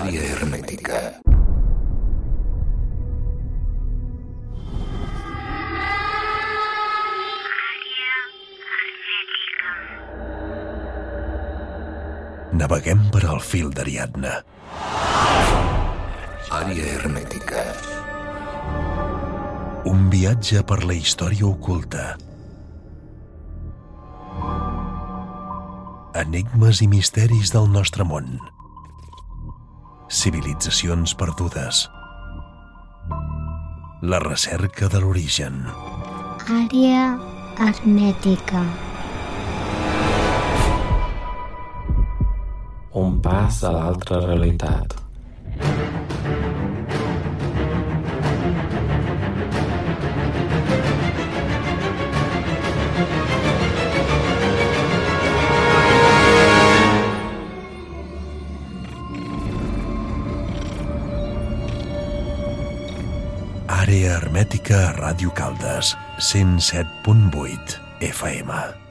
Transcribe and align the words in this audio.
Àrea 0.00 0.20
hermètica. 0.32 0.98
Naveguem 12.56 13.02
per 13.12 13.26
al 13.28 13.42
fil 13.44 13.68
d'Ariadna. 13.76 14.38
Àrea 16.60 16.86
hermètica. 16.94 17.64
Un 19.90 20.06
viatge 20.14 20.62
per 20.70 20.78
la 20.86 20.96
història 20.96 21.44
oculta. 21.50 22.06
Enigmes 26.24 26.80
i 26.80 26.88
misteris 26.88 27.52
del 27.52 27.68
nostre 27.76 28.08
món. 28.14 28.40
Civilitzacions 30.10 31.14
perdudes. 31.14 31.84
La 34.02 34.18
recerca 34.18 34.88
de 34.90 34.98
l'origen. 34.98 35.60
Àrea 36.50 37.04
hermètica. 37.62 38.64
Un 43.04 43.20
pas 43.22 43.62
a 43.62 43.70
l'altra 43.76 44.18
realitat. 44.26 44.99
Hermètica 64.30 64.76
a 64.88 64.92
Ràdio 64.94 65.32
Caldes, 65.34 65.96
107.8 66.22 67.80
FM. 67.98 68.89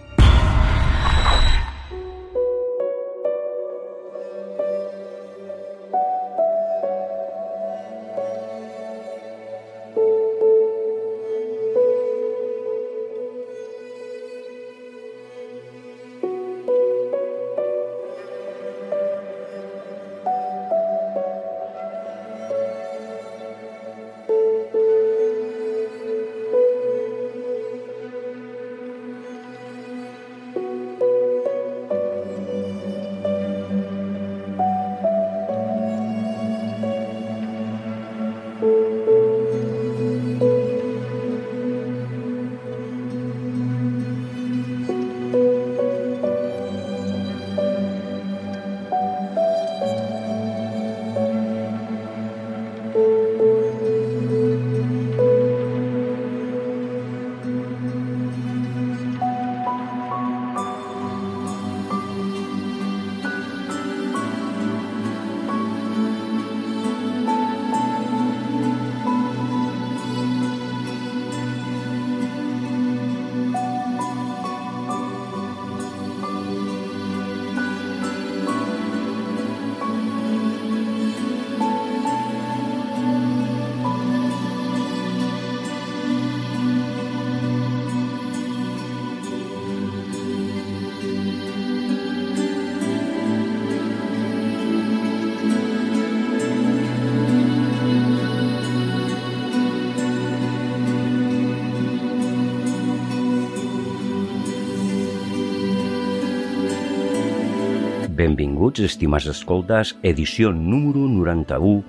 Benvinguts, 108.39 108.79
estimats 108.87 109.25
escoltes, 109.27 109.89
edició 109.99 110.53
número 110.55 111.01
91 111.11 111.81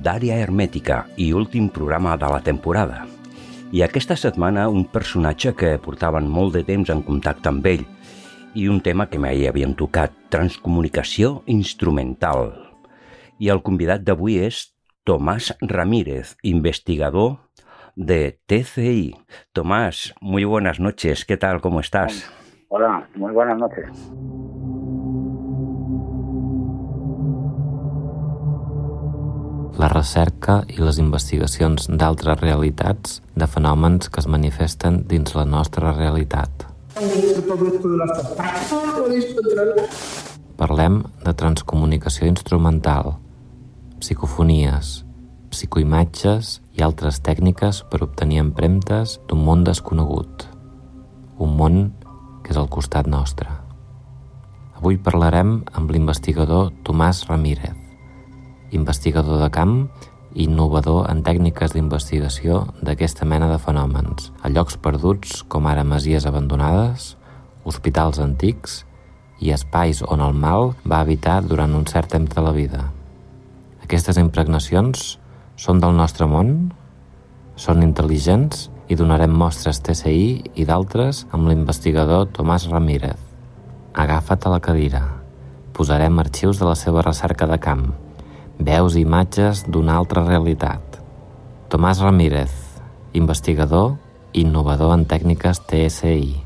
d'Àrea 0.00 0.38
Hermètica 0.40 1.02
i 1.20 1.26
últim 1.36 1.66
programa 1.68 2.14
de 2.16 2.30
la 2.32 2.38
temporada. 2.40 3.02
I 3.76 3.82
aquesta 3.84 4.16
setmana 4.16 4.70
un 4.72 4.86
personatge 4.88 5.52
que 5.52 5.74
portaven 5.84 6.24
molt 6.24 6.56
de 6.56 6.62
temps 6.64 6.88
en 6.94 7.02
contacte 7.04 7.52
amb 7.52 7.68
ell 7.68 7.84
i 8.56 8.70
un 8.72 8.80
tema 8.80 9.04
que 9.12 9.20
mai 9.20 9.44
havien 9.50 9.76
tocat, 9.76 10.14
transcomunicació 10.32 11.42
instrumental. 11.44 12.54
I 13.36 13.52
el 13.52 13.60
convidat 13.60 14.00
d'avui 14.00 14.40
és 14.46 14.62
Tomás 15.04 15.52
Ramírez, 15.60 16.38
investigador 16.40 17.36
de 17.96 18.38
TCI. 18.48 19.12
Tomás, 19.52 20.14
muy 20.22 20.48
buenas 20.48 20.80
noches, 20.80 21.26
¿qué 21.26 21.36
tal? 21.36 21.60
¿Cómo 21.60 21.80
estás? 21.80 22.32
Hola, 22.70 23.06
muy 23.14 23.32
buenas 23.32 23.58
noches. 23.58 24.08
La 29.78 29.86
recerca 29.86 30.64
i 30.74 30.80
les 30.82 30.96
investigacions 30.98 31.84
d'altres 32.00 32.40
realitats 32.40 33.20
de 33.38 33.46
fenòmens 33.46 34.08
que 34.10 34.18
es 34.18 34.26
manifesten 34.26 35.04
dins 35.06 35.36
la 35.38 35.44
nostra 35.46 35.92
realitat. 35.94 36.66
Parlem 40.58 40.98
de 41.22 41.36
transcomunicació 41.44 42.26
instrumental, 42.26 43.14
psicofonies, 44.02 44.92
psicoimatges 45.54 46.56
i 46.74 46.82
altres 46.82 47.22
tècniques 47.22 47.84
per 47.86 48.02
obtenir 48.10 48.42
empremtes 48.42 49.20
d'un 49.30 49.46
món 49.46 49.62
desconegut. 49.62 50.48
Un 51.38 51.54
món 51.54 51.82
que 52.42 52.50
és 52.50 52.58
al 52.58 52.66
costat 52.66 53.06
nostre. 53.06 53.46
Avui 54.74 54.98
parlarem 54.98 55.60
amb 55.78 55.94
l'investigador 55.94 56.72
Tomàs 56.82 57.28
Ramírez, 57.30 57.78
investigador 58.70 59.40
de 59.42 59.50
camp 59.50 59.74
i 60.34 60.44
innovador 60.44 61.06
en 61.10 61.22
tècniques 61.24 61.72
d'investigació 61.74 62.66
d'aquesta 62.84 63.26
mena 63.26 63.48
de 63.50 63.58
fenòmens, 63.62 64.30
a 64.42 64.50
llocs 64.52 64.76
perduts 64.76 65.42
com 65.48 65.66
ara 65.66 65.84
masies 65.84 66.26
abandonades, 66.28 67.14
hospitals 67.64 68.20
antics 68.22 68.82
i 69.40 69.52
espais 69.54 70.02
on 70.02 70.22
el 70.24 70.34
mal 70.34 70.74
va 70.84 71.00
habitar 71.00 71.40
durant 71.46 71.74
un 71.74 71.86
cert 71.86 72.10
temps 72.14 72.34
de 72.34 72.44
la 72.44 72.52
vida. 72.52 72.88
Aquestes 73.84 74.18
impregnacions 74.20 75.16
són 75.56 75.80
del 75.82 75.94
nostre 75.96 76.26
món? 76.30 76.72
Són 77.58 77.82
intel·ligents 77.82 78.68
i 78.88 78.96
donarem 78.96 79.32
mostres 79.34 79.80
TCI 79.84 80.52
i 80.56 80.66
d'altres 80.68 81.24
amb 81.34 81.48
l'investigador 81.48 82.28
Tomàs 82.36 82.68
Ramírez. 82.70 83.18
Agafa't 83.94 84.46
a 84.46 84.52
la 84.54 84.60
cadira. 84.64 85.02
Posarem 85.74 86.18
arxius 86.22 86.60
de 86.60 86.68
la 86.68 86.76
seva 86.78 87.02
recerca 87.02 87.46
de 87.50 87.58
camp, 87.62 87.88
veus 88.58 88.96
i 88.96 89.04
imatges 89.06 89.64
d'una 89.68 89.96
altra 89.98 90.24
realitat. 90.26 90.98
Tomàs 91.68 92.02
Ramírez, 92.02 92.52
investigador 93.12 93.96
i 94.32 94.42
innovador 94.44 94.94
en 94.96 95.04
tècniques 95.08 95.62
TSI. 95.68 96.44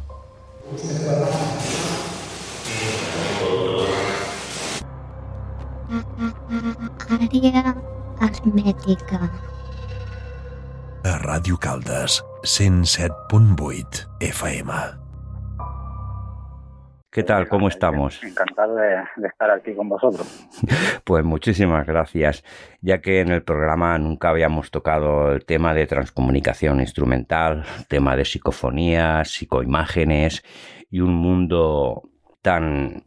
Àrea 7.13 7.75
hermètica. 8.23 9.21
A 11.05 11.15
Ràdio 11.27 11.59
Caldes, 11.59 12.23
107.8 12.47 14.07
FM. 14.33 15.02
¿Qué 17.13 17.25
tal? 17.25 17.47
¿Cómo 17.47 17.69
estamos? 17.69 18.25
Encantado 18.25 18.75
de, 18.75 18.97
de, 19.17 19.29
estar 19.29 19.51
aquí 19.51 19.75
con 19.75 19.87
vosotros. 19.87 20.49
Pues 21.05 21.25
muchísimas 21.25 21.87
gracias, 21.87 22.43
ya 22.81 23.03
que 23.03 23.21
en 23.21 23.29
el 23.29 23.43
programa 23.43 23.99
nunca 23.99 24.31
habíamos 24.31 24.71
tocado 24.71 25.33
el 25.33 25.45
tema 25.45 25.75
de 25.75 25.87
transcomunicación 25.87 26.81
instrumental, 26.81 27.65
tema 27.89 28.17
de 28.17 28.25
psicofonías, 28.25 29.29
psicoimágenes 29.29 30.43
y 30.91 31.01
un 31.01 31.13
mundo 31.13 32.09
tan, 32.41 33.03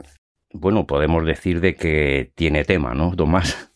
bueno, 0.54 0.86
podemos 0.86 1.26
decir 1.26 1.60
de 1.60 1.74
que 1.74 2.32
tiene 2.36 2.64
tema, 2.64 2.94
¿no, 2.94 3.16
Tomás? 3.16 3.74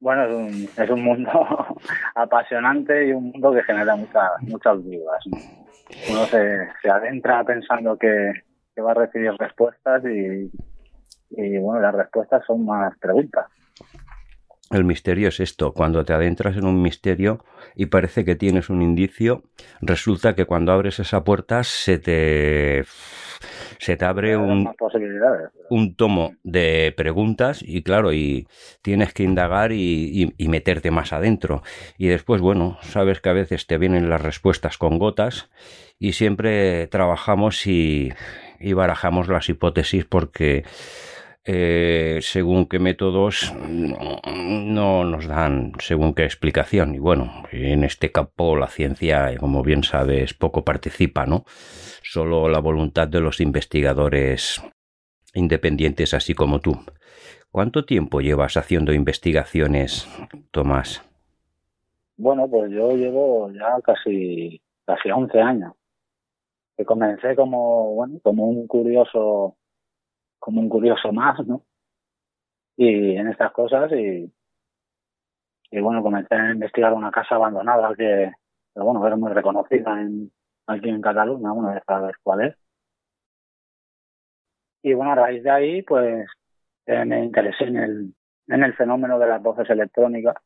Bueno, 0.00 0.24
es 0.24 0.34
un, 0.34 0.84
es 0.84 0.90
un 0.90 1.02
mundo 1.02 1.30
apasionante 2.14 3.06
y 3.06 3.12
un 3.12 3.30
mundo 3.30 3.54
que 3.54 3.62
genera 3.62 3.96
muchas 3.96 4.30
muchas 4.42 4.84
dudas. 4.84 5.24
¿no? 5.26 5.38
Uno 6.10 6.24
se, 6.26 6.68
se 6.82 6.90
adentra 6.90 7.42
pensando 7.44 7.96
que, 7.96 8.32
que 8.76 8.82
va 8.82 8.90
a 8.92 8.94
recibir 8.94 9.32
respuestas 9.38 10.04
y, 10.04 10.52
y 11.30 11.58
bueno, 11.58 11.80
las 11.80 11.94
respuestas 11.94 12.44
son 12.46 12.64
más 12.66 12.96
preguntas. 12.98 13.46
El 14.70 14.84
misterio 14.84 15.28
es 15.28 15.38
esto, 15.38 15.72
cuando 15.72 16.04
te 16.04 16.12
adentras 16.12 16.56
en 16.56 16.66
un 16.66 16.82
misterio 16.82 17.44
y 17.76 17.86
parece 17.86 18.24
que 18.24 18.34
tienes 18.34 18.68
un 18.68 18.82
indicio, 18.82 19.44
resulta 19.80 20.34
que 20.34 20.44
cuando 20.44 20.72
abres 20.72 20.98
esa 20.98 21.22
puerta 21.22 21.62
se 21.62 21.98
te 21.98 22.84
se 23.78 23.96
te 23.96 24.04
abre 24.04 24.36
un, 24.36 24.68
un 25.70 25.94
tomo 25.94 26.32
de 26.42 26.92
preguntas 26.96 27.62
y 27.62 27.82
claro, 27.84 28.12
y 28.12 28.48
tienes 28.82 29.12
que 29.14 29.22
indagar 29.22 29.70
y, 29.70 30.24
y, 30.24 30.34
y, 30.36 30.48
meterte 30.48 30.90
más 30.90 31.12
adentro. 31.12 31.62
Y 31.96 32.08
después, 32.08 32.40
bueno, 32.40 32.78
sabes 32.80 33.20
que 33.20 33.28
a 33.28 33.34
veces 33.34 33.66
te 33.66 33.78
vienen 33.78 34.08
las 34.08 34.22
respuestas 34.22 34.78
con 34.78 34.98
gotas 34.98 35.48
y 35.98 36.14
siempre 36.14 36.86
trabajamos 36.88 37.66
y, 37.66 38.12
y 38.60 38.72
barajamos 38.72 39.28
las 39.28 39.48
hipótesis 39.48 40.04
porque 40.04 40.64
eh, 41.44 42.18
según 42.22 42.66
qué 42.66 42.80
métodos 42.80 43.54
no 43.68 45.04
nos 45.04 45.26
dan 45.28 45.72
según 45.78 46.12
qué 46.12 46.24
explicación. 46.24 46.94
Y 46.94 46.98
bueno, 46.98 47.44
en 47.52 47.84
este 47.84 48.10
campo 48.10 48.56
la 48.56 48.66
ciencia, 48.66 49.36
como 49.38 49.62
bien 49.62 49.84
sabes, 49.84 50.34
poco 50.34 50.64
participa, 50.64 51.24
¿no? 51.24 51.44
Solo 52.02 52.48
la 52.48 52.58
voluntad 52.58 53.06
de 53.06 53.20
los 53.20 53.40
investigadores 53.40 54.60
independientes, 55.34 56.14
así 56.14 56.34
como 56.34 56.60
tú. 56.60 56.78
¿Cuánto 57.50 57.84
tiempo 57.84 58.20
llevas 58.20 58.56
haciendo 58.56 58.92
investigaciones, 58.92 60.08
Tomás? 60.50 61.02
Bueno, 62.16 62.48
pues 62.48 62.72
yo 62.72 62.96
llevo 62.96 63.52
ya 63.52 63.80
casi, 63.84 64.60
casi 64.84 65.10
11 65.10 65.40
años. 65.40 65.72
Que 66.76 66.84
comencé 66.84 67.34
como, 67.36 67.94
bueno, 67.94 68.20
como 68.22 68.46
un 68.48 68.66
curioso 68.66 69.56
como 70.38 70.60
un 70.60 70.68
curioso 70.68 71.12
más, 71.12 71.44
¿no? 71.46 71.64
Y 72.76 73.16
en 73.16 73.28
estas 73.28 73.52
cosas 73.52 73.90
y, 73.92 74.32
y 75.70 75.80
bueno, 75.80 76.02
comencé 76.02 76.34
a 76.34 76.52
investigar 76.52 76.92
una 76.92 77.10
casa 77.10 77.34
abandonada 77.36 77.94
que, 77.96 78.32
pero 78.72 78.86
bueno, 78.86 79.06
era 79.06 79.16
muy 79.16 79.32
reconocida 79.32 80.00
en, 80.00 80.32
aquí 80.66 80.88
en 80.88 81.00
Cataluña, 81.00 81.52
bueno, 81.52 81.74
ya 81.74 81.82
sabes 81.86 82.16
cuál 82.22 82.42
es. 82.48 82.56
Y 84.82 84.94
bueno, 84.94 85.12
a 85.12 85.14
raíz 85.16 85.42
de 85.42 85.50
ahí, 85.50 85.82
pues 85.82 86.26
eh, 86.86 87.04
me 87.04 87.24
interesé 87.24 87.64
en 87.64 87.76
el, 87.76 88.14
en 88.48 88.64
el 88.64 88.74
fenómeno 88.74 89.18
de 89.18 89.26
las 89.28 89.42
voces 89.42 89.68
electrónicas, 89.70 90.36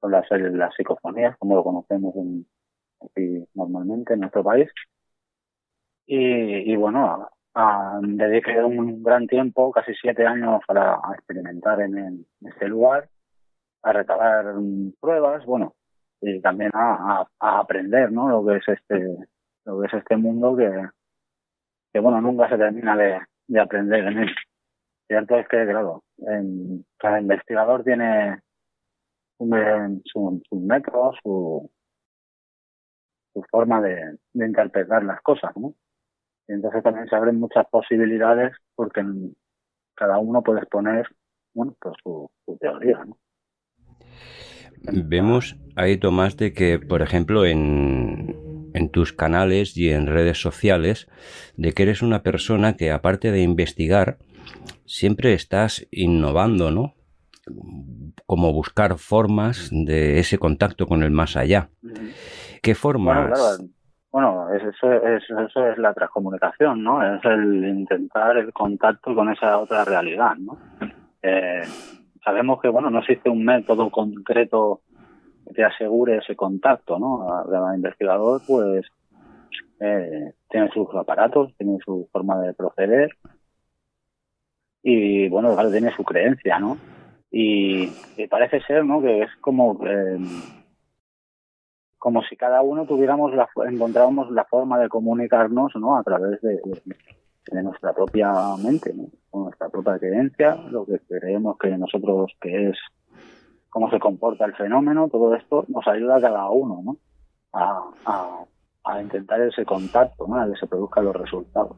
o 0.00 0.08
las, 0.08 0.26
las 0.30 0.74
psicofonías, 0.74 1.36
como 1.38 1.56
lo 1.56 1.64
conocemos 1.64 2.14
en, 2.16 2.46
aquí 3.00 3.46
normalmente 3.54 4.14
en 4.14 4.20
nuestro 4.20 4.44
país. 4.44 4.68
Y, 6.06 6.72
y 6.72 6.76
bueno, 6.76 7.28
Uh, 7.58 8.02
dediqué 8.02 8.62
un 8.62 9.02
gran 9.02 9.26
tiempo, 9.26 9.72
casi 9.72 9.94
siete 9.94 10.26
años, 10.26 10.60
para 10.66 11.00
experimentar 11.14 11.80
en, 11.80 11.96
en 11.96 12.26
este 12.42 12.68
lugar, 12.68 13.08
a 13.82 13.94
recabar 13.94 14.44
pruebas, 15.00 15.42
bueno, 15.46 15.74
y 16.20 16.38
también 16.42 16.70
a, 16.74 17.22
a, 17.22 17.26
a, 17.40 17.60
aprender, 17.60 18.12
¿no? 18.12 18.28
Lo 18.28 18.44
que 18.44 18.58
es 18.58 18.68
este, 18.68 19.16
lo 19.64 19.80
que 19.80 19.86
es 19.86 19.94
este 19.94 20.18
mundo 20.18 20.54
que, 20.54 20.70
que 21.94 21.98
bueno, 22.00 22.20
nunca 22.20 22.46
se 22.50 22.58
termina 22.58 22.94
de, 22.94 23.20
de 23.48 23.60
aprender 23.60 24.04
en 24.06 24.18
él. 24.18 24.34
Cierto 25.06 25.36
es 25.36 25.48
que, 25.48 25.64
claro, 25.64 26.02
en, 26.18 26.84
cada 26.98 27.18
investigador 27.22 27.84
tiene 27.84 28.38
un, 29.38 30.02
su, 30.04 30.42
su 30.46 30.56
método, 30.56 31.14
su, 31.22 31.70
su 33.32 33.42
forma 33.50 33.80
de, 33.80 34.18
de 34.34 34.46
interpretar 34.46 35.02
las 35.04 35.22
cosas, 35.22 35.56
¿no? 35.56 35.72
Y 36.48 36.52
entonces 36.52 36.82
también 36.82 37.08
se 37.08 37.16
abren 37.16 37.40
muchas 37.40 37.66
posibilidades 37.70 38.56
porque 38.74 39.04
cada 39.94 40.18
uno 40.18 40.42
puede 40.42 40.60
exponer 40.60 41.06
bueno, 41.56 41.74
pues 41.80 41.94
su, 42.02 42.30
su 42.44 42.56
teoría. 42.58 43.02
¿no? 43.04 43.18
Vemos 44.82 45.56
ahí, 45.74 45.96
Tomás, 45.96 46.36
de 46.36 46.52
que, 46.52 46.78
por 46.78 47.02
ejemplo, 47.02 47.46
en, 47.46 48.70
en 48.74 48.90
tus 48.90 49.12
canales 49.12 49.76
y 49.76 49.90
en 49.90 50.06
redes 50.06 50.38
sociales, 50.40 51.08
de 51.56 51.72
que 51.72 51.82
eres 51.82 52.02
una 52.02 52.22
persona 52.22 52.76
que, 52.76 52.90
aparte 52.90 53.32
de 53.32 53.40
investigar, 53.40 54.18
siempre 54.84 55.32
estás 55.32 55.88
innovando, 55.90 56.70
¿no? 56.70 56.94
Como 58.26 58.52
buscar 58.52 58.98
formas 58.98 59.70
de 59.72 60.18
ese 60.18 60.38
contacto 60.38 60.86
con 60.86 61.02
el 61.02 61.10
más 61.10 61.36
allá. 61.36 61.70
¿Qué 62.62 62.74
formas? 62.74 63.30
Bueno, 63.30 63.34
claro 63.34 63.75
bueno, 64.10 64.48
eso 64.54 64.68
es, 64.92 65.22
eso 65.28 65.66
es 65.66 65.78
la 65.78 65.92
transcomunicación, 65.92 66.82
¿no? 66.82 67.02
Es 67.02 67.24
el 67.24 67.64
intentar 67.64 68.36
el 68.38 68.52
contacto 68.52 69.14
con 69.14 69.30
esa 69.30 69.58
otra 69.58 69.84
realidad, 69.84 70.36
¿no? 70.36 70.58
Eh, 71.22 71.62
sabemos 72.24 72.60
que, 72.60 72.68
bueno, 72.68 72.88
no 72.90 73.00
existe 73.00 73.28
un 73.28 73.44
método 73.44 73.90
concreto 73.90 74.80
que 75.46 75.54
te 75.54 75.64
asegure 75.64 76.18
ese 76.18 76.34
contacto, 76.34 76.98
¿no? 76.98 77.44
El 77.44 77.76
investigador, 77.76 78.40
pues, 78.46 78.86
eh, 79.80 80.32
tiene 80.48 80.70
sus 80.70 80.88
aparatos, 80.94 81.54
tiene 81.58 81.78
su 81.84 82.08
forma 82.10 82.40
de 82.40 82.54
proceder 82.54 83.10
y, 84.82 85.28
bueno, 85.28 85.56
tiene 85.70 85.90
su 85.92 86.04
creencia, 86.04 86.58
¿no? 86.58 86.78
Y, 87.30 87.90
y 88.16 88.26
parece 88.28 88.60
ser, 88.60 88.84
¿no? 88.84 89.02
Que 89.02 89.22
es 89.22 89.30
como... 89.40 89.78
Eh, 89.84 90.18
como 92.06 92.22
si 92.22 92.36
cada 92.36 92.62
uno 92.62 92.86
tuviéramos 92.86 93.34
la, 93.34 93.48
encontrábamos 93.68 94.30
la 94.30 94.44
forma 94.44 94.78
de 94.78 94.88
comunicarnos 94.88 95.72
¿no? 95.74 95.98
a 95.98 96.04
través 96.04 96.40
de, 96.40 96.60
nuestra 97.64 97.92
propia 97.94 98.32
mente, 98.62 98.94
¿no? 98.94 99.06
con 99.28 99.42
nuestra 99.46 99.68
propia 99.70 99.98
creencia, 99.98 100.54
lo 100.70 100.86
que 100.86 101.00
creemos 101.00 101.58
que 101.58 101.70
nosotros 101.70 102.30
que 102.40 102.68
es 102.68 102.76
cómo 103.70 103.90
se 103.90 103.98
comporta 103.98 104.44
el 104.44 104.54
fenómeno, 104.54 105.08
todo 105.08 105.34
esto 105.34 105.64
nos 105.66 105.84
ayuda 105.88 106.18
a 106.18 106.20
cada 106.20 106.48
uno 106.48 106.80
¿no? 106.84 106.96
a 107.52 109.02
intentar 109.02 109.40
ese 109.40 109.64
contacto, 109.64 110.28
¿no? 110.28 110.40
a 110.40 110.46
que 110.46 110.60
se 110.60 110.68
produzcan 110.68 111.06
los 111.06 111.16
resultados. 111.16 111.76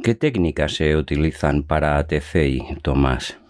¿Qué 0.00 0.14
técnicas 0.14 0.76
se 0.76 0.94
utilizan 0.94 1.64
para 1.64 2.06
TCI, 2.06 2.78
Tomás? 2.82 3.41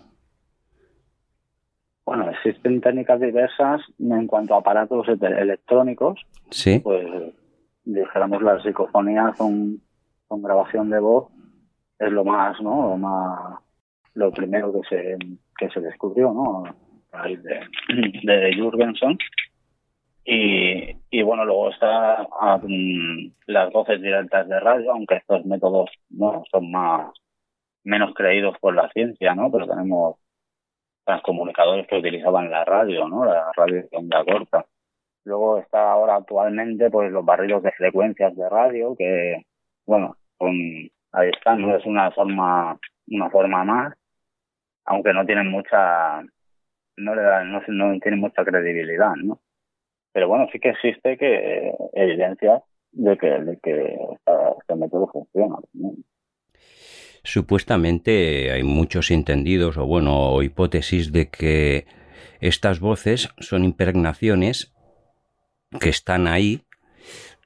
Existen 2.44 2.80
técnicas 2.80 3.20
diversas 3.20 3.82
en 3.99 4.26
cuanto 4.26 4.54
a 4.54 4.58
aparatos 4.58 5.06
electrónicos. 5.08 6.20
Sí. 6.50 6.80
Pues 6.80 7.06
dijéramos 7.84 8.42
las 8.42 8.62
psicofonías 8.62 9.37
son, 9.37 9.80
son 10.28 10.42
grabación 10.42 10.90
de 10.90 10.99
voz, 10.99 11.28
es 11.99 12.11
lo 12.11 12.25
más, 12.25 12.61
¿no? 12.61 12.88
Lo 12.88 12.96
más, 12.96 13.61
lo 14.14 14.32
primero 14.32 14.72
que 14.72 14.80
se, 14.88 15.16
que 15.56 15.68
se 15.70 15.80
descubrió, 15.80 16.32
¿no? 16.32 16.64
De, 17.25 17.61
de 18.25 18.56
Jurgenson. 18.58 19.16
Y, 20.25 20.96
y 21.11 21.22
bueno, 21.22 21.44
luego 21.44 21.70
está 21.70 22.26
um, 22.62 23.32
las 23.46 23.72
voces 23.72 24.00
directas 24.00 24.49
de 24.49 24.58
radio, 24.58 24.92
aunque 24.92 25.16
estos 25.16 25.44
métodos 25.44 25.90
no 26.11 26.42
son 26.50 26.70
más 26.70 27.12
menos 27.84 28.14
creídos 28.14 28.56
por 28.61 28.75
la 28.75 28.88
ciencia, 28.90 29.34
¿no? 29.34 29.50
Pero 29.50 29.66
tenemos 29.66 30.16
transcomunicadores 31.04 31.87
que 31.87 31.99
utilizaban 31.99 32.50
la 32.50 32.64
radio, 32.64 33.09
¿no? 33.09 33.25
La 33.25 33.52
radio 33.56 33.82
de 33.82 33.88
onda 33.92 34.25
corta. 34.25 34.66
Luego 35.25 35.59
está 35.59 35.92
ahora 35.92 36.16
actualmente 36.16 36.90
pues 36.90 37.11
los 37.12 37.25
barridos 37.25 37.62
de 37.62 37.73
frecuencias 37.73 38.35
de 38.37 38.49
radio 38.49 38.94
que, 38.97 39.44
bueno, 39.87 40.16
ahí 41.12 41.30
están, 41.30 41.62
¿no? 41.62 41.76
Es 41.76 41.87
una 41.87 42.11
forma, 42.11 42.78
una 43.09 43.30
forma 43.30 43.64
más, 43.64 43.94
aunque 44.85 45.12
no 45.12 45.25
tienen 45.25 45.49
mucha, 45.49 46.23
no 46.97 47.14
le 47.14 47.23
dan, 47.23 47.52
no, 47.52 47.61
no 47.68 48.00
tienen 48.00 48.21
mucha 48.21 48.44
credibilidad, 48.44 49.14
¿no? 49.16 49.40
Pero 50.12 50.28
bueno, 50.28 50.47
sí 50.52 50.59
que 50.61 50.71
existe 50.71 51.16
que 51.16 51.73
evidencia 51.94 52.62
de 52.92 53.16
que, 53.16 53.26
de 53.26 53.59
que 53.59 53.99
este 54.59 54.75
método 54.76 55.09
funciona. 55.09 55.56
¿no? 55.73 55.92
Supuestamente 57.24 58.50
hay 58.52 58.62
muchos 58.62 59.10
entendidos 59.10 59.76
o 59.76 59.86
bueno, 59.86 60.42
hipótesis 60.42 61.12
de 61.12 61.28
que 61.28 61.86
estas 62.40 62.80
voces 62.80 63.30
son 63.38 63.64
impregnaciones 63.64 64.72
que 65.80 65.88
están 65.88 66.26
ahí 66.26 66.62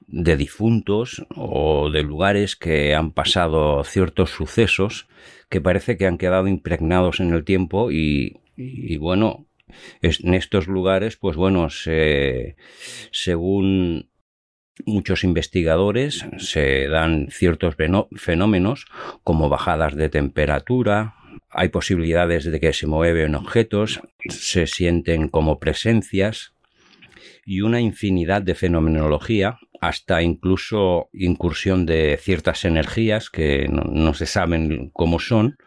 de 0.07 0.37
difuntos 0.37 1.25
o 1.35 1.89
de 1.89 2.01
lugares 2.01 2.55
que 2.55 2.95
han 2.95 3.11
pasado 3.11 3.83
ciertos 3.83 4.31
sucesos 4.31 5.07
que 5.49 5.61
parece 5.61 5.97
que 5.97 6.07
han 6.07 6.17
quedado 6.17 6.47
impregnados 6.47 7.19
en 7.19 7.33
el 7.33 7.43
tiempo 7.43 7.91
y, 7.91 8.39
y 8.55 8.97
bueno, 8.97 9.47
en 10.01 10.33
estos 10.33 10.67
lugares, 10.67 11.17
pues 11.17 11.35
bueno, 11.35 11.69
se, 11.69 12.55
según 13.11 14.09
muchos 14.85 15.23
investigadores 15.23 16.25
se 16.37 16.87
dan 16.87 17.27
ciertos 17.29 17.75
fenómenos 18.15 18.85
como 19.23 19.49
bajadas 19.49 19.95
de 19.95 20.09
temperatura, 20.09 21.15
hay 21.49 21.69
posibilidades 21.69 22.45
de 22.45 22.59
que 22.59 22.73
se 22.73 22.87
mueven 22.87 23.35
objetos, 23.35 24.01
se 24.29 24.67
sienten 24.67 25.29
como 25.29 25.59
presencias 25.59 26.53
y 27.45 27.61
una 27.61 27.79
infinidad 27.79 28.41
de 28.41 28.55
fenomenología, 28.55 29.57
hasta 29.79 30.21
incluso 30.21 31.09
incursión 31.13 31.85
de 31.85 32.17
ciertas 32.21 32.65
energías 32.65 33.29
que 33.29 33.67
no, 33.69 33.83
no 33.83 34.13
se 34.13 34.25
saben 34.25 34.89
cómo 34.91 35.19
son, 35.19 35.57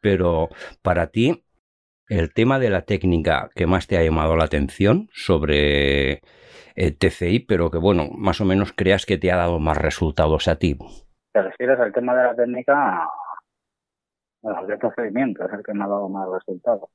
pero 0.00 0.50
para 0.82 1.06
ti 1.08 1.44
el 2.08 2.32
tema 2.32 2.58
de 2.58 2.70
la 2.70 2.82
técnica 2.82 3.50
que 3.54 3.66
más 3.66 3.86
te 3.86 3.96
ha 3.96 4.04
llamado 4.04 4.36
la 4.36 4.44
atención 4.44 5.08
sobre 5.14 6.20
eh, 6.74 6.92
TCI, 6.92 7.40
pero 7.40 7.70
que 7.70 7.78
bueno, 7.78 8.08
más 8.16 8.40
o 8.40 8.44
menos 8.44 8.72
creas 8.72 9.06
que 9.06 9.18
te 9.18 9.30
ha 9.30 9.36
dado 9.36 9.58
más 9.58 9.78
resultados 9.78 10.48
a 10.48 10.56
ti. 10.56 10.76
¿Te 11.32 11.42
refieres 11.42 11.78
al 11.80 11.92
tema 11.92 12.14
de 12.14 12.24
la 12.24 12.34
técnica? 12.34 13.08
Bueno, 14.42 14.60
el 14.68 14.78
procedimiento 14.78 15.44
es 15.44 15.52
el 15.52 15.62
que 15.64 15.72
me 15.72 15.84
ha 15.84 15.88
dado 15.88 16.08
más 16.08 16.28
resultados. 16.30 16.90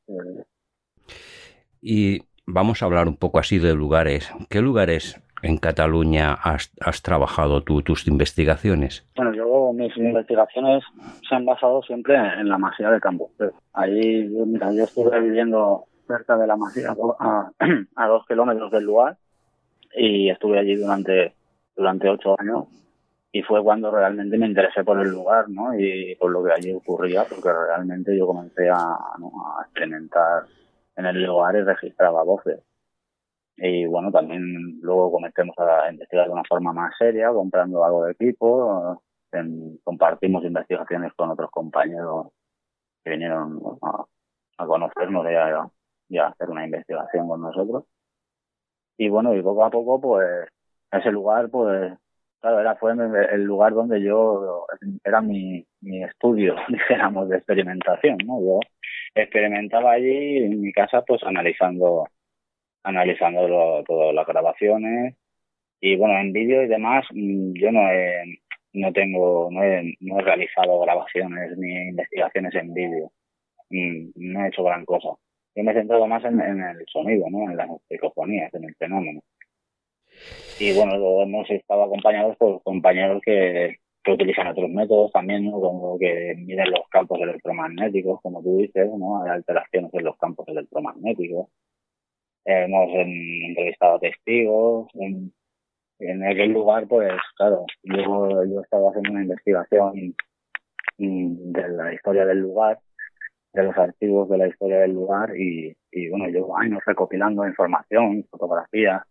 Y 1.82 2.20
vamos 2.46 2.82
a 2.82 2.86
hablar 2.86 3.08
un 3.08 3.18
poco 3.18 3.40
así 3.40 3.58
de 3.58 3.74
lugares. 3.74 4.32
¿Qué 4.50 4.62
lugares 4.62 5.22
en 5.42 5.58
Cataluña 5.58 6.34
has, 6.34 6.72
has 6.82 7.02
trabajado 7.02 7.64
tú, 7.64 7.82
tus 7.82 8.08
investigaciones? 8.08 9.06
Bueno, 9.16 9.34
yo 9.34 9.50
mis 9.74 9.96
investigaciones 9.98 10.84
se 11.28 11.36
han 11.36 11.46
basado 11.46 11.82
siempre 11.84 12.16
en 12.16 12.50
la 12.50 12.58
masía 12.58 12.90
de 12.92 13.00
Campo. 13.00 13.32
Ahí, 13.74 14.28
mira, 14.46 14.72
yo 14.74 14.84
estuve 14.84 15.20
viviendo 15.22 15.86
cerca 16.08 16.38
de 16.38 16.48
la 16.48 16.58
masía, 16.58 16.96
a, 17.20 17.52
a 17.96 18.08
dos 18.08 18.26
kilómetros 18.28 18.72
del 18.72 18.84
lugar, 18.84 19.18
y 19.96 20.30
estuve 20.30 20.60
allí 20.60 20.76
durante, 20.76 21.34
durante 21.76 22.10
ocho 22.10 22.36
años 22.40 22.68
y 23.32 23.42
fue 23.44 23.64
cuando 23.64 23.92
realmente 23.92 24.38
me 24.38 24.48
interesé 24.48 24.84
por 24.84 25.00
el 25.00 25.10
lugar 25.10 25.50
¿no? 25.50 25.78
y 25.78 26.16
por 26.16 26.32
lo 26.32 26.44
que 26.44 26.52
allí 26.52 26.74
ocurría, 26.74 27.26
porque 27.26 27.52
realmente 27.52 28.18
yo 28.18 28.26
comencé 28.26 28.70
a, 28.70 28.78
a 28.78 29.62
experimentar 29.64 30.44
en 30.96 31.06
el 31.06 31.24
lugar 31.24 31.56
y 31.56 31.62
registraba 31.62 32.24
voces. 32.24 32.62
Y 33.58 33.86
bueno, 33.86 34.12
también 34.12 34.80
luego 34.82 35.12
comencemos 35.12 35.56
a 35.60 35.92
investigar 35.92 36.26
de 36.28 36.34
una 36.34 36.44
forma 36.46 36.74
más 36.74 36.94
seria, 36.98 37.30
comprando 37.30 37.84
algo 37.84 38.06
de 38.06 38.14
equipo, 38.14 39.02
compartimos 39.84 40.44
investigaciones 40.44 41.14
con 41.14 41.30
otros 41.30 41.52
compañeros 41.52 42.28
que 43.04 43.12
vinieron 43.12 43.60
a, 43.84 44.06
a 44.58 44.66
conocernos 44.66 45.26
y 46.10 46.18
a 46.18 46.28
hacer 46.28 46.50
una 46.50 46.66
investigación 46.66 47.28
con 47.28 47.42
nosotros 47.42 47.86
y 49.00 49.10
bueno, 49.10 49.34
y 49.36 49.42
poco 49.42 49.64
a 49.66 49.72
poco, 49.72 50.02
pues, 50.02 50.28
ese 50.92 51.12
lugar, 51.12 51.50
pues, 51.50 51.94
claro, 52.42 52.60
era 52.60 52.76
fue 52.76 52.92
el 52.92 53.44
lugar 53.44 53.74
donde 53.74 54.02
yo, 54.04 54.68
era 55.06 55.22
mi, 55.22 55.66
mi 55.82 56.04
estudio, 56.04 56.56
dijéramos, 56.70 57.30
de 57.30 57.38
experimentación, 57.38 58.18
¿no? 58.26 58.42
Yo 58.42 58.60
experimentaba 59.16 59.94
allí 59.94 60.40
en 60.40 60.62
mi 60.62 60.74
casa, 60.74 61.04
pues, 61.08 61.24
analizando, 61.24 62.08
analizando 62.84 63.84
todas 63.86 64.14
las 64.14 64.28
grabaciones, 64.28 65.16
y 65.82 65.96
bueno, 65.98 66.20
en 66.20 66.34
vídeo 66.34 66.64
y 66.64 66.68
demás, 66.68 67.06
mm, 67.14 67.54
yo 67.54 67.72
no 67.72 67.90
he, 67.92 68.40
no 68.74 68.94
tengo, 68.94 69.50
no 69.52 69.64
he, 69.64 69.96
no 70.02 70.20
he 70.20 70.24
realizado 70.24 70.80
grabaciones 70.82 71.58
ni 71.58 71.90
investigaciones 71.90 72.54
en 72.56 72.74
vídeo. 72.74 73.12
Mm, 73.70 74.12
no 74.16 74.46
he 74.46 74.50
hecho 74.50 74.64
gran 74.64 74.86
cosa 74.86 75.10
yo 75.60 75.66
me 75.66 75.72
he 75.72 75.76
centrado 75.76 76.08
más 76.08 76.24
en, 76.24 76.40
el 76.40 76.86
sonido, 76.88 77.26
¿no? 77.30 77.52
En 77.52 77.58
las 77.58 77.70
psicofonías, 77.90 78.54
en 78.54 78.64
el 78.64 78.76
fenómeno. 78.76 79.22
Y 80.58 80.74
bueno, 80.74 81.22
hemos 81.22 81.50
estado 81.50 81.84
acompañados 81.84 82.38
por 82.38 82.64
compañeros 82.64 83.22
que, 83.26 83.76
que 84.02 84.12
utilizan 84.12 84.48
otros 84.48 84.70
métodos 84.70 85.12
también, 85.12 85.52
como 85.52 86.00
que 86.00 86.34
miden 86.38 86.72
los 86.72 86.88
campos 86.90 87.20
electromagnéticos, 87.20 88.22
como 88.22 88.42
tú 88.42 88.58
dices, 88.58 88.90
¿no? 88.98 89.22
Hay 89.22 89.32
alteraciones 89.32 89.94
en 89.94 90.06
los 90.06 90.18
campos 90.18 90.48
electromagnéticos. 90.48 91.50
hemos 92.46 92.90
entrevistado 92.94 94.00
testigos. 94.00 94.88
En, 94.94 95.34
en 96.00 96.24
aquel 96.26 96.54
lugar, 96.54 96.88
pues, 96.88 97.12
claro, 97.36 97.66
yo, 97.84 98.46
yo 98.46 98.60
he 98.60 98.64
estado 98.64 98.90
haciendo 98.90 99.12
una 99.12 99.24
investigación 99.24 100.16
mm, 100.98 101.52
de 101.52 101.70
la 101.70 101.94
historia 101.94 102.26
del 102.26 102.40
lugar 102.40 102.80
de 103.54 103.64
los 103.64 103.78
archivos 103.78 104.30
de 104.30 104.38
la 104.38 104.48
historia 104.48 104.80
del 104.80 104.94
lugar 104.94 105.36
y, 105.36 105.76
y 105.92 106.10
bueno, 106.10 106.28
llevo 106.28 106.58
años 106.58 106.80
recopilando 106.86 107.48
información, 107.48 108.26
fotografías. 108.30 109.02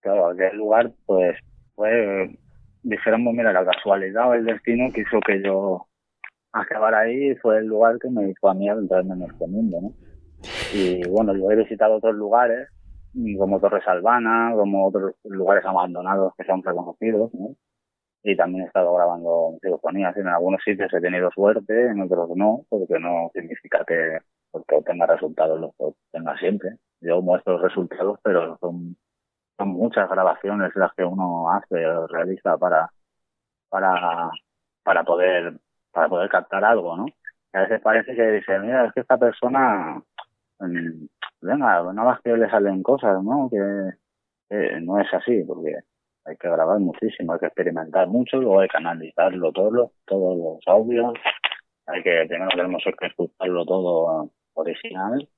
Claro, 0.00 0.28
aquel 0.28 0.56
lugar, 0.56 0.90
pues, 1.06 1.36
fue, 1.74 2.36
dijéramos, 2.82 3.34
mira, 3.34 3.52
la 3.52 3.64
casualidad 3.64 4.30
o 4.30 4.34
el 4.34 4.44
destino 4.44 4.92
quiso 4.92 5.20
que 5.20 5.42
yo 5.42 5.86
acabara 6.52 7.00
ahí 7.00 7.30
y 7.30 7.36
fue 7.36 7.58
el 7.58 7.66
lugar 7.66 7.98
que 7.98 8.10
me 8.10 8.28
hizo 8.28 8.48
a 8.48 8.54
mí 8.54 8.68
adentrarme 8.68 9.14
en 9.14 9.30
este 9.30 9.46
mundo, 9.46 9.78
¿no? 9.82 9.92
Y 10.72 11.06
bueno, 11.08 11.36
yo 11.36 11.50
he 11.50 11.56
visitado 11.56 11.96
otros 11.96 12.14
lugares, 12.14 12.68
como 13.38 13.60
Torres 13.60 13.86
Albana, 13.86 14.52
como 14.54 14.86
otros 14.86 15.14
lugares 15.24 15.64
abandonados 15.64 16.32
que 16.36 16.44
son 16.44 16.62
reconocidos, 16.62 17.32
¿no? 17.34 17.54
Y 18.22 18.36
también 18.36 18.64
he 18.64 18.66
estado 18.66 18.94
grabando 18.94 19.56
psicofonías. 19.62 20.16
En 20.16 20.28
algunos 20.28 20.62
sitios 20.62 20.92
he 20.92 21.00
tenido 21.00 21.30
suerte, 21.30 21.86
en 21.88 22.02
otros 22.02 22.30
no, 22.36 22.64
porque 22.68 22.98
no 22.98 23.30
significa 23.34 23.84
que 23.86 24.18
porque 24.50 24.74
obtenga 24.76 25.06
resultados 25.06 25.60
los 25.60 25.94
tenga 26.10 26.36
siempre. 26.38 26.76
Yo 27.00 27.22
muestro 27.22 27.54
los 27.54 27.62
resultados, 27.62 28.18
pero 28.22 28.58
son, 28.58 28.96
son 29.56 29.68
muchas 29.68 30.08
grabaciones 30.10 30.74
las 30.74 30.92
que 30.94 31.04
uno 31.04 31.50
hace 31.52 31.86
o 31.86 32.06
realiza 32.08 32.58
para, 32.58 32.90
para, 33.68 34.30
para 34.82 35.04
poder, 35.04 35.58
para 35.92 36.08
poder 36.08 36.28
captar 36.30 36.64
algo, 36.64 36.96
¿no? 36.96 37.06
Y 37.52 37.56
a 37.56 37.60
veces 37.62 37.80
parece 37.80 38.14
que 38.14 38.30
dice, 38.32 38.58
mira, 38.60 38.86
es 38.86 38.92
que 38.92 39.00
esta 39.00 39.18
persona, 39.18 40.02
mm, 40.60 41.06
venga, 41.42 41.82
nada 41.92 41.92
más 41.92 42.20
que 42.22 42.36
le 42.36 42.50
salen 42.50 42.82
cosas, 42.82 43.22
¿no? 43.22 43.48
Que, 43.50 43.92
que 44.48 44.80
no 44.80 45.00
es 45.00 45.12
así, 45.14 45.42
porque 45.44 45.78
hay 46.24 46.36
que 46.36 46.48
grabar 46.48 46.78
muchísimo, 46.80 47.32
hay 47.32 47.38
que 47.40 47.46
experimentar 47.46 48.08
mucho, 48.08 48.38
luego 48.38 48.60
hay 48.60 48.68
que 48.68 48.76
analizarlo 48.76 49.52
todo, 49.52 49.92
todos 50.06 50.38
los 50.38 50.58
audios, 50.66 51.14
hay 51.86 52.02
que 52.02 52.24
primero 52.28 52.50
tenemos 52.50 52.82
que 52.84 53.06
escucharlo 53.06 53.64
todo 53.64 54.30
original 54.54 55.28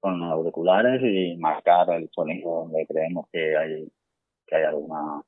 con 0.00 0.22
auriculares 0.22 1.00
y 1.02 1.36
marcar 1.38 1.90
el 1.90 2.08
sonido 2.12 2.50
donde 2.62 2.86
creemos 2.86 3.26
que 3.32 3.56
hay 3.56 3.88
que 4.46 4.56
hay 4.56 4.64
alguna 4.64 5.22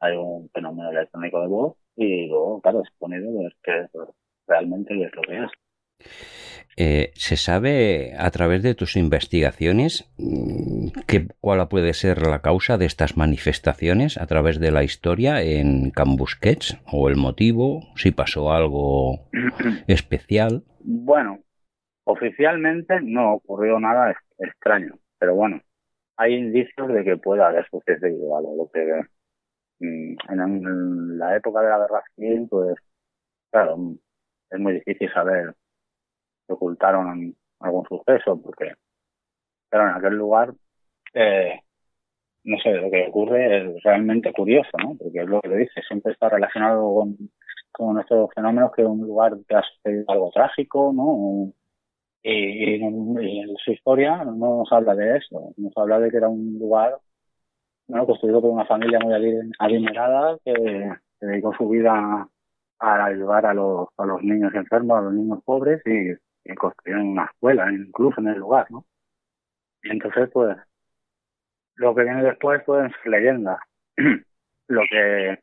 hay 0.00 0.16
un 0.16 0.48
fenómeno 0.50 0.90
electrónico 0.90 1.40
de 1.40 1.46
voz. 1.48 1.76
Y 1.96 2.26
luego 2.28 2.60
claro 2.60 2.82
es 2.82 2.90
que 3.62 3.88
realmente 4.46 4.94
es 4.94 5.14
lo 5.14 5.22
que 5.22 5.44
es 5.44 5.50
eh, 6.76 7.12
¿Se 7.14 7.36
sabe 7.36 8.14
a 8.18 8.30
través 8.30 8.62
de 8.62 8.74
tus 8.74 8.96
investigaciones 8.96 10.10
mm, 10.18 10.88
que, 11.06 11.28
cuál 11.40 11.68
puede 11.68 11.92
ser 11.92 12.26
la 12.26 12.40
causa 12.40 12.78
de 12.78 12.86
estas 12.86 13.16
manifestaciones 13.16 14.18
a 14.18 14.26
través 14.26 14.58
de 14.58 14.72
la 14.72 14.82
historia 14.82 15.40
en 15.42 15.90
Cambusquets 15.90 16.76
o 16.90 17.08
el 17.08 17.16
motivo, 17.16 17.80
si 17.94 18.10
pasó 18.10 18.52
algo 18.52 19.20
especial? 19.86 20.64
Bueno, 20.80 21.38
oficialmente 22.04 23.00
no 23.02 23.34
ocurrió 23.34 23.78
nada 23.78 24.16
extraño, 24.38 24.98
pero 25.18 25.36
bueno, 25.36 25.60
hay 26.16 26.34
indicios 26.34 26.88
de 26.88 27.04
que 27.04 27.16
pueda 27.16 27.48
haber 27.48 27.68
sucedido 27.68 28.36
algo. 28.36 28.56
Lo 28.56 28.70
que 28.72 29.02
mm, 29.78 30.16
en 30.28 31.18
la 31.18 31.36
época 31.36 31.60
de 31.60 31.68
la 31.68 31.78
guerra 31.78 32.02
civil, 32.16 32.48
pues 32.50 32.74
claro, 33.52 33.76
es 34.50 34.58
muy 34.58 34.74
difícil 34.74 35.08
saber 35.12 35.54
ocultaron 36.52 37.34
algún 37.60 37.84
suceso, 37.86 38.40
porque, 38.40 38.72
pero 39.68 39.88
en 39.88 39.96
aquel 39.96 40.14
lugar, 40.14 40.52
eh, 41.14 41.60
no 42.44 42.58
sé, 42.58 42.72
lo 42.72 42.90
que 42.90 43.06
ocurre 43.08 43.76
es 43.76 43.82
realmente 43.82 44.32
curioso, 44.32 44.70
¿no? 44.78 44.96
Porque 44.96 45.20
es 45.20 45.26
lo 45.26 45.40
que 45.40 45.56
dice, 45.56 45.82
siempre 45.86 46.12
está 46.12 46.28
relacionado 46.28 46.94
con, 46.94 47.16
con 47.72 47.98
estos 47.98 48.30
fenómenos 48.34 48.72
que 48.72 48.82
es 48.82 48.88
un 48.88 49.00
lugar 49.00 49.34
que 49.48 49.56
ha 49.56 49.62
sucedido 49.62 50.04
algo 50.08 50.30
trágico, 50.32 50.92
¿no? 50.94 51.52
Y, 52.22 52.82
en 52.82 53.56
su 53.56 53.72
historia 53.72 54.24
no 54.24 54.58
nos 54.58 54.72
habla 54.72 54.94
de 54.94 55.18
eso, 55.18 55.52
nos 55.56 55.72
habla 55.76 56.00
de 56.00 56.10
que 56.10 56.16
era 56.16 56.28
un 56.28 56.58
lugar 56.58 56.98
bueno, 57.86 58.06
construido 58.06 58.40
por 58.40 58.50
una 58.50 58.64
familia 58.64 58.98
muy 59.00 59.14
adinerada 59.58 60.38
que, 60.44 60.54
que 60.54 61.26
dedicó 61.26 61.54
su 61.54 61.68
vida 61.68 62.28
a 62.78 63.04
ayudar 63.04 63.46
a 63.46 63.54
los, 63.54 63.88
a 63.96 64.06
los 64.06 64.22
niños 64.22 64.54
enfermos, 64.54 64.98
a 64.98 65.02
los 65.02 65.12
niños 65.14 65.40
pobres 65.44 65.82
y 65.86 66.12
y 66.44 66.54
construyeron 66.54 67.08
una 67.08 67.26
escuela, 67.26 67.72
incluso 67.72 68.20
en 68.20 68.28
el 68.28 68.38
lugar, 68.38 68.66
¿no? 68.70 68.84
Y 69.82 69.90
entonces, 69.90 70.30
pues, 70.32 70.56
lo 71.76 71.94
que 71.94 72.04
viene 72.04 72.22
después, 72.22 72.62
pues, 72.64 72.92
leyenda. 73.04 73.60
lo 74.68 74.82
que 74.90 75.38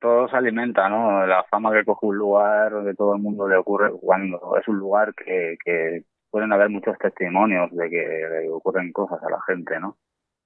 todo 0.00 0.28
se 0.28 0.36
alimenta, 0.36 0.88
¿no? 0.88 1.26
La 1.26 1.44
fama 1.44 1.72
que 1.72 1.84
coge 1.84 2.06
un 2.06 2.16
lugar 2.18 2.72
donde 2.72 2.94
todo 2.94 3.14
el 3.14 3.22
mundo 3.22 3.48
le 3.48 3.56
ocurre 3.56 3.90
cuando 4.00 4.56
es 4.58 4.68
un 4.68 4.78
lugar 4.78 5.14
que, 5.14 5.56
que 5.64 6.04
pueden 6.30 6.52
haber 6.52 6.68
muchos 6.70 6.98
testimonios 6.98 7.70
de 7.72 7.90
que 7.90 8.28
le 8.42 8.50
ocurren 8.50 8.92
cosas 8.92 9.22
a 9.22 9.30
la 9.30 9.40
gente, 9.46 9.80
¿no? 9.80 9.96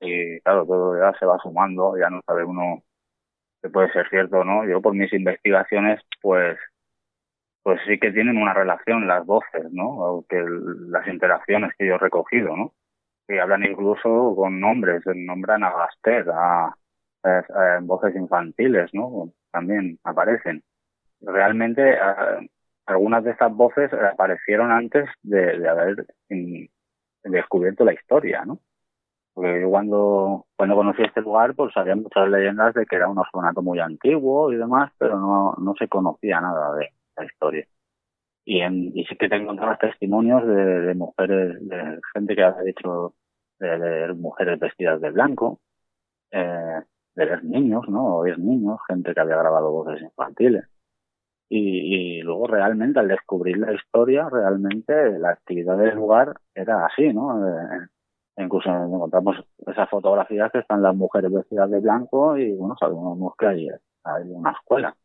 Y 0.01 0.41
claro, 0.41 0.67
todo 0.67 0.99
ya 0.99 1.13
se 1.19 1.27
va 1.27 1.39
sumando, 1.43 1.97
ya 1.99 2.11
no 2.11 2.21
sabe 2.27 2.45
uno 2.45 2.83
que 3.63 3.71
puede 3.71 3.93
ser 3.93 4.09
cierto 4.09 4.45
no. 4.45 4.67
Yo 4.67 4.81
por 4.81 4.95
mis 4.95 5.13
investigaciones, 5.13 6.01
pues 6.23 6.59
pues 7.63 7.81
sí 7.87 7.99
que 7.99 8.13
tienen 8.13 8.39
una 8.39 8.55
relación 8.55 9.07
las 9.07 9.25
voces, 9.27 9.71
¿no? 9.71 10.25
que 10.29 10.43
las 10.89 11.07
interacciones 11.07 11.73
que 11.79 11.87
yo 11.87 11.95
he 11.97 11.99
recogido, 11.99 12.57
¿no? 12.57 12.73
Que 13.29 13.41
hablan 13.41 13.65
incluso 13.65 14.35
con 14.35 14.61
nombres, 14.61 15.03
nombran 15.15 15.63
a 15.63 15.71
Gaster, 15.71 16.31
a, 16.31 16.75
a, 17.23 17.79
voces 17.83 18.17
infantiles, 18.17 18.93
¿no? 18.95 19.33
También 19.51 19.99
aparecen. 20.05 20.63
Realmente 21.21 21.99
algunas 22.87 23.25
de 23.25 23.33
estas 23.33 23.53
voces 23.55 23.93
aparecieron 23.93 24.73
antes 24.73 25.09
de, 25.23 25.59
de 25.59 25.69
haber 25.69 26.07
descubierto 27.25 27.85
la 27.85 27.93
historia, 27.93 28.45
¿no? 28.45 28.59
Porque 29.35 29.61
yo 29.61 29.71
cuando, 29.71 30.47
cuando 30.57 30.75
conocí 30.75 31.03
este 31.03 31.21
lugar, 31.21 31.55
pues 31.55 31.77
había 31.77 31.95
muchas 31.95 32.29
leyendas 32.29 32.75
de 32.75 32.85
que 32.87 32.97
era 32.97 33.09
un 33.09 33.19
orfanato 33.19 33.63
muy 33.63 33.79
antiguo 33.79 34.53
y 34.53 34.57
demás, 34.57 34.93
pero 34.99 35.19
no, 35.19 35.55
no 35.59 35.75
se 35.79 35.89
conocía 35.89 36.41
nada 36.41 36.75
de 36.75 36.91
la 37.17 37.25
historia. 37.25 37.67
Y, 38.45 38.61
en, 38.61 38.97
y 38.97 39.05
sí 39.05 39.17
que 39.17 39.29
te 39.29 39.37
encontrabas 39.37 39.79
testimonios 39.79 40.47
de, 40.47 40.55
de 40.55 40.95
mujeres, 40.95 41.59
de 41.69 42.01
gente 42.15 42.35
que 42.35 42.43
había 42.43 42.63
dicho 42.63 43.15
de, 43.59 43.79
de, 43.79 44.15
mujeres 44.15 44.59
vestidas 44.59 45.01
de 45.01 45.11
blanco, 45.11 45.61
eh, 46.33 46.81
de 47.15 47.25
ver 47.27 47.45
niños, 47.45 47.89
¿no? 47.89 48.17
Oír 48.17 48.39
niños, 48.39 48.81
gente 48.89 49.15
que 49.15 49.21
había 49.21 49.37
grabado 49.37 49.71
voces 49.71 50.03
infantiles. 50.03 50.65
Y, 51.49 52.19
y, 52.19 52.23
luego 52.23 52.47
realmente 52.47 53.01
al 53.01 53.09
descubrir 53.09 53.59
la 53.59 53.73
historia, 53.75 54.29
realmente 54.31 55.19
la 55.19 55.31
actividad 55.31 55.77
del 55.77 55.97
lugar 55.97 56.35
era 56.55 56.87
así, 56.87 57.13
¿no? 57.13 57.47
Eh, 57.47 57.89
incluso 58.39 58.71
encontramos 58.71 59.37
esas 59.67 59.89
fotografías 59.91 60.51
que 60.53 60.59
están 60.61 60.83
las 60.83 60.95
mujeres 60.95 61.33
vestidas 61.33 61.71
de 61.71 61.81
blanco 61.81 62.37
y 62.37 62.53
bueno, 62.55 62.77
sabemos 62.79 63.35
que 63.37 63.47
hay, 63.47 63.69
hay 64.05 64.31
una 64.31 64.53
escuela. 64.53 64.97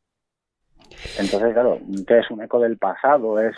Entonces, 1.20 1.54
claro, 1.54 1.80
¿qué 2.08 2.20
es 2.20 2.32
un 2.32 2.42
eco 2.42 2.60
del 2.60 2.77
pasado? 2.77 3.39
Es, 3.39 3.56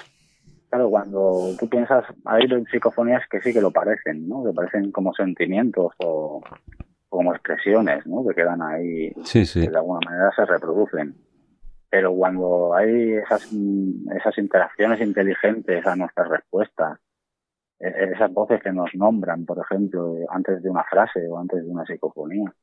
claro, 0.69 0.89
cuando 0.89 1.55
tú 1.59 1.69
piensas, 1.69 2.05
hay 2.25 2.47
psicofonías 2.71 3.23
que 3.29 3.41
sí 3.41 3.53
que 3.53 3.61
lo 3.61 3.71
parecen, 3.71 4.27
¿no? 4.27 4.43
Que 4.43 4.53
parecen 4.53 4.91
como 4.91 5.13
sentimientos 5.13 5.93
o 5.99 6.41
como 7.09 7.33
expresiones, 7.33 8.05
¿no? 8.05 8.25
Que 8.27 8.35
quedan 8.35 8.61
ahí, 8.61 9.13
sí, 9.23 9.45
sí. 9.45 9.61
que 9.61 9.69
de 9.69 9.77
alguna 9.77 9.99
manera 10.05 10.31
se 10.35 10.45
reproducen. 10.45 11.15
Pero 11.89 12.13
cuando 12.13 12.73
hay 12.73 13.13
esas, 13.13 13.49
esas 14.15 14.37
interacciones 14.37 14.99
inteligentes 14.99 15.85
a 15.87 15.95
nuestras 15.95 16.27
respuestas, 16.27 16.99
e, 17.79 18.11
esas 18.13 18.31
voces 18.33 18.61
que 18.61 18.71
nos 18.71 18.93
nombran, 18.93 19.45
por 19.45 19.59
ejemplo, 19.59 20.15
antes 20.29 20.61
de 20.61 20.69
una 20.69 20.83
frase 20.83 21.27
o 21.29 21.39
antes 21.39 21.63
de 21.63 21.69
una 21.69 21.85
psicofonía, 21.85 22.53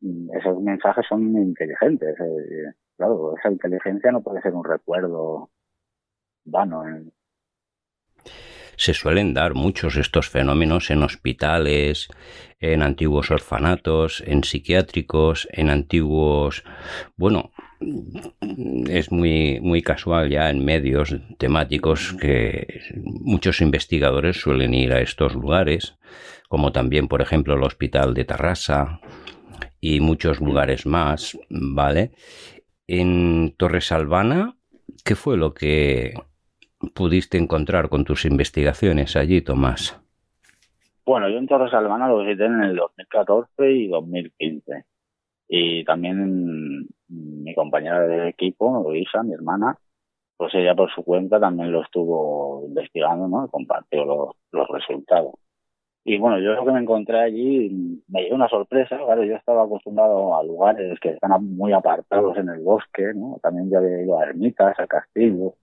esos 0.00 0.60
mensajes 0.60 1.06
son 1.08 1.36
inteligentes. 1.36 2.18
Eh, 2.20 2.72
claro, 2.96 3.34
esa 3.38 3.50
inteligencia 3.50 4.12
no 4.12 4.22
puede 4.22 4.42
ser 4.42 4.54
un 4.54 4.64
recuerdo 4.64 5.50
vano. 6.44 6.86
¿eh? 6.88 7.04
Se 8.76 8.92
suelen 8.92 9.32
dar 9.32 9.54
muchos 9.54 9.96
estos 9.96 10.28
fenómenos 10.28 10.90
en 10.90 11.02
hospitales, 11.02 12.08
en 12.60 12.82
antiguos 12.82 13.30
orfanatos, 13.30 14.22
en 14.26 14.44
psiquiátricos, 14.44 15.48
en 15.50 15.70
antiguos, 15.70 16.62
bueno, 17.16 17.52
es 18.88 19.10
muy, 19.10 19.60
muy 19.60 19.82
casual 19.82 20.30
ya 20.30 20.50
en 20.50 20.64
medios 20.64 21.16
temáticos 21.38 22.14
que 22.20 22.80
muchos 23.02 23.60
investigadores 23.60 24.40
suelen 24.40 24.74
ir 24.74 24.92
a 24.92 25.00
estos 25.00 25.34
lugares, 25.34 25.96
como 26.48 26.72
también, 26.72 27.08
por 27.08 27.22
ejemplo, 27.22 27.54
el 27.54 27.62
Hospital 27.62 28.14
de 28.14 28.24
Tarrasa 28.24 29.00
y 29.80 30.00
muchos 30.00 30.40
lugares 30.40 30.86
más, 30.86 31.38
¿vale? 31.50 32.12
En 32.86 33.54
Torres 33.56 33.92
Albana, 33.92 34.56
¿qué 35.04 35.14
fue 35.14 35.36
lo 35.36 35.54
que 35.54 36.14
pudiste 36.94 37.38
encontrar 37.38 37.88
con 37.88 38.04
tus 38.04 38.24
investigaciones 38.24 39.16
allí, 39.16 39.42
Tomás? 39.42 40.00
Bueno, 41.04 41.28
yo 41.28 41.38
en 41.38 41.46
Torres 41.46 41.72
Albana 41.72 42.08
lo 42.08 42.24
visité 42.24 42.46
en 42.46 42.62
el 42.62 42.76
2014 42.76 43.70
y 43.72 43.88
2015. 43.88 44.84
Y 45.48 45.84
también 45.84 46.88
mi 47.08 47.54
compañera 47.54 48.00
de 48.00 48.28
equipo, 48.28 48.82
Luisa, 48.84 49.22
mi 49.22 49.34
hermana, 49.34 49.78
pues 50.36 50.54
ella 50.54 50.74
por 50.74 50.92
su 50.92 51.04
cuenta 51.04 51.38
también 51.38 51.70
lo 51.70 51.82
estuvo 51.82 52.64
investigando, 52.66 53.28
¿no? 53.28 53.48
Compartió 53.48 54.04
los 54.04 54.68
resultados. 54.68 55.34
Y 56.08 56.18
bueno, 56.18 56.38
yo 56.38 56.54
lo 56.54 56.64
que 56.64 56.70
me 56.70 56.78
encontré 56.78 57.18
allí 57.18 58.00
me 58.06 58.24
dio 58.24 58.36
una 58.36 58.48
sorpresa, 58.48 58.96
claro, 58.96 59.24
yo 59.24 59.34
estaba 59.34 59.64
acostumbrado 59.64 60.38
a 60.38 60.44
lugares 60.44 61.00
que 61.00 61.10
están 61.10 61.56
muy 61.56 61.72
apartados 61.72 62.36
en 62.38 62.48
el 62.48 62.60
bosque, 62.60 63.12
¿no? 63.12 63.40
También 63.42 63.68
ya 63.70 63.78
había 63.78 64.02
ido 64.02 64.16
a 64.16 64.26
ermitas, 64.26 64.78
a 64.78 64.86
castillos, 64.86 65.54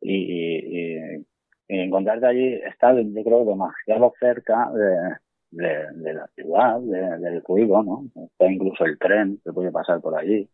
y, 0.00 1.18
y, 1.18 1.24
encontrarte 1.68 2.26
allí 2.26 2.54
está, 2.54 2.92
yo 3.00 3.22
creo, 3.22 3.44
demasiado 3.44 4.12
cerca 4.18 4.68
de, 4.72 5.16
de, 5.52 6.14
la 6.14 6.26
ciudad, 6.34 6.80
del 6.80 7.40
ruido, 7.44 7.84
¿no? 7.84 8.06
Está 8.16 8.50
incluso 8.50 8.84
el 8.84 8.98
tren 8.98 9.38
que 9.44 9.52
puede 9.52 9.70
pasar 9.70 10.00
por 10.00 10.18
allí 10.18 10.48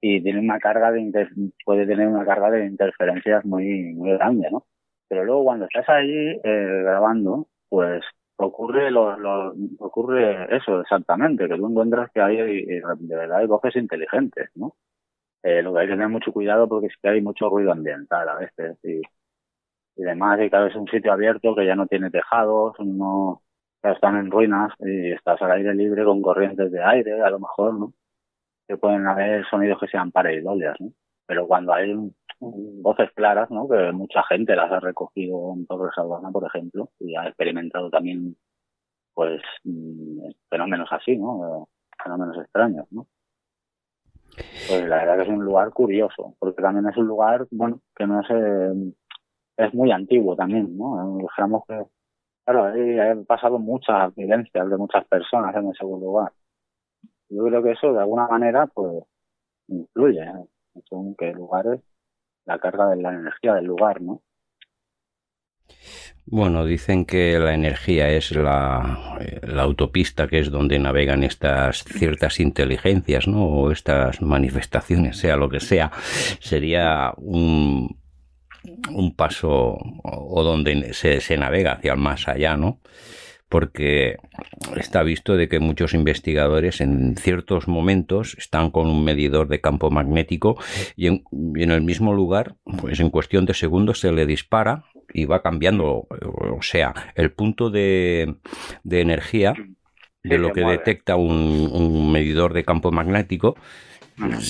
y 0.00 0.22
tiene 0.22 0.38
una 0.38 0.60
carga 0.60 0.92
de 0.92 1.28
puede 1.64 1.84
tener 1.84 2.06
una 2.06 2.24
carga 2.24 2.52
de 2.52 2.66
interferencias 2.66 3.44
muy 3.44 3.92
muy 3.94 4.12
grande, 4.12 4.48
¿no? 4.52 4.66
Pero 5.08 5.24
luego 5.24 5.44
cuando 5.44 5.64
estás 5.64 5.88
allí 5.88 6.40
eh, 6.44 6.82
grabando, 6.84 7.48
pues 7.68 8.04
ocurre 8.36 8.90
lo, 8.90 9.16
lo, 9.18 9.54
ocurre 9.78 10.54
eso 10.56 10.80
exactamente, 10.80 11.48
que 11.48 11.56
tú 11.56 11.66
encuentras 11.68 12.10
que 12.12 12.20
hay 12.20 12.36
de 12.36 13.16
verdad 13.16 13.38
hay 13.38 13.46
voces 13.46 13.76
inteligentes, 13.76 14.50
¿no? 14.54 14.74
Eh, 15.42 15.62
lo 15.62 15.72
que 15.74 15.80
hay 15.80 15.86
que 15.86 15.92
tener 15.92 16.08
mucho 16.08 16.32
cuidado 16.32 16.68
porque 16.68 16.88
es 16.88 16.94
que 17.00 17.08
hay 17.08 17.20
mucho 17.20 17.48
ruido 17.48 17.72
ambiental 17.72 18.28
a 18.28 18.36
veces 18.36 18.78
y, 18.84 19.00
y 19.96 20.02
demás, 20.02 20.40
y 20.42 20.50
claro, 20.50 20.66
es 20.66 20.76
un 20.76 20.88
sitio 20.88 21.12
abierto 21.12 21.54
que 21.54 21.66
ya 21.66 21.74
no 21.76 21.86
tiene 21.86 22.10
tejados, 22.10 22.74
no 22.80 23.42
están 23.82 24.16
en 24.16 24.30
ruinas 24.30 24.72
y 24.80 25.12
estás 25.12 25.40
al 25.42 25.52
aire 25.52 25.74
libre 25.74 26.04
con 26.04 26.22
corrientes 26.22 26.70
de 26.72 26.82
aire, 26.82 27.22
a 27.22 27.30
lo 27.30 27.38
mejor, 27.40 27.74
¿no? 27.74 27.92
Que 28.68 28.76
pueden 28.76 29.06
haber 29.06 29.46
sonidos 29.48 29.80
que 29.80 29.88
sean 29.88 30.12
pareidolias, 30.12 30.76
¿no? 30.80 30.92
Pero 31.26 31.46
cuando 31.46 31.72
hay 31.72 31.94
voces 32.40 33.10
claras, 33.14 33.50
¿no? 33.50 33.68
Que 33.68 33.92
mucha 33.92 34.22
gente 34.24 34.54
las 34.56 34.70
ha 34.70 34.80
recogido 34.80 35.54
en 35.54 35.66
Torres 35.66 35.96
Albana, 35.96 36.30
por 36.30 36.44
ejemplo, 36.46 36.90
y 37.00 37.16
ha 37.16 37.26
experimentado 37.26 37.90
también, 37.90 38.36
pues, 39.14 39.40
mm, 39.64 40.30
fenómenos 40.50 40.88
así, 40.92 41.16
¿no? 41.16 41.68
Fenómenos 42.02 42.38
extraños, 42.38 42.86
¿no? 42.90 43.06
Pues 44.68 44.86
la 44.86 44.96
verdad 44.96 45.16
que 45.16 45.22
es 45.22 45.28
un 45.28 45.44
lugar 45.44 45.70
curioso, 45.72 46.34
porque 46.38 46.60
también 46.60 46.86
es 46.88 46.96
un 46.96 47.06
lugar, 47.06 47.46
bueno, 47.50 47.80
que 47.94 48.06
no 48.06 48.22
sé, 48.24 48.94
es 49.56 49.74
muy 49.74 49.90
antiguo 49.90 50.36
también, 50.36 50.76
¿no? 50.76 51.16
Dijéramos 51.18 51.64
que, 51.66 51.82
claro, 52.44 52.64
ahí 52.66 52.98
han 52.98 53.24
pasado 53.24 53.58
muchas 53.58 54.14
vivencias 54.14 54.68
de 54.68 54.76
muchas 54.76 55.06
personas 55.06 55.54
en 55.56 55.70
ese 55.70 55.84
lugar. 55.84 56.32
Yo 57.30 57.44
creo 57.44 57.62
que 57.62 57.72
eso, 57.72 57.92
de 57.92 58.00
alguna 58.00 58.28
manera, 58.28 58.66
pues, 58.66 59.04
influye, 59.68 60.22
¿eh? 60.22 60.46
Según 60.88 61.14
qué 61.16 61.32
lugares 61.32 61.80
la 62.44 62.58
carga 62.58 62.88
de 62.88 62.96
la 62.96 63.12
energía 63.12 63.54
del 63.54 63.64
lugar, 63.64 64.00
¿no? 64.00 64.22
Bueno, 66.28 66.64
dicen 66.64 67.04
que 67.04 67.38
la 67.38 67.54
energía 67.54 68.10
es 68.10 68.32
la, 68.32 69.18
la, 69.42 69.62
autopista 69.62 70.26
que 70.26 70.40
es 70.40 70.50
donde 70.50 70.78
navegan 70.78 71.22
estas 71.22 71.84
ciertas 71.84 72.40
inteligencias, 72.40 73.28
¿no? 73.28 73.46
O 73.46 73.70
estas 73.70 74.20
manifestaciones, 74.22 75.18
sea 75.18 75.36
lo 75.36 75.48
que 75.48 75.60
sea. 75.60 75.92
Sería 76.40 77.12
un, 77.16 78.00
un 78.92 79.14
paso 79.14 79.78
o 80.02 80.42
donde 80.42 80.92
se, 80.94 81.20
se 81.20 81.36
navega 81.36 81.74
hacia 81.74 81.92
el 81.92 81.98
más 81.98 82.26
allá, 82.26 82.56
¿no? 82.56 82.80
Porque 83.48 84.16
está 84.76 85.02
visto 85.02 85.36
de 85.36 85.48
que 85.48 85.60
muchos 85.60 85.94
investigadores 85.94 86.80
en 86.80 87.16
ciertos 87.16 87.68
momentos 87.68 88.34
están 88.38 88.70
con 88.70 88.88
un 88.88 89.04
medidor 89.04 89.48
de 89.48 89.60
campo 89.60 89.90
magnético 89.90 90.56
y 90.96 91.06
en, 91.06 91.22
el 91.70 91.82
mismo 91.82 92.12
lugar, 92.12 92.56
pues 92.80 92.98
en 92.98 93.10
cuestión 93.10 93.46
de 93.46 93.54
segundos 93.54 94.00
se 94.00 94.10
le 94.10 94.26
dispara 94.26 94.84
y 95.12 95.24
va 95.26 95.42
cambiando, 95.42 96.08
o 96.08 96.62
sea, 96.62 96.92
el 97.14 97.30
punto 97.30 97.70
de, 97.70 98.36
energía 98.90 99.54
de 100.24 100.38
lo 100.38 100.52
que 100.52 100.62
detecta 100.62 101.14
un, 101.14 102.10
medidor 102.10 102.52
de 102.52 102.64
campo 102.64 102.90
magnético 102.90 103.56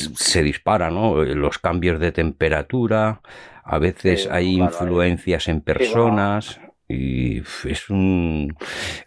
se 0.01 0.43
dispara, 0.43 0.91
¿no? 0.91 1.23
Los 1.23 1.59
cambios 1.59 2.01
de 2.01 2.13
temperatura, 2.13 3.21
a 3.65 3.79
veces 3.79 4.29
hay 4.31 4.55
influencias 4.55 5.49
en 5.49 5.61
personas, 5.61 6.61
y 6.89 7.39
es 7.41 7.91
un, 7.91 8.55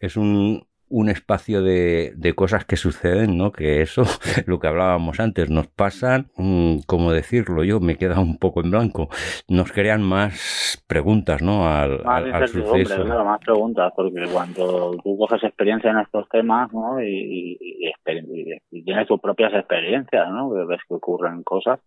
es 0.02 0.18
un 0.18 0.64
un 0.90 1.10
espacio 1.10 1.62
de, 1.62 2.14
de, 2.16 2.34
cosas 2.34 2.66
que 2.66 2.76
suceden, 2.76 3.38
¿no? 3.38 3.52
Que 3.52 3.82
eso, 3.82 4.04
lo 4.48 4.60
que 4.60 4.68
hablábamos 4.68 5.20
antes, 5.20 5.50
nos 5.50 5.68
pasan, 5.68 6.32
mmm, 6.36 6.78
¿cómo 6.88 7.12
decirlo? 7.12 7.64
Yo 7.64 7.80
me 7.80 7.96
queda 7.96 8.20
un 8.20 8.38
poco 8.38 8.62
en 8.62 8.72
blanco. 8.72 9.10
Nos 9.48 9.72
crean 9.72 10.02
más 10.02 10.84
preguntas, 10.88 11.42
¿no? 11.42 11.68
Al, 11.68 12.04
más 12.04 12.24
al, 12.24 12.34
al 12.34 12.48
suceso. 12.48 13.04
Claro, 13.04 13.24
más 13.26 13.40
preguntas, 13.40 13.94
porque 13.96 14.26
cuando 14.32 14.96
tú 15.04 15.18
coges 15.18 15.44
experiencia 15.44 15.92
en 15.92 16.00
estos 16.00 16.28
temas, 16.30 16.74
¿no? 16.74 17.02
Y, 17.02 17.08
y, 17.08 17.88
y, 17.88 18.54
y 18.72 18.84
tienes 18.84 19.08
tus 19.08 19.22
propias 19.22 19.54
experiencias, 19.54 20.30
¿no? 20.32 20.52
Que 20.52 20.66
ves 20.66 20.82
que 20.88 20.96
ocurren 20.96 21.44
cosas. 21.44 21.80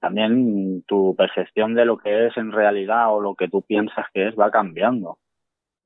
También 0.00 0.82
tu 0.86 1.14
percepción 1.16 1.74
de 1.74 1.84
lo 1.84 1.98
que 1.98 2.26
es 2.26 2.36
en 2.36 2.52
realidad 2.52 3.14
o 3.14 3.20
lo 3.20 3.34
que 3.34 3.48
tú 3.48 3.62
piensas 3.62 4.06
que 4.12 4.28
es 4.28 4.34
va 4.38 4.50
cambiando 4.50 5.18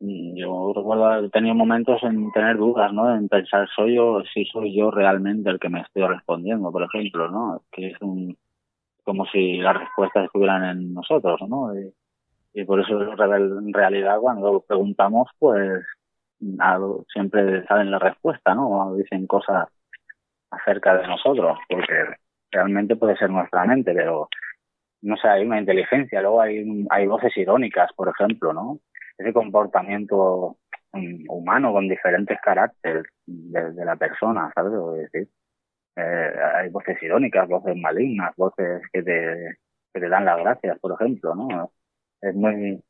yo 0.02 0.72
recuerdo 0.74 1.06
haber 1.06 1.30
tenido 1.30 1.54
momentos 1.54 2.02
en 2.02 2.32
tener 2.32 2.56
dudas, 2.56 2.92
¿no? 2.92 3.14
En 3.14 3.28
pensar, 3.28 3.68
soy 3.74 3.94
yo, 3.96 4.22
si 4.35 4.44
soy 4.46 4.76
yo 4.76 4.90
realmente 4.90 5.48
el 5.50 5.61
que 5.61 5.68
me 5.68 5.80
estoy 5.80 6.02
respondiendo, 6.06 6.72
por 6.72 6.82
ejemplo, 6.82 7.30
¿no? 7.30 7.62
Que 7.70 7.88
es 7.88 8.00
un, 8.00 8.37
como 9.04 9.26
si 9.26 9.58
las 9.58 9.76
respuestas 9.78 10.24
estuvieran 10.24 10.64
en 10.64 10.94
nosotros, 10.94 11.40
¿no? 11.48 11.72
Y, 11.78 11.92
y 12.54 12.64
por 12.64 12.80
eso 12.80 13.00
en 13.00 13.72
realidad 13.72 14.18
cuando 14.20 14.64
preguntamos, 14.66 15.28
pues 15.38 15.85
siempre 17.12 17.64
saben 17.66 17.90
la 17.90 17.98
respuesta, 18.00 18.54
¿no? 18.54 18.94
Dicen 18.96 19.26
cosas 19.28 19.68
acerca 20.50 20.96
de 20.98 21.06
nosotros, 21.06 21.58
porque 21.68 21.94
realmente 22.53 22.97
puede 22.97 23.17
ser 23.17 23.31
nuestra 23.31 23.65
mente, 23.65 23.93
pero 23.95 24.29
no 25.03 25.17
sé, 25.17 25.29
hay 25.29 25.45
una 25.45 25.59
inteligencia, 25.59 26.21
luego 26.23 26.41
hay, 26.41 26.87
hay 26.91 27.07
voces 27.07 27.37
irónicas, 27.37 27.91
por 27.95 28.09
ejemplo, 28.09 28.53
¿no? 28.53 28.79
ese 29.19 29.33
comportamiento 29.33 30.57
humano 31.29 31.73
con 31.73 31.88
diferentes 31.88 32.38
caracteres 32.43 33.05
de, 33.27 33.73
de 33.73 33.85
la 33.85 33.97
persona, 33.97 34.51
¿sabes? 34.55 34.73
lo 34.73 34.93
decir, 34.93 35.29
eh, 35.97 36.33
hay 36.55 36.69
voces 36.71 37.03
irónicas, 37.03 37.49
voces 37.49 37.77
malignas, 37.77 38.35
voces 38.37 38.83
que 38.93 39.03
te, 39.03 39.59
que 39.93 40.01
te 40.01 40.09
dan 40.09 40.25
las 40.25 40.38
gracias, 40.38 40.79
por 40.81 40.93
ejemplo, 40.93 41.35
¿no? 41.35 41.73
Es 42.21 42.35
muy, 42.35 42.83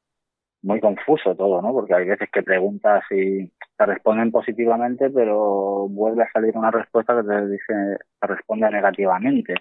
muy 0.63 0.81
confuso 0.81 1.35
todo, 1.37 1.61
¿no? 1.63 1.73
Porque 1.73 1.95
hay 1.95 2.07
veces 2.07 2.29
que 2.33 2.43
preguntas 2.43 3.05
y 3.11 3.49
te 3.77 3.87
responden 3.87 4.31
positivamente, 4.31 5.11
pero 5.11 5.89
vuelve 5.89 6.25
a 6.25 6.33
salir 6.33 6.57
una 6.57 6.71
respuesta 6.71 7.17
que 7.17 7.29
te 7.29 7.49
dice, 7.49 7.99
te 8.21 8.27
responde 8.27 8.71
negativamente. 8.71 9.55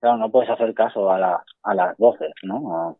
Claro, 0.00 0.18
no 0.18 0.30
puedes 0.30 0.50
hacer 0.50 0.74
caso 0.74 1.10
a, 1.10 1.18
la, 1.18 1.42
a 1.62 1.74
las 1.74 1.96
voces, 1.96 2.32
¿no? 2.42 2.98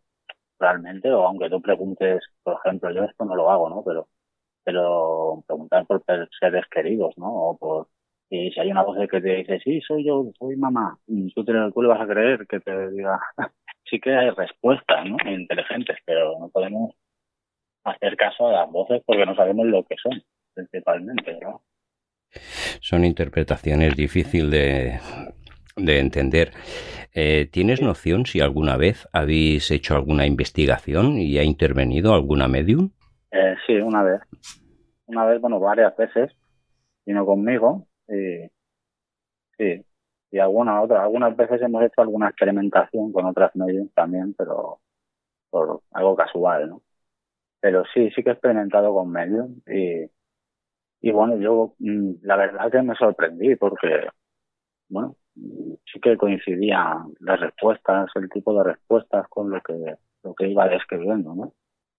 realmente, 0.58 1.10
o 1.12 1.26
aunque 1.26 1.50
tú 1.50 1.60
preguntes, 1.60 2.22
por 2.42 2.58
ejemplo, 2.64 2.90
yo 2.92 3.04
esto 3.04 3.24
no 3.24 3.34
lo 3.36 3.50
hago, 3.50 3.68
¿no? 3.70 3.82
Pero, 3.84 4.08
pero 4.64 5.44
preguntar 5.46 5.86
por 5.86 6.04
seres 6.40 6.64
queridos, 6.70 7.14
¿no? 7.18 7.26
O 7.32 7.58
por, 7.58 7.88
y 8.30 8.50
si 8.52 8.60
hay 8.60 8.70
una 8.70 8.82
voz 8.84 8.96
que 9.10 9.20
te 9.20 9.36
dice, 9.36 9.60
sí, 9.60 9.80
soy 9.82 10.04
yo, 10.06 10.26
soy 10.38 10.56
mamá, 10.56 10.98
tú, 11.34 11.44
te, 11.44 11.52
tú 11.74 11.82
le 11.82 11.88
vas 11.88 12.00
a 12.00 12.06
creer 12.06 12.46
que 12.46 12.60
te 12.60 12.90
diga, 12.90 13.20
sí 13.88 14.00
que 14.00 14.14
hay 14.14 14.30
respuestas, 14.30 15.06
¿no? 15.06 15.16
Inteligentes, 15.30 15.98
pero 16.04 16.38
no 16.38 16.48
podemos 16.48 16.94
hacer 17.84 18.16
caso 18.16 18.48
a 18.48 18.52
las 18.52 18.70
voces 18.70 19.02
porque 19.04 19.26
no 19.26 19.34
sabemos 19.34 19.66
lo 19.66 19.84
que 19.84 19.96
son, 20.02 20.22
principalmente, 20.54 21.38
¿no? 21.40 21.62
Son 22.80 23.04
interpretaciones 23.04 23.94
difíciles 23.96 24.50
de, 24.50 24.98
de 25.76 25.98
entender. 25.98 26.52
Eh, 27.12 27.48
¿Tienes 27.50 27.80
noción 27.80 28.26
si 28.26 28.40
alguna 28.40 28.76
vez 28.76 29.08
habéis 29.12 29.70
hecho 29.70 29.94
alguna 29.94 30.26
investigación 30.26 31.18
y 31.18 31.38
ha 31.38 31.44
intervenido 31.44 32.14
alguna 32.14 32.48
medium? 32.48 32.90
Eh, 33.30 33.54
sí, 33.66 33.74
una 33.74 34.02
vez. 34.02 34.20
Una 35.06 35.24
vez, 35.24 35.40
bueno, 35.40 35.60
varias 35.60 35.96
veces. 35.96 36.32
Vino 37.06 37.24
conmigo 37.26 37.86
y 38.08 38.48
sí. 39.58 39.84
Y 40.34 40.40
alguna 40.40 40.82
otra. 40.82 41.04
Algunas 41.04 41.36
veces 41.36 41.62
hemos 41.62 41.84
hecho 41.84 42.00
alguna 42.02 42.28
experimentación 42.28 43.12
con 43.12 43.24
otras 43.26 43.54
mediums 43.54 43.94
también, 43.94 44.34
pero 44.34 44.80
por 45.50 45.82
algo 45.92 46.16
casual, 46.16 46.70
¿no? 46.70 46.82
Pero 47.60 47.84
sí, 47.94 48.10
sí 48.10 48.24
que 48.24 48.30
he 48.30 48.32
experimentado 48.32 48.92
con 48.94 49.12
medium 49.12 49.60
y, 49.68 50.10
y 51.02 51.12
bueno, 51.12 51.36
yo 51.36 51.74
mm, 51.78 52.14
la 52.22 52.36
verdad 52.36 52.72
que 52.72 52.82
me 52.82 52.96
sorprendí 52.96 53.54
porque, 53.56 54.08
bueno, 54.88 55.16
sí 55.36 56.00
que 56.00 56.16
coincidían 56.16 57.14
las 57.20 57.38
respuestas, 57.40 58.10
el 58.16 58.28
tipo 58.30 58.58
de 58.58 58.64
respuestas 58.72 59.28
con 59.28 59.50
lo 59.50 59.60
que, 59.62 59.96
lo 60.24 60.34
que 60.34 60.48
iba 60.48 60.68
describiendo, 60.68 61.34
¿no? 61.36 61.54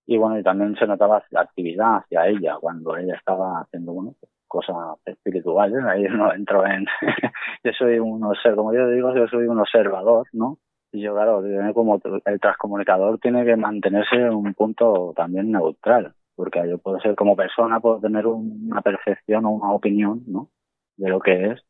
Y 0.05 0.17
bueno, 0.17 0.37
y 0.39 0.43
también 0.43 0.75
se 0.75 0.87
notaba 0.87 1.23
la 1.31 1.41
actividad 1.41 1.99
hacia 1.99 2.27
ella 2.27 2.57
cuando 2.59 2.97
ella 2.97 3.15
estaba 3.15 3.61
haciendo, 3.61 3.93
bueno, 3.93 4.15
cosas 4.55 4.75
espirituales. 5.05 5.83
Ahí 5.85 6.03
no 6.03 6.33
entro 6.33 6.65
en, 6.65 6.85
yo 7.63 7.71
soy 7.77 7.99
un 7.99 8.23
observador, 8.23 8.55
como 8.55 8.73
yo 8.73 8.89
digo, 8.89 9.13
yo 9.15 9.27
soy 9.27 9.47
un 9.47 9.59
observador, 9.59 10.27
¿no? 10.33 10.57
Y 10.91 11.01
yo, 11.01 11.13
claro, 11.13 11.43
como 11.73 11.99
el 12.25 12.39
transcomunicador 12.39 13.19
tiene 13.19 13.43
que 13.45 13.57
mantenerse 13.57 14.15
en 14.15 14.33
un 14.33 14.53
punto 14.53 15.13
también 15.15 15.51
neutral, 15.51 16.13
porque 16.35 16.61
yo 16.69 16.77
puedo 16.77 16.99
ser 17.01 17.15
como 17.15 17.35
persona, 17.35 17.81
puedo 17.81 17.99
tener 17.99 18.25
una 18.27 18.81
percepción 18.81 19.45
o 19.45 19.51
una 19.51 19.73
opinión, 19.73 20.23
¿no? 20.27 20.49
De 20.95 21.09
lo 21.09 21.19
que 21.19 21.51
es, 21.51 21.61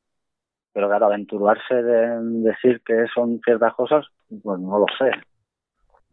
pero 0.74 0.89
claro, 0.89 1.08
aventurarse 1.08 1.74
de 1.74 2.21
decir 2.43 2.82
que 2.86 3.06
son 3.13 3.39
ciertas 3.43 3.74
cosas, 3.74 4.06
pues 4.43 4.60
no 4.60 4.78
lo 4.78 4.86
sé. 5.00 5.10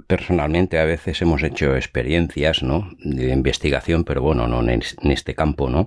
Personalmente 0.07 0.79
a 0.79 0.85
veces 0.85 1.21
hemos 1.23 1.43
hecho 1.43 1.77
experiencias, 1.77 2.63
¿no? 2.63 2.91
De 2.99 3.33
investigación, 3.33 4.05
pero 4.05 4.23
bueno, 4.23 4.47
no 4.47 4.69
en 4.69 4.83
este 5.11 5.35
campo, 5.35 5.69
¿no? 5.71 5.87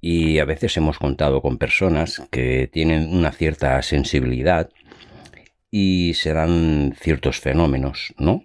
Y 0.00 0.38
a 0.38 0.44
veces 0.44 0.76
hemos 0.76 0.98
contado 0.98 1.42
con 1.42 1.58
personas 1.58 2.22
que 2.30 2.68
tienen 2.72 3.14
una 3.14 3.32
cierta 3.32 3.80
sensibilidad 3.82 4.70
y 5.70 6.14
se 6.14 6.32
dan 6.32 6.94
ciertos 6.98 7.40
fenómenos, 7.40 8.14
¿no? 8.18 8.44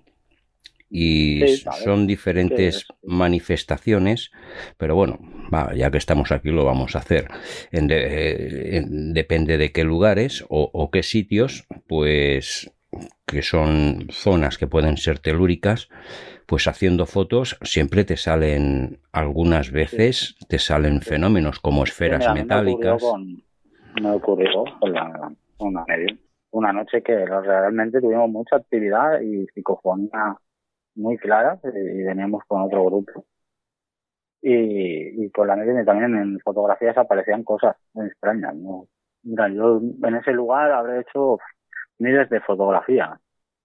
y 0.89 1.41
sí, 1.47 1.63
vale. 1.65 1.83
son 1.83 2.07
diferentes 2.07 2.79
sí, 2.79 2.85
manifestaciones, 3.03 4.31
pero 4.77 4.95
bueno, 4.95 5.19
va, 5.53 5.73
ya 5.75 5.91
que 5.91 5.97
estamos 5.97 6.31
aquí 6.31 6.49
lo 6.49 6.65
vamos 6.65 6.95
a 6.95 6.99
hacer. 6.99 7.27
En 7.71 7.87
de, 7.87 8.77
en, 8.77 9.13
depende 9.13 9.57
de 9.57 9.71
qué 9.71 9.83
lugares 9.83 10.45
o, 10.49 10.69
o, 10.71 10.89
qué 10.91 11.03
sitios, 11.03 11.65
pues 11.87 12.71
que 13.25 13.41
son 13.41 14.07
zonas 14.11 14.57
que 14.57 14.67
pueden 14.67 14.97
ser 14.97 15.19
telúricas, 15.19 15.89
pues 16.45 16.67
haciendo 16.67 17.05
fotos 17.05 17.57
siempre 17.61 18.05
te 18.05 18.17
salen, 18.17 18.99
algunas 19.11 19.71
veces 19.71 20.35
te 20.47 20.59
salen 20.59 21.01
fenómenos 21.01 21.59
como 21.59 21.83
esferas 21.83 22.19
mira, 22.19 22.33
metálicas. 22.33 23.03
Me 24.01 24.11
ocurrió 24.11 24.63
con, 24.63 24.79
con 24.79 24.93
la, 24.93 25.31
una, 25.59 25.85
una 26.51 26.73
noche 26.73 27.01
que 27.01 27.25
realmente 27.25 27.99
tuvimos 27.99 28.29
mucha 28.29 28.55
actividad 28.55 29.21
y 29.21 29.45
psicofonía 29.47 30.37
muy 30.95 31.17
clara 31.17 31.59
y 31.63 32.03
veníamos 32.03 32.43
con 32.47 32.61
otro 32.61 32.85
grupo. 32.85 33.25
Y, 34.41 35.25
y 35.25 35.29
con 35.31 35.47
la 35.47 35.55
media 35.55 35.83
también 35.83 36.15
en 36.15 36.39
fotografías 36.39 36.97
aparecían 36.97 37.43
cosas 37.43 37.75
muy 37.93 38.07
extrañas. 38.07 38.55
¿no? 38.55 38.87
Mira, 39.23 39.49
yo 39.49 39.81
en 40.03 40.15
ese 40.15 40.31
lugar 40.31 40.71
habré 40.71 41.01
hecho 41.01 41.39
miles 41.99 42.29
de 42.29 42.41
fotografías, 42.41 43.19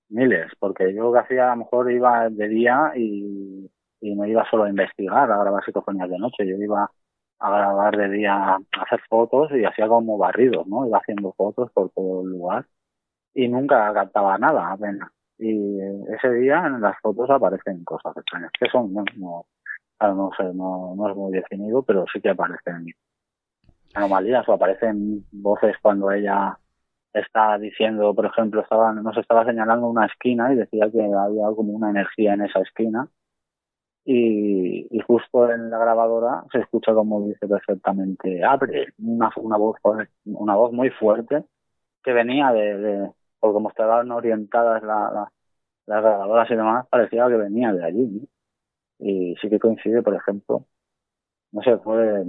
miles, 0.09 0.53
porque 0.59 0.95
yo 0.95 1.13
que 1.13 1.19
hacía 1.21 1.53
a 1.53 1.57
lo 1.57 1.65
mejor 1.65 1.91
iba 1.93 2.29
de 2.31 2.49
día 2.49 2.93
y, 2.97 3.71
y 4.01 4.15
no 4.15 4.27
iba 4.27 4.49
solo 4.51 4.65
a 4.65 4.71
investigar, 4.71 5.31
a 5.31 5.39
grabar 5.39 5.65
psicofonías 5.65 6.11
de 6.11 6.19
noche, 6.19 6.47
yo 6.47 6.57
iba 6.57 6.91
a 7.39 7.51
grabar 7.51 7.97
de 7.97 8.09
día, 8.11 8.35
a 8.35 8.59
hacer 8.83 9.01
fotos 9.09 9.51
y 9.53 9.65
hacía 9.65 9.89
como 9.89 10.19
barridos, 10.19 10.67
¿no? 10.67 10.87
Iba 10.87 10.99
haciendo 10.99 11.33
fotos 11.33 11.71
por 11.73 11.91
todo 11.91 12.23
el 12.23 12.29
lugar 12.31 12.67
y 13.35 13.49
nunca 13.49 13.93
captaba 13.95 14.39
nada 14.39 14.73
apenas 14.73 15.11
y 15.43 15.81
ese 16.15 16.31
día 16.35 16.65
en 16.67 16.81
las 16.81 16.99
fotos 17.01 17.29
aparecen 17.31 17.85
cosas 17.85 18.17
extrañas. 18.17 18.51
que 18.59 18.69
son? 18.71 18.93
No, 18.95 19.05
no, 19.17 19.47
no 20.01 20.31
sé, 20.37 20.45
no, 20.55 20.95
no 20.97 21.11
es 21.11 21.17
muy 21.17 21.33
definido, 21.33 21.83
pero 21.83 22.05
sí 22.13 22.21
que 22.21 22.31
aparecen 22.31 22.87
anomalías 23.95 24.49
o 24.49 24.53
aparecen 24.53 25.27
voces 25.33 25.77
cuando 25.83 26.11
ella 26.13 26.57
está 27.15 27.59
diciendo, 27.59 28.15
por 28.15 28.27
ejemplo, 28.27 28.63
estaba, 28.63 28.93
nos 28.93 29.17
estaba 29.17 29.45
señalando 29.45 29.87
una 29.89 30.07
esquina 30.07 30.53
y 30.53 30.57
decía 30.57 30.91
que 30.91 31.03
había 31.03 31.47
como 31.57 31.73
una 31.73 31.91
energía 31.91 32.35
en 32.35 32.43
esa 32.43 32.61
esquina 32.61 33.09
y, 34.05 34.87
y 34.91 35.01
justo 35.01 35.51
en 35.51 35.71
la 35.71 35.79
grabadora 35.79 36.45
se 36.53 36.59
escucha 36.59 36.93
como 36.93 37.27
dice 37.29 37.47
perfectamente 37.47 38.43
abre 38.45 38.89
una, 38.99 39.31
una 39.37 39.57
voz 39.57 39.77
una 40.25 40.57
voz 40.57 40.73
muy 40.73 40.91
fuerte 40.91 41.45
que 42.03 42.13
venía 42.13 42.53
de, 42.53 42.79
de 42.79 43.13
por 43.41 43.53
como 43.53 43.71
estaban 43.71 44.11
orientadas 44.13 44.83
la, 44.83 45.11
la, 45.13 45.33
las 45.87 46.03
grabadoras 46.03 46.51
y 46.51 46.55
demás, 46.55 46.87
parecía 46.89 47.29
que 47.29 47.37
venía 47.37 47.73
de 47.73 47.85
allí. 47.85 48.07
¿no? 48.07 48.27
Y 48.99 49.35
sí 49.41 49.51
que 49.51 49.59
coincide, 49.59 50.03
por 50.03 50.15
ejemplo, 50.15 50.67
no 51.53 51.63
sé, 51.63 51.79
fue 51.79 52.25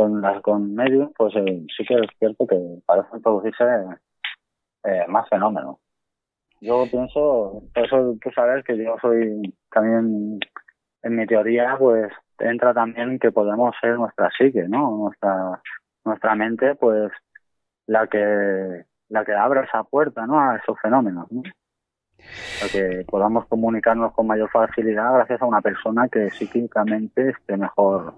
con 0.00 0.22
las 0.22 0.40
con 0.40 0.74
medios, 0.74 1.10
pues 1.14 1.34
eh, 1.36 1.66
sí 1.76 1.84
que 1.84 1.94
es 1.94 2.06
cierto 2.18 2.46
que 2.46 2.56
parecen 2.86 3.20
producirse 3.20 3.64
eh, 4.84 5.04
más 5.08 5.28
fenómenos. 5.28 5.76
Yo 6.62 6.86
pienso, 6.90 7.62
por 7.74 7.84
eso 7.84 8.16
tú 8.22 8.30
sabes 8.34 8.64
que 8.64 8.78
yo 8.78 8.96
soy 9.02 9.54
también, 9.70 10.40
en 11.02 11.16
mi 11.16 11.26
teoría, 11.26 11.76
pues 11.78 12.10
entra 12.38 12.72
también 12.72 13.18
que 13.18 13.30
podemos 13.30 13.74
ser 13.78 13.98
nuestra 13.98 14.30
psique, 14.30 14.66
¿no? 14.68 14.96
Nuestra, 14.96 15.60
nuestra 16.06 16.34
mente, 16.34 16.74
pues, 16.76 17.12
la 17.86 18.06
que, 18.06 18.86
la 19.10 19.22
que 19.26 19.34
abre 19.34 19.64
esa 19.64 19.84
puerta, 19.84 20.26
¿no? 20.26 20.40
A 20.40 20.56
esos 20.56 20.80
fenómenos, 20.80 21.30
¿no? 21.30 21.42
Que 22.72 23.04
podamos 23.06 23.46
comunicarnos 23.48 24.14
con 24.14 24.26
mayor 24.26 24.48
facilidad 24.50 25.12
gracias 25.12 25.42
a 25.42 25.46
una 25.46 25.60
persona 25.60 26.08
que 26.08 26.30
psíquicamente 26.30 27.30
esté 27.30 27.58
mejor, 27.58 28.14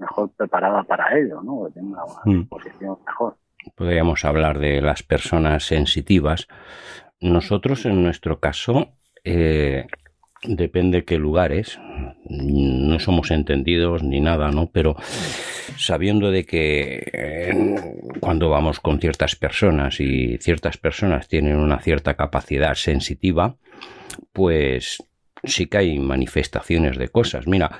mejor 0.00 0.30
preparada 0.36 0.82
para 0.82 1.16
ello, 1.18 1.40
¿no? 1.42 1.66
Que 1.66 1.72
tenga 1.80 2.02
una 2.04 2.20
Mm. 2.38 2.48
posición 2.48 2.96
mejor. 3.06 3.36
Podríamos 3.76 4.24
hablar 4.24 4.58
de 4.58 4.80
las 4.80 5.02
personas 5.02 5.64
sensitivas. 5.64 6.48
Nosotros, 7.20 7.84
en 7.84 8.02
nuestro 8.02 8.40
caso, 8.40 8.94
eh, 9.22 9.86
depende 10.42 11.04
qué 11.04 11.18
lugares, 11.18 11.78
no 12.30 12.98
somos 12.98 13.30
entendidos 13.30 14.02
ni 14.02 14.20
nada, 14.20 14.50
¿no? 14.50 14.70
Pero 14.72 14.96
sabiendo 15.76 16.30
de 16.30 16.46
que 16.46 17.10
eh, 17.12 18.00
cuando 18.20 18.48
vamos 18.48 18.80
con 18.80 18.98
ciertas 19.00 19.36
personas 19.36 20.00
y 20.00 20.38
ciertas 20.38 20.78
personas 20.78 21.28
tienen 21.28 21.56
una 21.58 21.78
cierta 21.80 22.14
capacidad 22.14 22.74
sensitiva, 22.74 23.56
pues 24.32 25.02
sí 25.44 25.66
que 25.66 25.78
hay 25.78 25.98
manifestaciones 25.98 26.98
de 26.98 27.08
cosas. 27.08 27.46
Mira, 27.46 27.78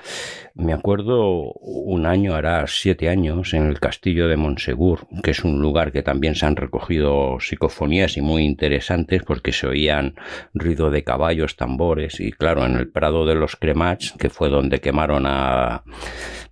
me 0.53 0.73
acuerdo 0.73 1.53
un 1.53 2.05
año, 2.05 2.35
hará 2.35 2.65
siete 2.67 3.09
años, 3.09 3.53
en 3.53 3.67
el 3.67 3.79
castillo 3.79 4.27
de 4.27 4.37
Monsegur, 4.37 5.07
que 5.23 5.31
es 5.31 5.43
un 5.43 5.61
lugar 5.61 5.91
que 5.91 6.03
también 6.03 6.35
se 6.35 6.45
han 6.45 6.55
recogido 6.55 7.37
psicofonías 7.39 8.17
y 8.17 8.21
muy 8.21 8.43
interesantes 8.43 9.23
porque 9.23 9.51
se 9.51 9.67
oían 9.67 10.15
ruido 10.53 10.91
de 10.91 11.03
caballos, 11.03 11.55
tambores 11.55 12.19
y 12.19 12.31
claro, 12.31 12.65
en 12.65 12.75
el 12.75 12.89
Prado 12.89 13.25
de 13.25 13.35
los 13.35 13.55
Cremats, 13.55 14.13
que 14.17 14.29
fue 14.29 14.49
donde 14.49 14.79
quemaron 14.79 15.25
a 15.25 15.83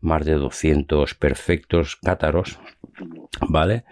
más 0.01 0.25
de 0.25 0.33
200 0.33 1.15
perfectos 1.15 1.97
cátaros, 1.97 2.59
¿vale? 3.47 3.83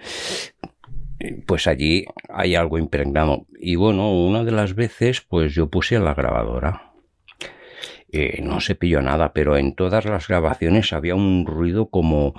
Pues 1.46 1.68
allí 1.68 2.06
hay 2.30 2.56
algo 2.56 2.78
impregnado. 2.78 3.48
Y 3.60 3.76
bueno, 3.76 4.14
una 4.14 4.44
de 4.44 4.52
las 4.52 4.76
veces, 4.76 5.22
pues 5.22 5.54
yo 5.54 5.70
puse 5.70 6.00
la 6.00 6.14
grabadora. 6.14 6.94
No 8.42 8.62
se 8.62 8.76
pilló 8.76 9.02
nada, 9.02 9.34
pero 9.34 9.58
en 9.58 9.76
todas 9.76 10.06
las 10.06 10.28
grabaciones 10.28 10.94
había 10.94 11.16
un 11.16 11.46
ruido 11.46 11.90
como... 11.90 12.34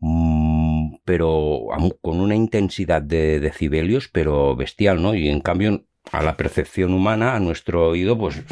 mm, 0.00 0.96
pero 1.04 1.66
con 2.02 2.20
una 2.20 2.34
intensidad 2.34 3.02
de 3.02 3.40
decibelios, 3.40 4.08
pero 4.08 4.56
bestial, 4.56 5.02
¿no? 5.02 5.14
Y 5.14 5.28
en 5.28 5.40
cambio, 5.40 5.84
a 6.12 6.22
la 6.22 6.36
percepción 6.36 6.92
humana, 6.92 7.34
a 7.34 7.40
nuestro 7.40 7.88
oído, 7.88 8.18
pues 8.18 8.42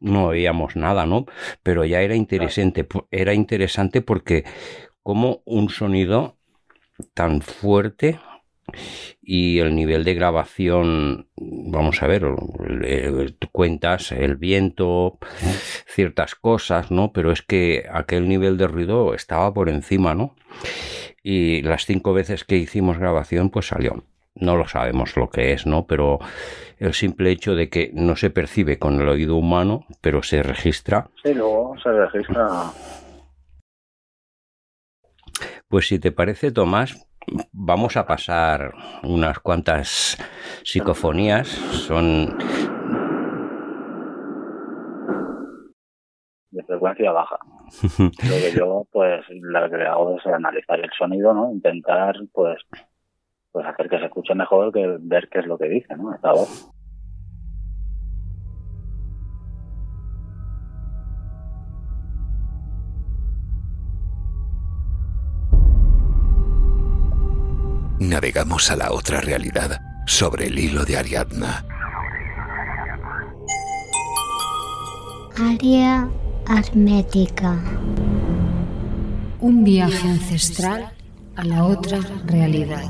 no 0.00 0.26
oíamos 0.26 0.76
nada, 0.76 1.06
¿no? 1.06 1.26
Pero 1.62 1.84
ya 1.84 2.02
era 2.02 2.14
interesante, 2.14 2.86
era 3.10 3.34
interesante 3.34 4.02
porque 4.02 4.44
como 5.02 5.42
un 5.44 5.68
sonido 5.70 6.36
tan 7.14 7.40
fuerte 7.40 8.18
y 9.22 9.58
el 9.58 9.74
nivel 9.74 10.04
de 10.04 10.14
grabación, 10.14 11.28
vamos 11.36 12.02
a 12.02 12.06
ver, 12.06 12.22
tú 13.38 13.48
cuentas 13.52 14.12
el 14.12 14.36
viento, 14.36 15.18
ciertas 15.86 16.34
cosas, 16.34 16.90
¿no? 16.90 17.12
Pero 17.12 17.32
es 17.32 17.42
que 17.42 17.86
aquel 17.92 18.28
nivel 18.28 18.56
de 18.56 18.68
ruido 18.68 19.14
estaba 19.14 19.52
por 19.52 19.68
encima, 19.68 20.14
¿no? 20.14 20.34
Y 21.22 21.62
las 21.62 21.86
cinco 21.86 22.12
veces 22.12 22.44
que 22.44 22.56
hicimos 22.56 22.98
grabación, 22.98 23.50
pues 23.50 23.66
salió. 23.66 24.04
No 24.34 24.56
lo 24.56 24.68
sabemos 24.68 25.16
lo 25.16 25.30
que 25.30 25.52
es, 25.52 25.66
¿no? 25.66 25.86
Pero 25.86 26.18
el 26.78 26.92
simple 26.92 27.30
hecho 27.30 27.54
de 27.54 27.70
que 27.70 27.90
no 27.94 28.16
se 28.16 28.30
percibe 28.30 28.78
con 28.78 29.00
el 29.00 29.08
oído 29.08 29.36
humano, 29.36 29.86
pero 30.02 30.22
se 30.22 30.42
registra, 30.42 31.08
Sí, 31.24 31.32
luego 31.32 31.74
se 31.82 31.90
registra. 31.90 32.46
Pues 35.68 35.88
si 35.88 35.98
te 35.98 36.12
parece, 36.12 36.52
Tomás, 36.52 37.06
vamos 37.52 37.96
a 37.96 38.06
pasar 38.06 38.72
unas 39.02 39.38
cuantas 39.40 40.16
psicofonías. 40.64 41.48
Son 41.48 42.36
de 46.50 46.62
frecuencia 46.64 47.12
baja. 47.12 47.38
Lo 47.98 48.10
que 48.12 48.52
yo, 48.56 48.86
pues, 48.90 49.24
lo 49.28 49.70
que 49.70 49.82
hago 49.84 50.16
es 50.16 50.26
analizar 50.26 50.80
el 50.80 50.90
sonido, 50.96 51.34
¿no? 51.34 51.52
Intentar, 51.52 52.14
pues, 52.32 52.58
pues 53.52 53.66
hacer 53.66 53.88
que 53.88 53.98
se 53.98 54.06
escuche 54.06 54.34
mejor 54.34 54.72
que 54.72 54.96
ver 55.00 55.28
qué 55.28 55.40
es 55.40 55.46
lo 55.46 55.58
que 55.58 55.68
dice, 55.68 55.96
¿no? 55.96 56.14
Esta 56.14 56.32
voz. 56.32 56.70
Navegamos 68.08 68.70
a 68.70 68.76
la 68.76 68.92
otra 68.92 69.20
realidad 69.20 69.80
sobre 70.06 70.46
el 70.46 70.58
hilo 70.58 70.84
de 70.84 70.96
Ariadna. 70.96 71.64
Área 75.36 76.08
hermética. 76.48 77.58
Un 79.40 79.64
viaje 79.64 80.08
ancestral 80.08 80.92
a 81.34 81.44
la 81.44 81.64
otra 81.64 81.98
realidad. 82.24 82.84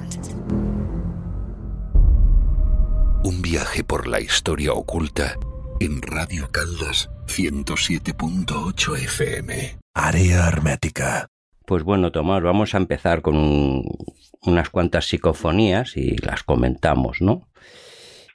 Un 3.24 3.40
viaje 3.40 3.82
por 3.84 4.06
la 4.06 4.20
historia 4.20 4.74
oculta 4.74 5.34
en 5.80 6.02
Radio 6.02 6.50
Caldas 6.52 7.08
107.8 7.26 8.98
FM. 8.98 9.78
Área 9.94 10.46
hermética. 10.46 11.26
Pues 11.66 11.82
bueno, 11.82 12.12
Tomás, 12.12 12.42
vamos 12.42 12.74
a 12.74 12.78
empezar 12.78 13.22
con 13.22 13.36
un- 13.36 13.84
unas 14.42 14.70
cuantas 14.70 15.06
psicofonías 15.06 15.96
y 15.96 16.16
las 16.18 16.42
comentamos, 16.44 17.20
¿no? 17.20 17.48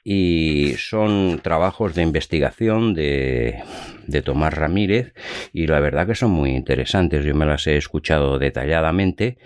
Y 0.04 0.74
son 0.78 1.40
trabajos 1.42 1.94
de 1.94 2.02
investigación 2.02 2.92
de, 2.92 3.62
de 4.06 4.22
Tomás 4.22 4.52
Ramírez 4.52 5.14
y 5.52 5.66
la 5.68 5.80
verdad 5.80 6.06
que 6.08 6.14
son 6.16 6.32
muy 6.32 6.50
interesantes. 6.50 7.24
Yo 7.24 7.34
me 7.34 7.46
las 7.46 7.66
he 7.68 7.76
escuchado 7.76 8.38
detalladamente 8.38 9.38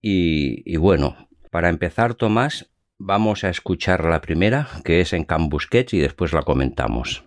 y, 0.00 0.62
y 0.70 0.76
bueno, 0.78 1.28
para 1.50 1.68
empezar, 1.68 2.14
Tomás, 2.14 2.70
vamos 2.98 3.44
a 3.44 3.50
escuchar 3.50 4.04
la 4.04 4.20
primera, 4.22 4.68
que 4.84 5.00
es 5.00 5.12
en 5.12 5.24
Can 5.24 5.48
Busquets 5.50 5.94
y 5.94 5.98
después 6.00 6.32
la 6.32 6.42
comentamos. 6.42 7.24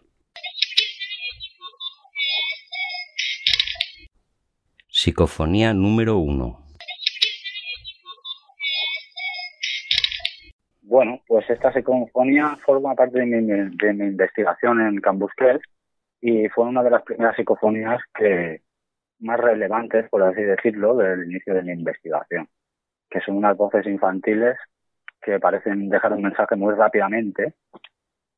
Psicofonía 5.05 5.71
número 5.71 6.17
uno. 6.17 6.57
Bueno, 10.81 11.21
pues 11.27 11.47
esta 11.47 11.71
psicofonía 11.71 12.57
forma 12.65 12.95
parte 12.95 13.19
de 13.19 13.25
mi, 13.27 13.41
de 13.43 13.93
mi 13.93 14.05
investigación 14.05 14.81
en 14.81 14.99
Cambusquet 15.01 15.61
y 16.21 16.49
fue 16.49 16.65
una 16.65 16.81
de 16.81 16.89
las 16.89 17.03
primeras 17.03 17.35
psicofonías 17.35 18.01
que 18.15 18.63
más 19.19 19.39
relevantes, 19.39 20.09
por 20.09 20.23
así 20.23 20.41
decirlo, 20.41 20.95
del 20.95 21.25
inicio 21.25 21.53
de 21.53 21.61
mi 21.61 21.73
investigación, 21.73 22.49
que 23.07 23.19
son 23.21 23.37
unas 23.37 23.55
voces 23.55 23.85
infantiles 23.85 24.57
que 25.21 25.39
parecen 25.39 25.87
dejar 25.87 26.13
un 26.13 26.23
mensaje 26.23 26.55
muy 26.55 26.73
rápidamente 26.73 27.53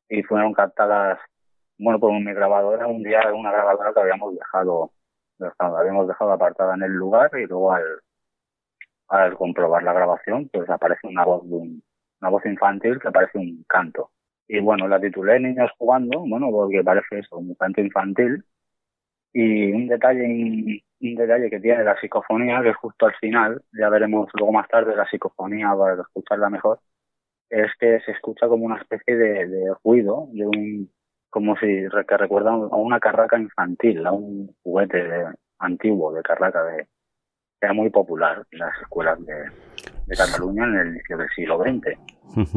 y 0.06 0.22
fueron 0.22 0.52
captadas, 0.52 1.18
bueno, 1.78 1.98
por 1.98 2.12
mi 2.12 2.34
grabadora, 2.34 2.86
un 2.88 3.02
día 3.02 3.20
una 3.32 3.52
grabadora 3.52 3.94
que 3.94 4.00
habíamos 4.00 4.34
dejado, 4.34 4.92
dejado- 5.38 5.78
habíamos 5.78 6.08
dejado 6.08 6.32
apartada 6.32 6.74
en 6.74 6.82
el 6.84 6.92
lugar 6.92 7.30
y 7.38 7.46
luego 7.46 7.72
al, 7.72 7.84
al 9.08 9.34
comprobar 9.36 9.82
la 9.82 9.92
grabación, 9.92 10.48
pues 10.52 10.68
aparece 10.70 11.06
una 11.06 11.24
voz 11.24 11.48
de 11.48 11.54
un, 11.54 11.82
una 12.20 12.30
voz 12.30 12.44
infantil 12.46 12.98
que 13.00 13.10
parece 13.10 13.38
un 13.38 13.64
canto. 13.68 14.10
Y 14.46 14.60
bueno, 14.60 14.88
la 14.88 15.00
titulé 15.00 15.38
Niños 15.40 15.70
jugando, 15.78 16.20
bueno, 16.26 16.50
porque 16.50 16.82
parece 16.82 17.18
eso, 17.20 17.38
un 17.38 17.54
canto 17.54 17.80
infantil. 17.80 18.44
Y 19.32 19.72
un 19.72 19.88
detalle, 19.88 20.26
un 21.00 21.14
detalle 21.16 21.50
que 21.50 21.60
tiene 21.60 21.84
la 21.84 22.00
psicofonía, 22.00 22.62
que 22.62 22.70
es 22.70 22.76
justo 22.76 23.06
al 23.06 23.14
final, 23.16 23.62
ya 23.72 23.88
veremos 23.90 24.28
luego 24.34 24.52
más 24.52 24.68
tarde 24.68 24.96
la 24.96 25.06
psicofonía 25.08 25.72
para 25.78 26.02
escucharla 26.02 26.50
mejor, 26.50 26.80
es 27.50 27.70
que 27.80 28.00
se 28.00 28.12
escucha 28.12 28.48
como 28.48 28.66
una 28.66 28.78
especie 28.78 29.16
de, 29.16 29.46
de 29.48 29.74
ruido, 29.84 30.28
de 30.32 30.46
un, 30.46 30.92
como 31.30 31.56
si 31.56 31.66
que 32.08 32.16
recuerda 32.16 32.50
a 32.52 32.76
una 32.76 33.00
carraca 33.00 33.38
infantil, 33.38 34.06
a 34.06 34.12
un 34.12 34.54
juguete 34.62 35.02
de- 35.02 35.34
antiguo 35.60 36.12
de 36.12 36.22
carraca 36.22 36.62
de, 36.64 36.84
que 36.84 37.66
era 37.66 37.72
muy 37.74 37.90
popular 37.90 38.44
en 38.52 38.58
las 38.60 38.80
escuelas 38.80 39.18
de, 39.26 39.34
de 40.06 40.16
Cataluña 40.16 40.64
en 40.64 40.74
el 40.76 40.88
inicio 40.94 41.16
del 41.18 41.28
siglo 41.30 41.58
XX. 41.58 41.98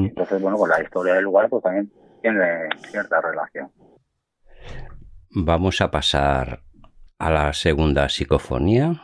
Entonces, 0.06 0.42
bueno, 0.42 0.58
con 0.58 0.70
la 0.70 0.82
historia 0.82 1.16
del 1.16 1.24
lugar 1.24 1.50
pues 1.50 1.64
también 1.64 1.92
tiene 2.22 2.70
cierta 2.90 3.20
relación. 3.22 3.72
Vamos 5.34 5.82
a 5.82 5.90
pasar 5.90 6.60
a 7.18 7.30
la 7.32 7.54
segunda 7.54 8.08
psicofonía. 8.10 9.02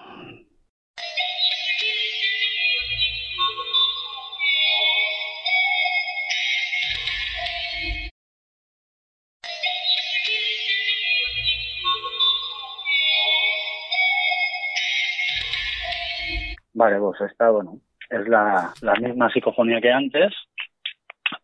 Vale, 16.88 17.00
pues 17.00 17.20
esta, 17.20 17.50
bueno, 17.50 17.82
es 18.10 18.26
la, 18.30 18.74
la 18.82 18.94
misma 18.94 19.30
psicofonía 19.30 19.82
que 19.82 19.92
antes, 19.92 20.34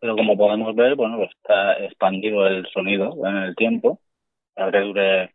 pero 0.00 0.16
como 0.16 0.38
podemos 0.38 0.74
ver, 0.74 0.94
bueno, 0.94 1.22
está 1.22 1.74
expandido 1.84 2.46
el 2.46 2.66
sonido 2.68 3.14
en 3.26 3.36
el 3.36 3.54
tiempo, 3.54 4.00
dure 4.56 5.30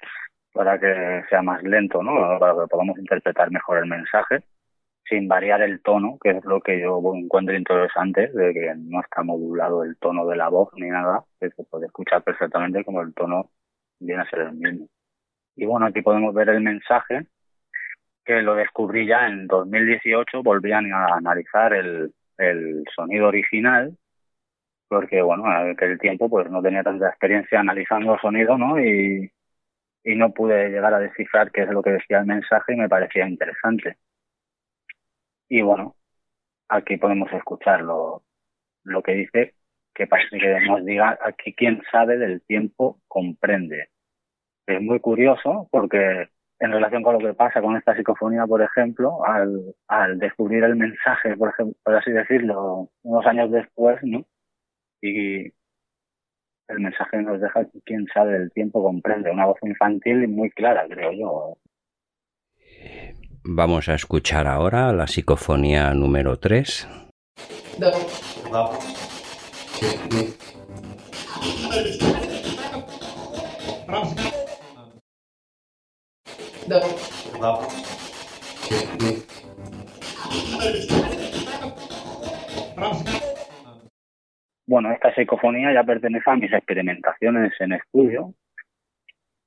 para 0.52 0.80
que 0.80 1.22
sea 1.30 1.44
más 1.44 1.62
lento, 1.62 2.02
¿no? 2.02 2.40
Para 2.40 2.54
que 2.54 2.68
podamos 2.72 2.98
interpretar 2.98 3.52
mejor 3.52 3.78
el 3.78 3.86
mensaje 3.86 4.42
sin 5.08 5.28
variar 5.28 5.62
el 5.62 5.80
tono, 5.84 6.18
que 6.20 6.32
es 6.32 6.44
lo 6.44 6.60
que 6.60 6.82
yo 6.82 7.00
encuentro 7.14 7.56
interesante, 7.56 8.30
de 8.30 8.52
que 8.52 8.74
no 8.78 9.02
está 9.02 9.22
modulado 9.22 9.84
el 9.84 9.96
tono 9.98 10.26
de 10.26 10.38
la 10.38 10.50
voz 10.50 10.70
ni 10.76 10.88
nada, 10.88 11.24
que 11.40 11.52
se 11.52 11.64
puede 11.66 11.86
escuchar 11.86 12.24
perfectamente 12.24 12.84
como 12.84 13.04
el 13.04 13.14
tono 13.14 13.52
viene 14.00 14.24
a 14.24 14.30
ser 14.32 14.40
el 14.40 14.54
mismo. 14.54 14.88
Y 15.56 15.66
bueno, 15.66 15.86
aquí 15.86 16.02
podemos 16.02 16.34
ver 16.34 16.50
el 16.50 16.62
mensaje, 16.62 17.28
que 18.30 18.44
lo 18.44 18.54
descubrí 18.54 19.08
ya 19.08 19.26
en 19.26 19.48
2018, 19.48 20.44
volvían 20.44 20.94
a 20.94 21.16
analizar 21.16 21.74
el, 21.74 22.14
el 22.38 22.84
sonido 22.96 23.28
original, 23.28 23.98
porque 24.88 25.20
bueno, 25.24 25.46
en 25.48 25.72
aquel 25.72 25.98
tiempo 25.98 26.30
pues 26.30 26.48
no 26.52 26.62
tenía 26.62 26.84
tanta 26.84 27.10
experiencia 27.10 27.60
analizando 27.60 28.20
sonido, 28.20 28.56
¿no? 28.56 28.80
Y, 28.80 29.32
y 30.04 30.16
no 30.16 30.32
pude 30.32 30.70
llegar 30.70 30.94
a 30.94 31.00
descifrar 31.00 31.52
qué 31.52 31.64
es 31.64 31.70
lo 31.70 31.82
que 31.82 31.90
decía 31.90 32.20
el 32.20 32.28
mensaje 32.28 32.74
y 32.74 32.78
me 32.78 32.88
parecía 32.88 33.28
interesante. 33.28 33.98
Y 35.48 35.64
bueno, 35.64 35.96
aquí 36.68 36.98
podemos 36.98 37.34
escuchar 37.34 37.82
lo, 37.82 38.22
lo 38.84 39.02
que 39.02 39.14
dice, 39.14 39.56
que 39.96 40.06
parece 40.06 40.38
que 40.38 40.60
nos 40.68 40.86
diga 40.86 41.18
aquí 41.26 41.56
quien 41.56 41.82
sabe 41.92 42.20
del 42.20 42.44
tiempo 42.44 43.00
comprende. 43.08 43.90
Es 44.68 44.80
muy 44.84 45.00
curioso 45.00 45.68
porque 45.72 46.30
en 46.60 46.72
relación 46.72 47.04
con 47.04 47.14
lo 47.14 47.20
que 47.20 47.34
pasa 47.34 47.62
con 47.62 47.78
esta 47.78 47.96
psicofonía, 47.96 48.46
por 48.46 48.62
ejemplo, 48.62 49.26
al, 49.26 49.76
al 49.88 50.20
descubrir 50.20 50.64
el 50.64 50.76
mensaje, 50.76 51.36
por, 51.38 51.50
ejemplo, 51.50 51.76
por 51.84 51.96
así 51.96 52.12
decirlo, 52.12 52.90
unos 53.04 53.26
años 53.26 53.50
después, 53.52 53.98
¿no? 54.04 54.26
Y 55.02 55.46
el 56.68 56.80
mensaje 56.80 57.22
nos 57.22 57.40
deja 57.40 57.64
que 57.66 57.80
quien 57.86 58.06
sabe 58.14 58.38
del 58.38 58.52
tiempo 58.52 58.84
comprende, 58.84 59.32
una 59.32 59.46
voz 59.46 59.58
infantil 59.64 60.24
y 60.24 60.28
muy 60.28 60.50
clara, 60.52 60.86
creo 60.90 61.12
yo. 61.14 61.58
Vamos 63.44 63.88
a 63.88 63.96
escuchar 63.96 64.46
ahora 64.48 64.92
la 64.92 65.08
psicofonía 65.08 65.94
número 65.94 66.38
3. 66.38 66.88
Bueno, 84.68 84.92
esta 84.92 85.14
psicofonía 85.16 85.74
ya 85.74 85.84
pertenece 85.84 86.30
a 86.30 86.36
mis 86.36 86.54
experimentaciones 86.54 87.54
en 87.60 87.74
estudio, 87.74 88.36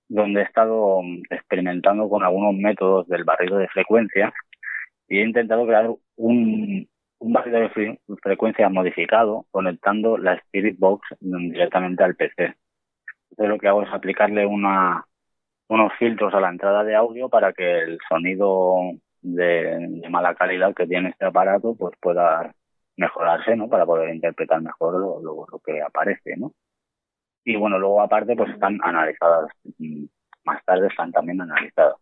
donde 0.09 0.41
he 0.41 0.45
estado 0.45 1.01
experimentando 1.31 2.09
con 2.09 2.25
algunos 2.25 2.55
métodos 2.55 3.07
del 3.07 3.23
barrido 3.23 3.59
de 3.59 3.69
frecuencia 3.69 4.33
y 5.09 5.19
he 5.19 5.25
intentado 5.25 5.65
crear 5.65 5.89
un, 6.17 6.89
un 7.19 7.33
barrido 7.33 7.61
de 7.61 7.99
frecuencia 8.21 8.69
modificado 8.69 9.47
conectando 9.53 10.19
la 10.19 10.35
Spirit 10.35 10.77
Box 10.77 11.07
directamente 11.21 12.03
al 12.03 12.17
PC. 12.17 12.57
Entonces 13.31 13.49
lo 13.49 13.59
que 13.59 13.69
hago 13.69 13.85
es 13.85 13.93
aplicarle 13.93 14.45
una, 14.45 15.07
unos 15.73 15.93
filtros 15.99 16.35
a 16.35 16.41
la 16.41 16.51
entrada 16.51 16.85
de 16.85 16.95
audio 16.95 17.29
para 17.29 17.53
que 17.53 17.81
el 17.81 17.99
sonido 18.09 18.77
de, 19.23 20.03
mala 20.11 20.35
calidad 20.35 20.75
que 20.75 20.87
tiene 20.87 21.11
este 21.11 21.25
aparato 21.27 21.75
pues 21.75 21.95
pueda 22.01 22.55
mejorarse, 22.97 23.57
¿no? 23.57 23.69
Para 23.69 23.87
poder 23.87 24.15
interpretar 24.15 24.61
mejor 24.63 24.95
lo, 24.95 25.21
lo, 25.23 25.47
lo 25.51 25.59
que 25.61 25.83
aparece, 25.83 26.37
¿no? 26.37 26.53
y 27.45 27.57
bueno, 27.57 27.79
luego 27.79 28.01
aparte 28.01 28.37
pues 28.37 28.51
están 28.51 28.79
analizadas, 28.83 29.51
mm, 29.79 30.05
más 30.45 30.65
tarde 30.65 30.89
están 30.89 31.13
también 31.13 31.41
analizadas. 31.41 31.97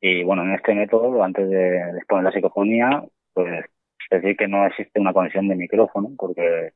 Y 0.00 0.22
bueno, 0.24 0.42
en 0.44 0.54
este 0.54 0.74
método, 0.74 1.22
antes 1.22 1.48
de 1.50 1.78
exponer 1.98 2.24
la 2.24 2.32
psicofonía, 2.32 3.04
pues 3.34 3.64
decir 4.10 4.36
que 4.36 4.48
no 4.48 4.66
existe 4.66 5.00
una 5.00 5.12
conexión 5.12 5.48
de 5.48 5.56
micrófono, 5.56 6.10
porque 6.18 6.72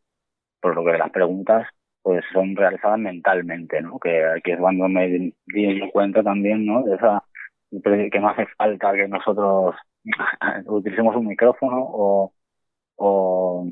por 0.60 0.74
lo 0.76 0.84
que 0.84 0.98
las 0.98 1.10
preguntas 1.10 1.66
pues 2.04 2.22
son 2.34 2.54
realizadas 2.54 2.98
mentalmente, 2.98 3.80
¿no? 3.82 3.98
Que 3.98 4.24
aquí 4.26 4.52
es 4.52 4.58
cuando 4.60 4.88
me 4.88 5.08
di 5.08 5.90
cuenta 5.90 6.22
también, 6.22 6.66
¿no? 6.66 6.82
De 6.84 6.96
esa 6.96 7.24
que 7.82 8.20
no 8.20 8.28
hace 8.28 8.46
falta 8.58 8.92
que 8.92 9.08
nosotros 9.08 9.74
utilicemos 10.66 11.16
un 11.16 11.26
micrófono 11.28 11.78
o, 11.80 12.32
o 12.96 13.66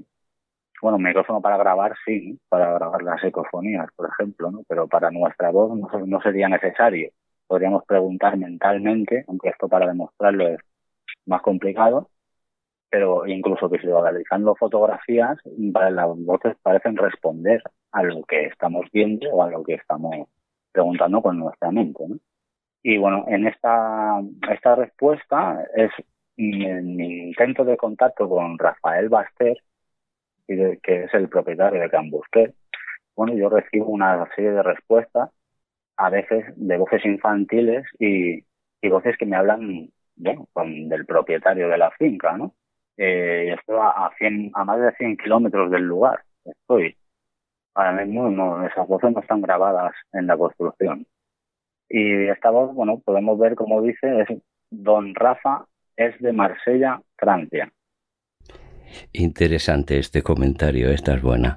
bueno, 0.83 0.97
un 0.97 1.03
micrófono 1.05 1.43
para 1.43 1.59
grabar 1.59 1.95
sí, 2.07 2.41
para 2.49 2.73
grabar 2.75 3.03
las 3.03 3.23
ecofonías, 3.23 3.89
por 3.97 4.09
ejemplo, 4.09 4.51
¿no? 4.51 4.63
Pero 4.69 4.89
para 4.89 5.11
nuestra 5.11 5.51
voz 5.51 5.79
no, 6.07 6.21
sería 6.23 6.49
necesario. 6.49 7.11
Podríamos 7.47 7.85
preguntar 7.87 8.39
mentalmente, 8.39 9.25
aunque 9.29 9.51
esto 9.51 9.69
para 9.69 9.87
demostrarlo 9.89 10.49
es 10.49 10.61
más 11.27 11.43
complicado, 11.43 12.09
pero 12.93 13.27
incluso 13.27 13.71
visualizando 13.71 14.55
fotografías, 14.55 15.39
las 15.47 16.09
voces 16.19 16.57
parecen 16.63 16.95
responder 16.99 17.63
a 17.91 18.03
lo 18.03 18.23
que 18.25 18.45
estamos 18.45 18.85
viendo 18.93 19.31
o 19.31 19.43
a 19.43 19.51
lo 19.51 19.63
que 19.65 19.77
estamos 19.77 20.29
preguntando 20.73 21.23
con 21.23 21.39
nuestra 21.39 21.71
mente, 21.71 22.05
¿no? 22.07 22.17
Y 22.83 22.99
bueno, 22.99 23.25
en 23.29 23.47
esta, 23.47 24.21
esta 24.53 24.75
respuesta 24.75 25.65
es 25.75 25.91
mi, 26.37 26.67
mi 26.83 27.29
intento 27.29 27.65
de 27.65 27.79
contacto 27.79 28.29
con 28.29 28.59
Rafael 28.59 29.09
Baster, 29.09 29.57
que 30.47 30.79
es 31.05 31.15
el 31.15 31.31
propietario 31.31 31.81
de 31.81 31.89
Cambusquet, 31.89 32.55
bueno, 33.17 33.35
yo 33.35 33.49
recibo 33.49 33.87
una 33.87 34.29
serie 34.35 34.51
de 34.51 34.63
respuestas, 34.63 35.31
a 35.97 36.11
veces 36.11 36.45
de 36.57 36.77
voces 36.77 37.03
infantiles 37.07 37.87
y, 37.99 38.45
y 38.83 38.89
voces 38.91 39.17
que 39.17 39.25
me 39.25 39.37
hablan, 39.37 39.89
bueno, 40.17 40.47
con, 40.53 40.91
del 40.91 41.07
propietario 41.07 41.69
de 41.71 41.79
la 41.79 41.91
finca, 41.93 42.37
¿no? 42.37 42.55
Eh, 43.05 43.57
a, 43.69 44.11
100, 44.17 44.53
a 44.55 44.65
más 44.65 44.81
de 44.81 44.93
100 44.93 45.17
kilómetros 45.17 45.73
del 45.73 45.83
lugar, 45.83 46.23
estoy. 46.45 46.97
Ahora 47.75 48.05
mismo 48.05 48.31
no, 48.31 48.65
esas 48.65 48.87
voces 48.87 49.11
no 49.11 49.21
están 49.21 49.41
grabadas 49.41 49.93
en 50.13 50.29
la 50.29 50.37
construcción. 50.37 51.05
Y 51.89 52.29
esta 52.29 52.51
voz, 52.51 52.73
bueno, 52.73 53.01
podemos 53.05 53.37
ver 53.41 53.57
como 53.57 53.83
dice, 53.83 54.21
es 54.21 54.29
Don 54.71 55.17
Rafa 55.17 55.67
es 55.97 56.17
de 56.21 56.33
Marsella, 56.33 57.03
Francia. 57.17 57.73
Interesante 59.13 59.99
este 59.99 60.23
comentario, 60.23 60.91
esta 60.91 61.15
es 61.15 61.23
buena. 61.23 61.57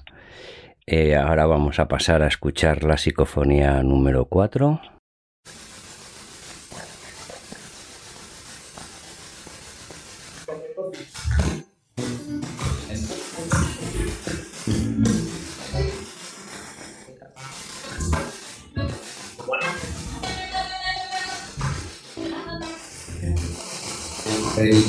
Eh, 0.87 1.15
ahora 1.15 1.45
vamos 1.45 1.79
a 1.79 1.87
pasar 1.87 2.23
a 2.23 2.27
escuchar 2.27 2.83
la 2.83 2.97
psicofonía 2.97 3.83
número 3.83 4.25
4. 4.25 4.94
Bueno, 24.55 24.79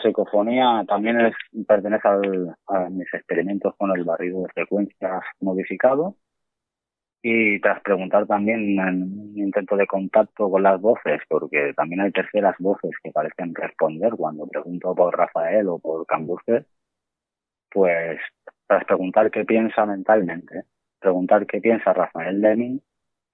psicofonía 0.00 0.84
también 0.88 1.20
es, 1.20 1.34
pertenece 1.66 2.08
al, 2.08 2.56
a 2.66 2.88
mis 2.90 3.12
experimentos 3.12 3.74
con 3.76 3.90
el 3.96 4.04
barrido 4.04 4.42
de 4.42 4.48
frecuencias 4.48 5.22
modificado 5.40 6.16
y 7.22 7.60
tras 7.60 7.82
preguntar 7.82 8.26
también 8.26 8.78
en 8.80 9.02
un 9.02 9.38
intento 9.38 9.76
de 9.76 9.86
contacto 9.86 10.50
con 10.50 10.62
las 10.62 10.80
voces, 10.80 11.20
porque 11.28 11.72
también 11.76 12.00
hay 12.00 12.12
terceras 12.12 12.56
voces 12.58 12.92
que 13.02 13.12
parecen 13.12 13.54
responder 13.54 14.12
cuando 14.16 14.46
pregunto 14.46 14.94
por 14.94 15.16
Rafael 15.16 15.68
o 15.68 15.78
por 15.78 16.06
Cambuster, 16.06 16.66
pues 17.70 18.18
tras 18.66 18.84
preguntar 18.84 19.30
qué 19.30 19.44
piensa 19.44 19.84
mentalmente, 19.86 20.64
preguntar 20.98 21.46
qué 21.46 21.60
piensa 21.60 21.92
Rafael 21.92 22.40
Deming, 22.40 22.80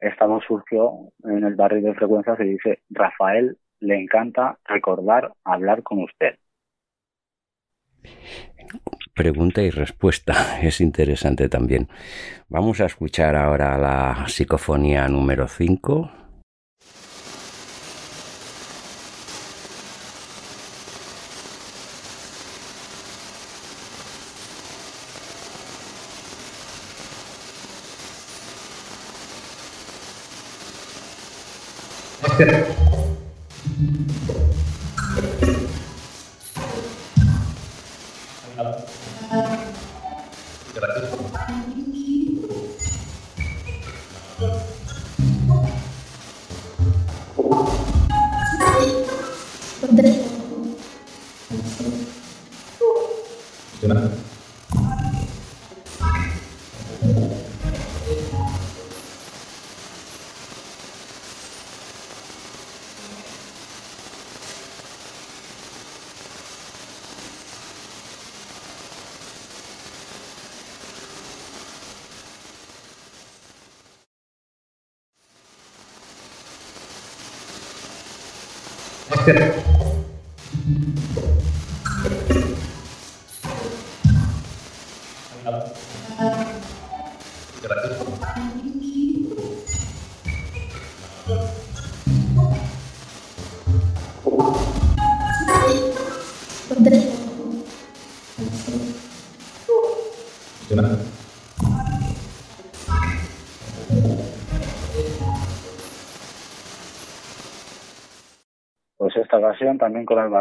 esta 0.01 0.27
voz 0.27 0.45
surgió 0.47 1.13
en 1.25 1.45
el 1.45 1.55
barrio 1.55 1.83
de 1.83 1.95
frecuencias 1.95 2.39
y 2.41 2.45
dice, 2.45 2.81
Rafael, 2.91 3.57
le 3.81 4.01
encanta 4.01 4.59
recordar 4.65 5.33
hablar 5.45 5.83
con 5.83 6.03
usted. 6.03 6.39
Pregunta 9.17 9.63
y 9.63 9.71
respuesta 9.71 10.61
es 10.63 10.83
interesante 10.83 11.49
también. 11.49 11.89
Vamos 12.51 12.83
a 12.83 12.85
escuchar 12.85 13.35
ahora 13.35 13.79
la 13.79 14.27
psicofonía 14.29 15.09
número 15.09 15.49
5. 15.49 16.11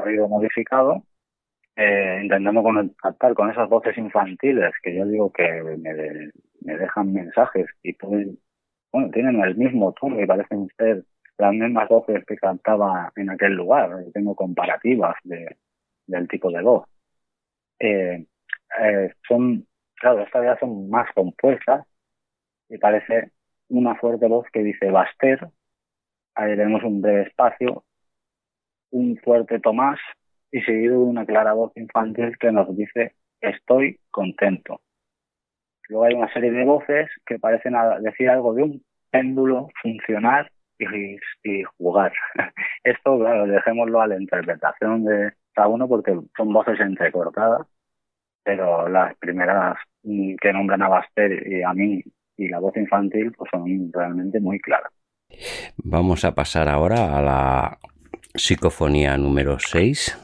Barrido 0.06 0.28
modificado, 0.30 1.04
eh, 1.76 2.22
intentando 2.24 2.64
contactar 2.64 3.34
con 3.36 3.52
esas 3.52 3.70
voces 3.70 3.98
infantiles 3.98 4.74
que 4.84 4.96
yo 4.96 5.06
digo 5.06 5.32
que 5.32 5.44
me, 5.80 5.94
de- 5.94 6.32
me 6.62 6.78
dejan 6.78 7.14
mensajes 7.14 7.68
y 7.84 7.94
pueden, 7.94 8.40
bueno, 8.92 9.12
tienen 9.12 9.42
el 9.44 9.56
mismo 9.58 9.94
tono 9.94 10.22
y 10.22 10.28
parecen 10.28 10.70
ser 10.78 11.06
las 11.38 11.54
mismas 11.54 11.90
voces 11.90 12.26
que 12.28 12.38
cantaba 12.38 13.12
en 13.18 13.30
aquel 13.32 13.54
lugar. 13.54 13.90
Yo 14.06 14.12
tengo 14.14 14.36
comparativas 14.36 15.16
de, 15.24 15.58
del 16.08 16.28
tipo 16.30 16.52
de 16.52 16.62
voz. 16.64 16.88
Eh, 17.80 18.26
eh, 18.82 19.14
son, 19.28 19.68
claro, 19.96 20.22
estas 20.24 20.44
ya 20.44 20.58
son 20.60 20.90
más 20.90 21.08
compuestas 21.14 21.86
y 22.70 22.78
parece 22.80 23.32
una 23.70 23.96
fuerte 23.98 24.28
voz 24.28 24.48
que 24.54 24.64
dice 24.64 24.92
Baster, 24.92 25.50
ahí 26.36 26.56
tenemos 26.56 26.84
un 26.84 27.02
breve 27.02 27.24
espacio, 27.24 27.86
un 28.96 29.18
fuerte 29.18 29.60
Tomás 29.60 30.00
y 30.52 30.62
seguido 30.62 31.00
de 31.00 31.06
una 31.06 31.26
clara 31.26 31.54
voz 31.54 31.74
infantil 31.76 32.38
que 32.40 32.52
nos 32.52 32.76
dice 32.76 33.14
estoy 33.42 34.00
contento. 34.10 34.80
Luego 35.90 36.06
hay 36.06 36.14
una 36.16 36.32
serie 36.32 36.52
de 36.52 36.64
voces 36.64 37.10
que 37.26 37.38
parecen 37.38 37.74
decir 38.02 38.30
algo 38.30 38.54
de 38.54 38.64
un 38.64 38.84
péndulo 39.12 39.68
funcionar 39.82 40.50
y, 40.80 41.18
y 41.44 41.64
jugar. 41.78 42.14
Esto, 42.84 43.20
claro, 43.20 43.46
dejémoslo 43.48 44.02
a 44.02 44.08
la 44.08 44.20
interpretación 44.20 45.04
de 45.04 45.34
cada 45.54 45.68
uno 45.68 45.88
porque 45.88 46.18
son 46.36 46.54
voces 46.54 46.80
entrecortadas, 46.80 47.68
pero 48.44 48.88
las 48.88 49.16
primeras 49.18 49.78
mm, 50.04 50.36
que 50.42 50.54
nombran 50.54 50.82
a 50.82 50.88
Baster 50.88 51.46
y 51.48 51.64
a 51.64 51.74
mí 51.74 52.02
y 52.38 52.48
la 52.48 52.60
voz 52.60 52.76
infantil 52.78 53.34
pues 53.34 53.50
son 53.52 53.92
realmente 53.94 54.40
muy 54.40 54.60
claras. 54.60 54.92
Vamos 55.84 56.24
a 56.24 56.34
pasar 56.34 56.70
ahora 56.70 57.18
a 57.18 57.22
la 57.22 57.78
psicofonía 58.38 59.18
número 59.18 59.58
6. 59.60 60.18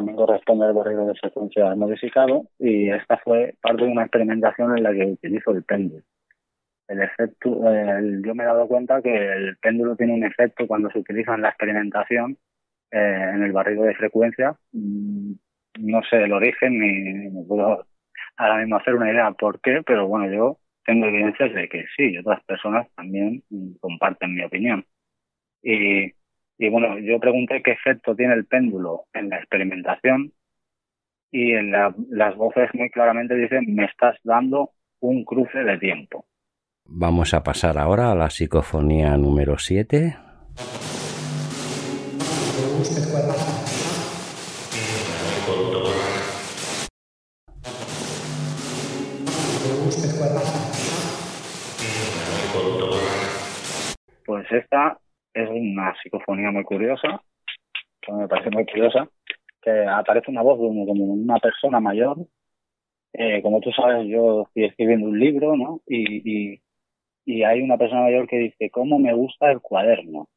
También 0.00 0.16
corresponde 0.16 0.66
al 0.66 0.74
barrido 0.74 1.06
de 1.06 1.14
frecuencia 1.16 1.74
modificado 1.76 2.44
y 2.58 2.90
esta 2.90 3.18
fue 3.18 3.54
parte 3.62 3.84
de 3.84 3.92
una 3.92 4.02
experimentación 4.02 4.76
en 4.78 4.84
la 4.84 4.92
que 4.92 5.04
utilizo 5.06 5.52
el 5.52 5.64
péndulo. 5.64 6.04
El 6.88 7.02
efecto, 7.02 7.72
eh, 7.72 7.90
el- 7.98 8.22
yo 8.24 8.34
me 8.34 8.44
he 8.44 8.46
dado 8.46 8.68
cuenta 8.68 9.00
que 9.02 9.14
el 9.14 9.56
péndulo 9.58 9.96
tiene 9.96 10.14
un 10.14 10.24
efecto 10.24 10.66
cuando 10.66 10.90
se 10.90 10.98
utiliza 11.00 11.34
en 11.34 11.42
la 11.42 11.50
experimentación 11.50 12.38
eh, 12.92 13.30
en 13.34 13.42
el 13.44 13.52
barrido 13.52 13.84
de 13.84 13.94
frecuencia. 13.96 14.56
Mm, 14.72 15.34
No 15.80 16.02
sé 16.10 16.16
el 16.24 16.32
origen 16.32 16.78
ni, 16.80 17.30
ni 17.30 17.44
puedo 17.46 17.86
ahora 18.36 18.58
mismo 18.58 18.76
hacer 18.76 18.94
una 18.96 19.10
idea 19.12 19.30
por 19.32 19.60
qué, 19.60 19.82
pero 19.86 20.08
bueno, 20.08 20.32
yo 20.32 20.58
tengo 20.86 21.06
evidencias 21.06 21.54
de 21.54 21.68
que 21.68 21.86
sí, 21.96 22.16
otras 22.18 22.44
personas 22.44 22.88
también 22.96 23.42
mm, 23.50 23.74
comparten 23.80 24.34
mi 24.36 24.44
opinión. 24.44 24.84
Y 25.62 26.12
y 26.62 26.68
bueno, 26.68 26.98
yo 26.98 27.18
pregunté 27.18 27.62
qué 27.62 27.70
efecto 27.72 28.14
tiene 28.14 28.34
el 28.34 28.44
péndulo 28.44 29.04
en 29.14 29.30
la 29.30 29.38
experimentación 29.38 30.32
y 31.32 31.52
en 31.52 31.70
la- 31.72 31.94
las 32.10 32.36
voces 32.36 32.68
muy 32.74 32.90
claramente 32.90 33.34
dicen, 33.34 33.74
me 33.74 33.86
estás 33.86 34.16
dando 34.24 34.72
un 35.00 35.24
cruce 35.24 35.58
de 35.60 35.78
tiempo. 35.78 36.26
Vamos 36.84 37.32
a 37.32 37.42
pasar 37.42 37.78
ahora 37.78 38.12
a 38.12 38.14
la 38.14 38.28
psicofonía 38.28 39.16
número 39.16 39.56
7. 39.56 40.16
Pues 54.24 54.46
esta 54.52 54.98
es 55.34 55.48
una 55.48 55.94
psicofonía 56.02 56.50
muy 56.50 56.64
curiosa, 56.64 57.22
que 58.00 58.12
me 58.12 58.28
parece 58.28 58.50
muy 58.50 58.66
curiosa, 58.66 59.08
que 59.62 59.86
aparece 59.86 60.30
una 60.30 60.42
voz 60.42 60.58
de 60.58 60.86
como 60.86 61.04
una 61.04 61.38
persona 61.38 61.80
mayor. 61.80 62.18
Eh, 63.12 63.42
como 63.42 63.60
tú 63.60 63.70
sabes, 63.72 64.06
yo 64.08 64.42
estoy 64.42 64.64
escribiendo 64.64 65.06
un 65.06 65.18
libro, 65.18 65.56
¿no? 65.56 65.80
Y, 65.86 66.52
y, 66.54 66.60
y 67.24 67.42
hay 67.42 67.60
una 67.60 67.76
persona 67.76 68.02
mayor 68.02 68.26
que 68.28 68.38
dice, 68.38 68.70
¿cómo 68.70 68.98
me 68.98 69.12
gusta 69.14 69.50
el 69.50 69.60
cuaderno? 69.60 70.28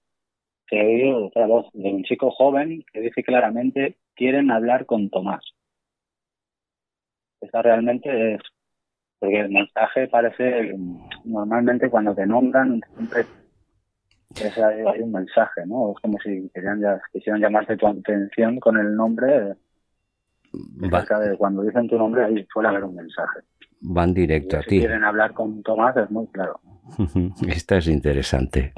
Se 0.69 0.79
oye 0.79 1.13
otra 1.13 1.45
voz 1.45 1.67
de 1.73 1.89
un 1.91 2.03
chico 2.03 2.31
joven 2.31 2.83
que 2.91 3.01
dice 3.01 3.23
claramente, 3.23 3.97
quieren 4.15 4.51
hablar 4.51 4.85
con 4.85 5.09
Tomás. 5.09 5.43
Esta 7.41 7.61
realmente 7.61 8.35
es, 8.35 8.41
porque 9.19 9.39
el 9.41 9.49
mensaje 9.49 10.07
parece, 10.07 10.73
mm, 10.75 11.09
normalmente 11.25 11.89
cuando 11.89 12.15
te 12.15 12.25
nombran, 12.25 12.81
siempre 12.95 13.25
es, 14.39 14.57
hay, 14.57 14.81
hay 14.86 15.01
un 15.01 15.11
mensaje, 15.11 15.65
¿no? 15.65 15.91
Es 15.91 15.99
como 16.01 16.17
si 16.23 16.49
querían, 16.53 16.81
ya- 16.81 17.01
quisieran 17.11 17.41
llamarte 17.41 17.77
tu 17.77 17.88
atención 17.88 18.59
con 18.59 18.77
el 18.77 18.95
nombre, 18.95 19.55
Va- 20.53 20.99
acerca 20.99 21.19
de 21.19 21.38
cuando 21.38 21.63
dicen 21.63 21.88
tu 21.88 21.97
nombre, 21.97 22.23
ahí 22.25 22.45
suele 22.51 22.69
haber 22.69 22.84
un 22.84 22.95
mensaje. 22.95 23.39
van 23.81 24.09
Y 24.11 24.13
directo 24.13 24.57
a 24.57 24.61
si 24.61 24.69
ti. 24.69 24.79
quieren 24.79 25.03
hablar 25.03 25.34
con 25.34 25.61
Tomás, 25.63 25.95
es 25.97 26.09
muy 26.11 26.27
claro. 26.27 26.59
Esta 27.47 27.77
es 27.77 27.88
interesante. 27.88 28.73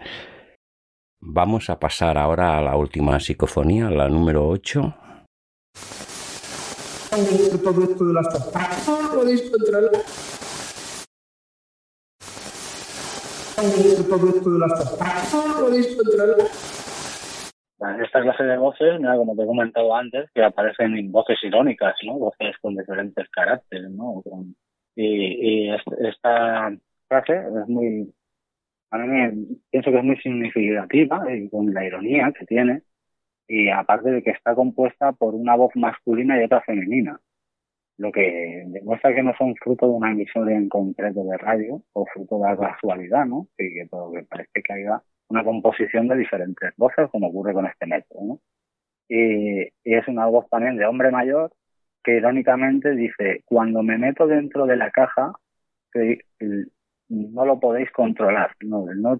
Vamos 1.21 1.69
a 1.69 1.79
pasar 1.79 2.17
ahora 2.17 2.57
a 2.57 2.61
la 2.61 2.75
última 2.77 3.19
psicofonía, 3.19 3.89
la 3.89 4.07
número 4.09 4.47
8. 4.47 4.95
Todo 7.63 7.83
esto 7.83 8.05
de 8.05 8.13
las 8.13 8.27
podéis 9.15 9.49
controlar. 9.49 9.91
Todo 13.55 14.25
esto 15.73 16.03
de 16.03 16.17
las. 16.27 16.45
Esta 18.01 18.21
clase 18.21 18.43
de 18.43 18.57
voces, 18.57 18.99
mira, 18.99 19.15
como 19.15 19.35
te 19.35 19.43
he 19.43 19.45
comentado 19.45 19.95
antes, 19.95 20.29
que 20.33 20.43
aparecen 20.43 21.11
voces 21.11 21.37
irónicas, 21.43 21.95
¿no? 22.03 22.13
Voces 22.17 22.55
con 22.61 22.75
diferentes 22.75 23.29
caracteres, 23.29 23.91
¿no? 23.91 24.23
Y, 24.95 25.67
y 25.67 25.69
esta 25.71 26.75
clase 27.07 27.33
es 27.33 27.67
muy, 27.67 28.13
a 28.91 28.97
mí 28.97 29.59
pienso 29.69 29.91
que 29.91 29.97
es 29.97 30.03
muy 30.03 30.17
significativa 30.17 31.23
y 31.33 31.49
con 31.49 31.73
la 31.73 31.85
ironía 31.85 32.31
que 32.37 32.45
tiene 32.45 32.81
y 33.47 33.69
aparte 33.69 34.09
de 34.09 34.23
que 34.23 34.31
está 34.31 34.55
compuesta 34.55 35.11
por 35.11 35.35
una 35.35 35.55
voz 35.55 35.71
masculina 35.75 36.39
y 36.39 36.45
otra 36.45 36.61
femenina, 36.61 37.19
lo 37.97 38.11
que 38.11 38.63
demuestra 38.67 39.15
que 39.15 39.23
no 39.23 39.33
son 39.37 39.55
fruto 39.55 39.87
de 39.87 39.93
una 39.93 40.11
emisión 40.11 40.49
en 40.49 40.69
concreto 40.69 41.23
de 41.23 41.37
radio 41.37 41.81
o 41.93 42.05
fruto 42.05 42.39
de 42.39 42.49
la 42.49 42.57
casualidad, 42.57 43.25
¿no? 43.25 43.47
Y 43.57 43.73
que, 43.73 43.87
que 43.89 44.23
parece 44.29 44.61
que 44.63 44.73
haya 44.73 45.01
una 45.29 45.43
composición 45.43 46.07
de 46.07 46.17
diferentes 46.17 46.73
voces, 46.77 47.09
como 47.11 47.27
ocurre 47.27 47.53
con 47.53 47.65
este 47.65 47.85
método, 47.85 48.25
¿no? 48.25 48.39
Y, 49.07 49.63
y 49.63 49.93
es 49.95 50.07
una 50.07 50.25
voz 50.25 50.49
también 50.49 50.77
de 50.77 50.85
hombre 50.85 51.11
mayor 51.11 51.51
que 52.03 52.17
irónicamente 52.17 52.91
dice, 52.95 53.41
cuando 53.45 53.81
me 53.81 53.97
meto 53.97 54.27
dentro 54.27 54.65
de 54.67 54.77
la 54.77 54.91
caja, 54.91 55.33
no 57.09 57.45
lo 57.45 57.59
podéis 57.59 57.91
controlar. 57.91 58.51
No, 58.61 58.85
no, 58.95 59.19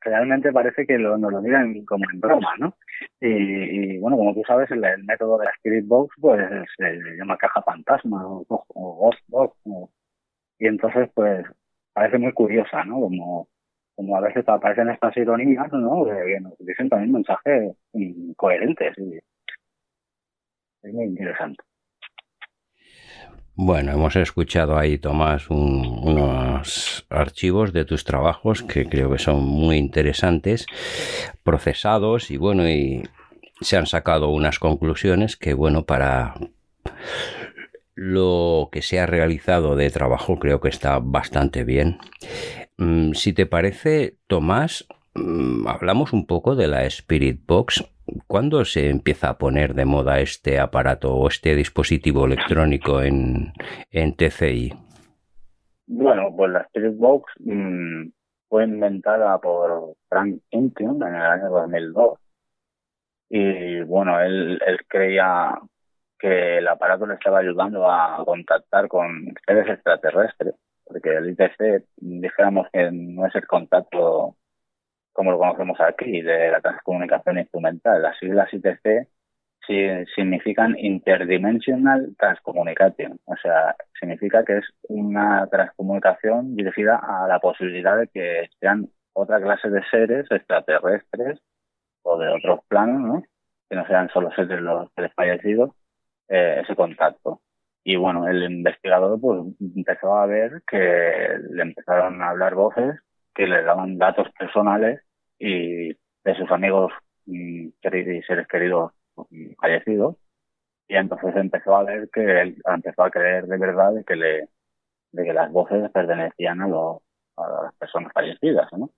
realmente 0.00 0.52
parece 0.52 0.86
que 0.86 0.98
lo, 0.98 1.18
nos 1.18 1.32
lo 1.32 1.42
miran 1.42 1.84
como 1.84 2.04
en 2.12 2.20
broma, 2.20 2.54
¿no? 2.58 2.74
Y, 3.20 3.98
bueno, 3.98 4.16
como 4.16 4.34
tú 4.34 4.42
sabes, 4.46 4.70
el, 4.70 4.80
método 5.04 5.38
de 5.38 5.46
la 5.46 5.50
Spirit 5.52 5.86
Box 5.86 6.14
pues 6.20 6.40
se 6.76 7.16
llama 7.16 7.36
caja 7.36 7.62
fantasma 7.62 8.24
o, 8.26 8.44
Ghost 8.68 9.20
Box. 9.28 9.56
y 10.58 10.66
entonces, 10.66 11.10
pues, 11.14 11.44
parece 11.92 12.18
muy 12.18 12.32
curiosa, 12.32 12.84
¿no? 12.84 13.00
Como, 13.00 13.48
como 13.94 14.16
a 14.16 14.20
veces 14.20 14.48
aparecen 14.48 14.90
estas 14.90 15.16
ironías, 15.16 15.72
¿no? 15.72 16.04
Que, 16.04 16.40
nos 16.40 16.58
dicen 16.58 16.88
también 16.88 17.12
mensajes 17.12 17.76
incoherentes. 17.92 18.96
Y 18.98 19.18
es 20.82 20.94
muy 20.94 21.04
interesante. 21.06 21.62
Bueno, 23.60 23.90
hemos 23.90 24.14
escuchado 24.14 24.78
ahí, 24.78 24.98
Tomás, 24.98 25.50
unos 25.50 27.04
archivos 27.10 27.72
de 27.72 27.84
tus 27.84 28.04
trabajos 28.04 28.62
que 28.62 28.88
creo 28.88 29.10
que 29.10 29.18
son 29.18 29.42
muy 29.42 29.78
interesantes, 29.78 30.64
procesados 31.42 32.30
y 32.30 32.36
bueno, 32.36 32.68
y 32.68 33.02
se 33.60 33.76
han 33.76 33.86
sacado 33.86 34.28
unas 34.28 34.60
conclusiones 34.60 35.36
que 35.36 35.54
bueno, 35.54 35.86
para 35.86 36.36
lo 37.96 38.68
que 38.70 38.80
se 38.80 39.00
ha 39.00 39.06
realizado 39.06 39.74
de 39.74 39.90
trabajo 39.90 40.38
creo 40.38 40.60
que 40.60 40.68
está 40.68 41.00
bastante 41.00 41.64
bien. 41.64 41.98
Mm, 42.76 43.14
si 43.14 43.32
te 43.32 43.46
parece, 43.46 44.18
Tomás, 44.28 44.86
mm, 45.14 45.66
hablamos 45.66 46.12
un 46.12 46.28
poco 46.28 46.54
de 46.54 46.68
la 46.68 46.86
Spirit 46.86 47.40
Box 47.44 47.84
¿Cuándo 48.26 48.64
se 48.64 48.90
empieza 48.90 49.30
a 49.30 49.38
poner 49.38 49.74
de 49.74 49.84
moda 49.84 50.20
este 50.20 50.58
aparato 50.58 51.14
o 51.14 51.28
este 51.28 51.54
dispositivo 51.54 52.26
electrónico 52.26 53.02
en, 53.02 53.52
en 53.90 54.14
TCI? 54.14 54.72
Bueno, 55.86 56.34
pues 56.36 56.52
la 56.52 56.60
Spirit 56.62 56.96
Box 56.96 57.32
mm, 57.40 58.08
fue 58.48 58.64
inventada 58.64 59.38
por 59.38 59.94
Frank 60.08 60.40
Intium 60.50 61.02
en 61.02 61.14
el 61.14 61.22
año 61.22 61.50
2002. 61.50 62.18
Y 63.30 63.80
bueno, 63.82 64.20
él, 64.20 64.60
él 64.66 64.78
creía 64.86 65.58
que 66.18 66.58
el 66.58 66.68
aparato 66.68 67.06
le 67.06 67.14
estaba 67.14 67.38
ayudando 67.38 67.88
a 67.90 68.22
contactar 68.24 68.88
con 68.88 69.34
seres 69.46 69.68
extraterrestres, 69.68 70.54
porque 70.84 71.10
el 71.10 71.30
ITC, 71.30 71.84
dijéramos 71.96 72.66
que 72.72 72.90
no 72.90 73.26
es 73.26 73.34
el 73.34 73.46
contacto 73.46 74.36
como 75.18 75.32
lo 75.32 75.38
conocemos 75.38 75.80
aquí, 75.80 76.22
de 76.22 76.52
la 76.52 76.60
transcomunicación 76.60 77.40
instrumental. 77.40 78.00
Las 78.00 78.16
siglas 78.20 78.54
ITC 78.54 79.08
significan 80.14 80.78
Interdimensional 80.78 82.14
Transcommunication, 82.16 83.18
o 83.24 83.34
sea, 83.42 83.74
significa 83.98 84.44
que 84.44 84.58
es 84.58 84.64
una 84.82 85.48
transcomunicación 85.48 86.54
dirigida 86.54 87.00
a 87.02 87.26
la 87.26 87.40
posibilidad 87.40 87.98
de 87.98 88.06
que 88.06 88.48
sean 88.60 88.90
otra 89.12 89.40
clase 89.40 89.68
de 89.70 89.82
seres 89.90 90.30
extraterrestres 90.30 91.40
o 92.02 92.16
de 92.16 92.28
otros 92.28 92.60
planos, 92.68 93.00
¿no? 93.02 93.22
que 93.68 93.74
no 93.74 93.84
sean 93.88 94.08
solo 94.10 94.30
seres 94.36 94.60
los 94.60 94.88
seres 94.94 95.12
fallecidos, 95.16 95.72
eh, 96.28 96.60
ese 96.62 96.76
contacto. 96.76 97.40
Y 97.82 97.96
bueno, 97.96 98.28
el 98.28 98.44
investigador 98.44 99.20
pues 99.20 99.40
empezó 99.74 100.14
a 100.14 100.26
ver 100.26 100.62
que 100.64 101.38
le 101.50 101.62
empezaron 101.62 102.22
a 102.22 102.30
hablar 102.30 102.54
voces 102.54 103.00
que 103.34 103.48
le 103.48 103.64
daban 103.64 103.98
datos 103.98 104.28
personales 104.38 105.00
y 105.38 105.88
de 105.92 106.34
sus 106.36 106.50
amigos 106.50 106.92
y 107.26 107.72
seres 107.82 108.46
queridos 108.48 108.92
fallecidos. 109.60 110.16
Y 110.88 110.96
entonces 110.96 111.36
empezó 111.36 111.76
a 111.76 111.84
ver 111.84 112.08
que 112.12 112.22
él 112.22 112.62
empezó 112.64 113.02
a 113.02 113.10
creer 113.10 113.46
de 113.46 113.58
verdad 113.58 113.92
de 113.92 114.04
que 114.04 114.16
le 114.16 114.48
de 115.12 115.24
que 115.24 115.32
las 115.32 115.50
voces 115.50 115.90
pertenecían 115.90 116.60
a, 116.60 116.68
los, 116.68 116.98
a 117.36 117.62
las 117.64 117.74
personas 117.76 118.12
fallecidas, 118.12 118.68
¿no? 118.72 118.90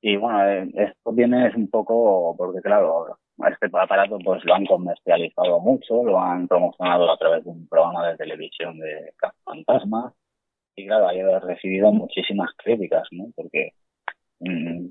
Y 0.00 0.16
bueno, 0.16 0.44
eh, 0.46 0.70
esto 0.74 1.12
viene 1.12 1.48
es 1.48 1.54
un 1.54 1.68
poco 1.68 2.34
porque 2.36 2.60
claro, 2.60 3.18
este 3.50 3.66
aparato 3.72 4.18
pues 4.18 4.44
lo 4.44 4.54
han 4.54 4.66
comercializado 4.66 5.60
mucho, 5.60 6.02
lo 6.04 6.20
han 6.20 6.46
promocionado 6.46 7.10
a 7.10 7.16
través 7.16 7.44
de 7.44 7.50
un 7.50 7.66
programa 7.68 8.08
de 8.08 8.16
televisión 8.16 8.78
de 8.78 9.12
fantasmas 9.44 10.12
y 10.76 10.86
claro, 10.86 11.08
ha 11.08 11.40
recibido 11.40 11.92
muchísimas 11.92 12.50
críticas, 12.56 13.08
¿no? 13.12 13.26
Porque 13.34 13.72
mm, 14.40 14.88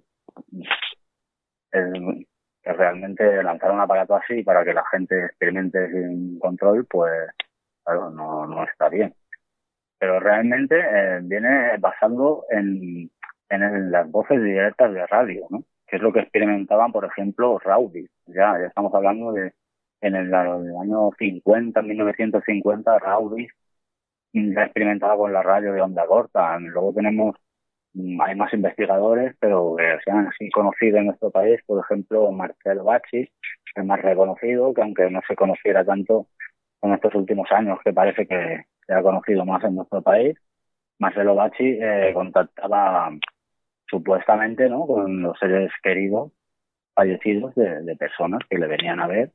que 1.71 2.73
realmente 2.73 3.43
lanzar 3.43 3.71
un 3.71 3.81
aparato 3.81 4.15
así 4.15 4.43
para 4.43 4.63
que 4.63 4.73
la 4.73 4.85
gente 4.91 5.25
experimente 5.25 5.91
sin 5.91 6.39
control, 6.39 6.85
pues 6.89 7.11
claro, 7.83 8.09
no, 8.11 8.45
no 8.47 8.63
está 8.63 8.89
bien. 8.89 9.13
Pero 9.99 10.19
realmente 10.19 10.79
eh, 10.79 11.19
viene 11.23 11.77
basado 11.79 12.45
en, 12.49 13.09
en 13.49 13.91
las 13.91 14.09
voces 14.11 14.41
directas 14.41 14.93
de 14.93 15.07
radio, 15.07 15.47
¿no? 15.49 15.63
Que 15.87 15.97
es 15.97 16.01
lo 16.01 16.11
que 16.13 16.21
experimentaban, 16.21 16.91
por 16.91 17.05
ejemplo, 17.05 17.59
Rowdy. 17.59 18.07
Ya, 18.27 18.59
ya 18.59 18.67
estamos 18.67 18.93
hablando 18.93 19.31
de 19.33 19.53
en 20.01 20.15
el, 20.15 20.33
año 20.33 21.11
50, 21.17 21.81
1950, 21.81 22.99
Rowdy 22.99 23.47
ya 24.33 24.63
experimentaba 24.63 25.15
con 25.15 25.31
la 25.31 25.43
radio 25.43 25.73
de 25.73 25.81
onda 25.81 26.05
corta. 26.05 26.57
Luego 26.59 26.93
tenemos 26.93 27.35
hay 27.95 28.35
más 28.35 28.53
investigadores, 28.53 29.35
pero 29.39 29.75
que 29.77 29.97
se 30.03 30.11
han 30.11 30.27
así 30.27 30.49
conocido 30.49 30.97
en 30.97 31.07
nuestro 31.07 31.31
país, 31.31 31.59
por 31.65 31.83
ejemplo, 31.83 32.31
Marcelo 32.31 32.83
Bacci, 32.85 33.29
el 33.75 33.83
más 33.85 34.01
reconocido, 34.01 34.73
que 34.73 34.81
aunque 34.81 35.09
no 35.09 35.21
se 35.27 35.35
conociera 35.35 35.85
tanto 35.85 36.27
en 36.81 36.93
estos 36.93 37.13
últimos 37.15 37.51
años, 37.51 37.79
que 37.83 37.93
parece 37.93 38.27
que 38.27 38.65
se 38.85 38.93
ha 38.93 39.01
conocido 39.01 39.45
más 39.45 39.63
en 39.63 39.75
nuestro 39.75 40.01
país, 40.01 40.35
Marcelo 40.99 41.35
Bacci 41.35 41.79
eh, 41.81 42.11
contactaba 42.13 43.11
supuestamente 43.87 44.69
¿no? 44.69 44.87
con 44.87 45.21
los 45.21 45.37
seres 45.39 45.71
queridos 45.81 46.31
fallecidos 46.95 47.53
de, 47.55 47.95
personas 47.97 48.41
que 48.49 48.57
le 48.57 48.67
venían 48.67 48.99
a 48.99 49.07
ver 49.07 49.31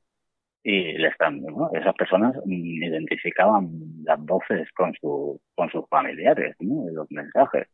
y 0.62 0.92
le 0.92 1.09
están, 1.09 1.40
¿no? 1.42 1.70
esas 1.72 1.94
personas 1.94 2.36
mm, 2.44 2.82
identificaban 2.82 3.70
las 4.04 4.20
voces 4.24 4.68
con, 4.72 4.92
su, 4.94 5.40
con 5.54 5.70
sus 5.70 5.88
familiares, 5.88 6.56
¿no? 6.61 6.90
los 6.90 7.11
mensajes 7.11 7.68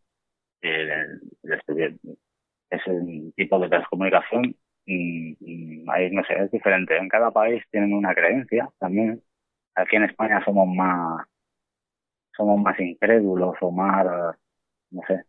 ese 2.70 2.92
tipo 3.36 3.58
de 3.58 3.68
transcomunicación 3.68 4.56
mm, 4.86 5.90
ahí 5.90 6.10
no 6.10 6.24
sé 6.24 6.34
es 6.42 6.50
diferente 6.50 6.96
en 6.96 7.08
cada 7.08 7.30
país 7.30 7.62
tienen 7.70 7.92
una 7.94 8.14
creencia 8.14 8.68
también. 8.78 9.22
Aquí 9.74 9.96
en 9.96 10.04
España 10.04 10.42
somos 10.44 10.68
más 10.68 11.26
somos 12.36 12.60
más 12.60 12.78
incrédulos 12.80 13.56
o 13.60 13.70
más 13.70 14.06
no 14.90 15.02
sé 15.08 15.24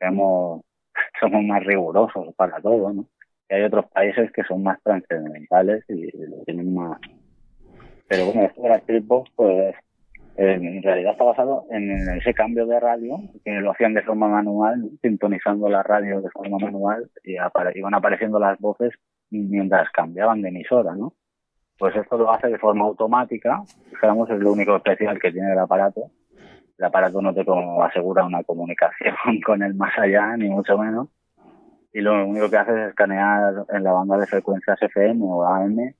somos 1.20 1.44
más 1.44 1.64
rigurosos 1.64 2.34
para 2.36 2.60
todo 2.60 2.92
no 2.92 3.08
y 3.48 3.54
hay 3.54 3.62
otros 3.62 3.86
países 3.90 4.32
que 4.32 4.42
son 4.44 4.62
más 4.62 4.82
trascendentales 4.82 5.84
y 5.88 6.10
lo 6.16 6.42
tienen 6.44 6.74
más. 6.74 6.98
Pero 8.08 8.26
bueno 8.26 8.46
esto 8.46 8.62
de 8.62 8.78
tripos 8.80 9.28
pues 9.36 9.74
en 10.36 10.82
realidad 10.82 11.12
está 11.12 11.24
basado 11.24 11.66
en 11.70 11.90
ese 12.16 12.34
cambio 12.34 12.66
de 12.66 12.80
radio 12.80 13.18
que 13.44 13.52
lo 13.52 13.70
hacían 13.70 13.94
de 13.94 14.02
forma 14.02 14.28
manual, 14.28 14.90
sintonizando 15.00 15.68
la 15.68 15.82
radio 15.82 16.20
de 16.20 16.30
forma 16.30 16.58
manual 16.58 17.08
y 17.22 17.36
iban 17.74 17.94
apareciendo 17.94 18.38
las 18.38 18.58
voces 18.58 18.92
mientras 19.30 19.90
cambiaban 19.90 20.42
de 20.42 20.48
emisora, 20.48 20.94
¿no? 20.96 21.14
Pues 21.78 21.94
esto 21.96 22.16
lo 22.16 22.30
hace 22.30 22.48
de 22.48 22.58
forma 22.58 22.84
automática, 22.84 23.62
digamos, 23.90 24.30
es 24.30 24.38
lo 24.38 24.52
único 24.52 24.76
especial 24.76 25.18
que 25.20 25.32
tiene 25.32 25.52
el 25.52 25.58
aparato. 25.58 26.10
El 26.78 26.84
aparato 26.84 27.20
no 27.20 27.32
te 27.32 27.44
asegura 27.82 28.24
una 28.24 28.42
comunicación 28.42 29.14
con 29.46 29.62
el 29.62 29.74
más 29.74 29.96
allá, 29.98 30.36
ni 30.36 30.48
mucho 30.48 30.76
menos. 30.78 31.08
y 31.92 32.00
lo 32.00 32.26
único 32.26 32.50
que 32.50 32.56
hace 32.56 32.72
es 32.72 32.88
escanear 32.88 33.66
en 33.68 33.84
la 33.84 33.92
banda 33.92 34.18
de 34.18 34.26
frecuencias 34.26 34.80
FM 34.82 35.20
o 35.22 35.44
AM 35.44 35.94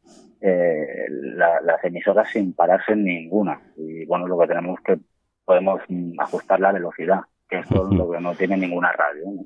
eh, 0.47 1.07
la- 1.09 1.61
las 1.63 1.83
emisoras 1.85 2.29
sin 2.31 2.53
pararse 2.53 2.93
en 2.93 3.05
ninguna. 3.05 3.61
Y 3.77 4.05
bueno, 4.05 4.27
lo 4.29 4.39
que 4.39 4.47
tenemos 4.49 4.79
que 4.85 4.99
podemos 5.45 5.81
mm, 5.89 6.21
ajustar 6.21 6.61
la 6.61 6.73
velocidad, 6.73 7.21
que 7.49 7.61
es 7.61 7.69
todo 7.69 7.91
lo 7.93 8.11
que 8.11 8.21
no 8.21 8.35
tiene 8.35 8.57
ninguna 8.59 8.93
radio. 8.93 9.25
¿no? 9.27 9.43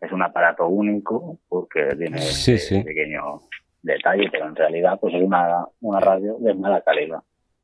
Es 0.00 0.12
un 0.12 0.22
aparato 0.22 0.68
único 0.68 1.38
porque 1.48 1.88
tiene 1.96 2.18
Sí, 2.18 2.58
sí. 2.58 2.82
pequeño 2.84 3.40
detalle, 3.82 4.28
pero 4.30 4.46
en 4.46 4.54
realidad 4.56 4.98
pues 5.00 5.14
es 5.14 5.22
una, 5.22 5.64
una 5.80 5.98
radio 6.00 6.36
de 6.38 6.54
mala 6.54 6.80
calidad. 6.82 7.18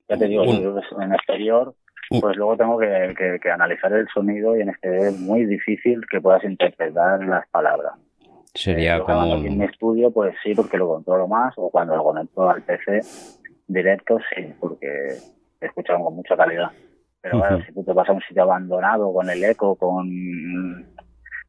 Ya 0.09 0.17
te 0.17 0.27
digo, 0.27 0.45
si 0.45 0.63
en 1.03 1.13
exterior, 1.15 1.75
pues 2.21 2.37
luego 2.37 2.57
tengo 2.57 2.79
que, 2.79 3.15
que- 3.17 3.39
que 3.41 3.51
analizar 3.51 3.93
el 3.93 4.09
sonido 4.09 4.57
y 4.57 4.61
en 4.63 4.71
exterior 4.71 5.07
es 5.07 5.19
muy 5.21 5.47
difícil 5.47 6.01
que 6.11 6.21
puedas 6.21 6.43
interpretar 6.45 7.25
las 7.27 7.47
palabras. 7.49 7.93
Sería 8.55 9.01
como 9.01 9.35
en 9.35 9.59
mi 9.59 9.65
estudio, 9.65 10.11
pues 10.11 10.35
sí, 10.43 10.55
porque 10.55 10.77
lo 10.77 10.89
controlo 10.89 11.27
más, 11.27 11.55
o 11.57 11.71
cuando 11.71 11.97
lo 11.97 12.05
conecto 12.05 12.49
al 12.49 12.63
PC 12.63 13.01
directo, 13.67 14.19
sí, 14.35 14.53
porque 14.61 15.17
escuchamos 15.61 16.07
con 16.07 16.17
mucha 16.17 16.37
calidad. 16.37 16.71
Pero 17.23 17.39
claro, 17.39 17.57
Ujú. 17.57 17.67
si 17.67 17.73
tú 17.73 17.85
te 17.85 17.93
vas 17.93 18.09
a 18.09 18.13
un 18.13 18.21
sitio 18.23 18.43
abandonado 18.43 19.13
con 19.13 19.31
el 19.31 19.43
eco, 19.45 19.77
con 19.77 20.07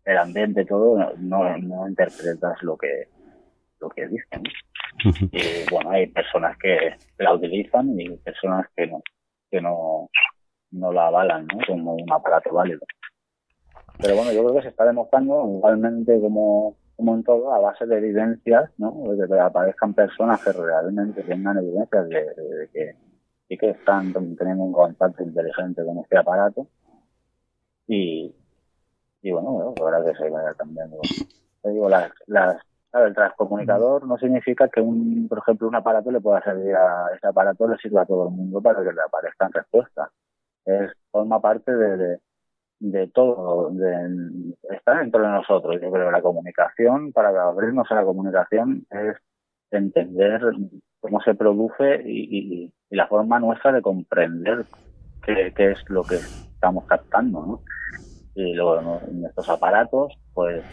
el 0.06 0.18
ambiente, 0.18 0.66
todo, 0.66 1.14
no, 1.18 1.58
no 1.58 1.88
interpretas 1.88 2.62
lo 2.62 2.78
que 2.78 3.08
lo 3.84 3.90
que 3.90 4.08
dicen. 4.08 4.44
Y 5.32 5.70
bueno, 5.72 5.92
hay 5.92 6.08
personas 6.08 6.58
que 6.58 6.96
la 7.18 7.34
utilizan 7.34 8.00
y 8.00 8.16
personas 8.18 8.68
que 8.76 8.88
no, 8.88 9.02
que 9.52 9.60
no, 9.60 10.10
no 10.72 10.94
la 10.94 11.08
avalan 11.08 11.48
¿no? 11.48 11.58
como 11.68 11.96
un 11.96 12.12
aparato 12.12 12.54
válido. 12.54 12.80
Pero 14.00 14.16
bueno, 14.16 14.32
yo 14.32 14.44
creo 14.44 14.56
que 14.56 14.64
se 14.64 14.70
está 14.70 14.86
demostrando 14.86 15.44
igualmente 15.58 16.20
como, 16.22 16.78
como 16.96 17.16
en 17.16 17.24
todo, 17.24 17.54
a 17.54 17.60
base 17.60 17.86
de 17.86 17.98
evidencias, 17.98 18.70
¿no? 18.78 18.92
De 19.16 19.28
que 19.28 19.40
aparezcan 19.40 19.94
personas 19.94 20.44
que 20.44 20.52
realmente 20.52 21.24
tengan 21.24 21.58
evidencias 21.58 22.08
de, 22.10 22.24
de- 22.36 22.56
de 22.58 22.70
que 22.70 22.96
sí 23.48 23.58
que 23.58 23.70
están 23.72 24.14
teniendo 24.14 24.64
un 24.64 24.74
contacto 24.74 25.24
inteligente 25.24 25.84
con 25.86 26.00
este 26.00 26.18
aparato. 26.18 26.68
Y, 27.88 28.34
y 29.22 29.32
bueno, 29.32 29.52
bueno, 29.52 29.74
ahora 29.80 30.04
que 30.06 30.18
se 30.18 30.30
vaya 30.30 30.54
cambiando. 30.56 30.98
Te 31.62 31.70
digo, 31.70 31.90
las, 31.90 32.12
las, 32.28 32.62
claro, 32.92 33.08
el 33.08 33.16
transcomunicador 33.16 34.08
no 34.08 34.18
significa 34.18 34.68
que, 34.70 34.82
un, 34.82 35.28
por 35.28 35.40
ejemplo, 35.40 35.68
un 35.68 35.76
aparato 35.76 36.12
le 36.12 36.22
pueda 36.22 36.42
servir 36.44 36.76
a 36.76 37.08
ese 37.16 37.28
aparato, 37.28 37.68
le 37.68 37.78
sirva 37.78 38.04
a 38.04 38.06
todo 38.06 38.28
el 38.30 38.34
mundo 38.36 38.62
para 38.62 38.84
que 38.84 38.92
le 38.94 39.02
aparezcan 39.02 39.52
respuestas. 39.54 40.10
Es, 40.66 40.92
forma 41.12 41.42
parte 41.42 41.72
de, 41.76 41.98
de, 41.98 42.20
de 42.84 43.08
todo, 43.08 43.70
de, 43.72 44.56
está 44.76 44.98
dentro 44.98 45.22
de 45.22 45.30
nosotros. 45.30 45.80
Yo 45.82 45.90
creo 45.90 46.08
que 46.08 46.12
la 46.12 46.22
comunicación, 46.22 47.14
para 47.14 47.30
abrirnos 47.48 47.90
a 47.90 47.96
la 47.96 48.04
comunicación, 48.04 48.86
es 48.92 49.16
entender 49.72 50.42
cómo 51.00 51.22
se 51.22 51.34
produce 51.34 52.02
y, 52.06 52.64
y, 52.64 52.74
y 52.90 52.96
la 52.96 53.08
forma 53.08 53.40
nuestra 53.40 53.72
de 53.72 53.82
comprender 53.82 54.66
qué, 55.26 55.54
qué 55.56 55.72
es 55.72 55.90
lo 55.90 56.04
que 56.04 56.16
estamos 56.16 56.84
captando. 56.86 57.62
Y 58.36 58.54
luego 58.54 59.00
en 59.08 59.26
estos 59.26 59.48
aparatos, 59.48 60.14
pues 60.34 60.64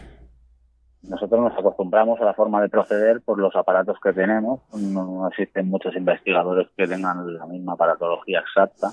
nosotros 1.03 1.39
nos 1.39 1.57
acostumbramos 1.57 2.19
a 2.19 2.25
la 2.25 2.33
forma 2.33 2.61
de 2.61 2.69
proceder 2.69 3.21
por 3.21 3.39
los 3.39 3.55
aparatos 3.55 3.97
que 4.03 4.11
tenemos. 4.11 4.59
No, 4.73 5.05
no 5.05 5.27
existen 5.29 5.69
muchos 5.69 5.95
investigadores 5.95 6.67
que 6.75 6.87
tengan 6.87 7.33
la 7.33 7.45
misma 7.45 7.73
aparatología 7.73 8.39
exacta. 8.41 8.89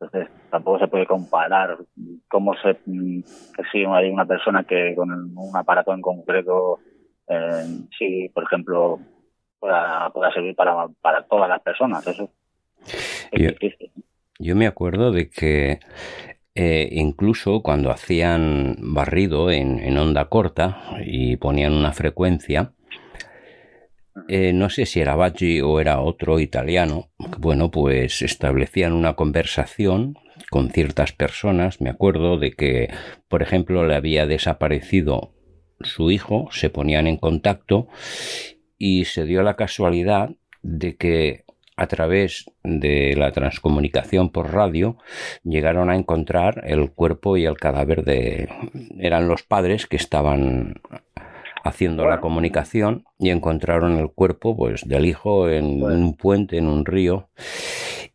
Entonces, 0.00 0.28
tampoco 0.50 0.78
se 0.78 0.88
puede 0.88 1.06
comparar 1.06 1.76
cómo 2.28 2.54
se, 2.62 2.78
mm, 2.86 3.20
que 3.54 3.62
si 3.70 3.84
hay 3.84 4.08
una 4.10 4.24
persona 4.24 4.64
que 4.64 4.94
con 4.96 5.10
un 5.12 5.56
aparato 5.56 5.92
en 5.92 6.00
concreto, 6.00 6.78
eh, 7.28 7.66
si, 7.98 8.28
por 8.30 8.44
ejemplo, 8.44 8.98
pueda, 9.58 10.08
pueda 10.10 10.32
servir 10.32 10.54
para, 10.56 10.88
para 11.02 11.22
todas 11.26 11.48
las 11.48 11.60
personas. 11.60 12.06
Eso 12.06 12.30
es 13.30 13.42
Yo- 13.42 13.50
difícil. 13.50 13.92
Yo 14.38 14.56
me 14.56 14.66
acuerdo 14.66 15.12
de 15.12 15.28
que 15.28 15.80
eh, 16.54 16.88
incluso 16.92 17.60
cuando 17.62 17.90
hacían 17.90 18.76
barrido 18.80 19.50
en, 19.50 19.78
en 19.80 19.98
onda 19.98 20.30
corta 20.30 20.78
y 21.04 21.36
ponían 21.36 21.74
una 21.74 21.92
frecuencia, 21.92 22.72
eh, 24.28 24.52
no 24.52 24.70
sé 24.70 24.86
si 24.86 25.00
era 25.00 25.16
Baggi 25.16 25.60
o 25.60 25.80
era 25.80 26.00
otro 26.00 26.40
italiano, 26.40 27.10
bueno, 27.38 27.70
pues 27.70 28.22
establecían 28.22 28.92
una 28.92 29.14
conversación 29.14 30.16
con 30.50 30.70
ciertas 30.70 31.12
personas. 31.12 31.80
Me 31.80 31.90
acuerdo 31.90 32.38
de 32.38 32.52
que, 32.52 32.90
por 33.28 33.42
ejemplo, 33.42 33.86
le 33.86 33.94
había 33.94 34.26
desaparecido 34.26 35.34
su 35.80 36.10
hijo, 36.10 36.48
se 36.50 36.70
ponían 36.70 37.06
en 37.06 37.16
contacto 37.16 37.88
y 38.78 39.04
se 39.04 39.24
dio 39.24 39.42
la 39.42 39.56
casualidad 39.56 40.30
de 40.62 40.96
que 40.96 41.44
a 41.76 41.86
través 41.86 42.44
de 42.62 43.14
la 43.16 43.32
transcomunicación 43.32 44.30
por 44.30 44.52
radio 44.52 44.98
llegaron 45.44 45.88
a 45.88 45.96
encontrar 45.96 46.62
el 46.66 46.90
cuerpo 46.90 47.38
y 47.38 47.46
el 47.46 47.56
cadáver 47.56 48.04
de 48.04 48.50
eran 48.98 49.28
los 49.28 49.44
padres 49.44 49.86
que 49.86 49.96
estaban 49.96 50.74
haciendo 51.64 52.06
la 52.06 52.20
comunicación 52.20 53.04
y 53.18 53.30
encontraron 53.30 53.98
el 53.98 54.10
cuerpo 54.10 54.56
pues 54.56 54.86
del 54.88 55.06
hijo 55.06 55.48
en 55.48 55.80
Bueno. 55.80 55.96
un 55.96 56.16
puente 56.16 56.56
en 56.58 56.66
un 56.66 56.84
río 56.86 57.28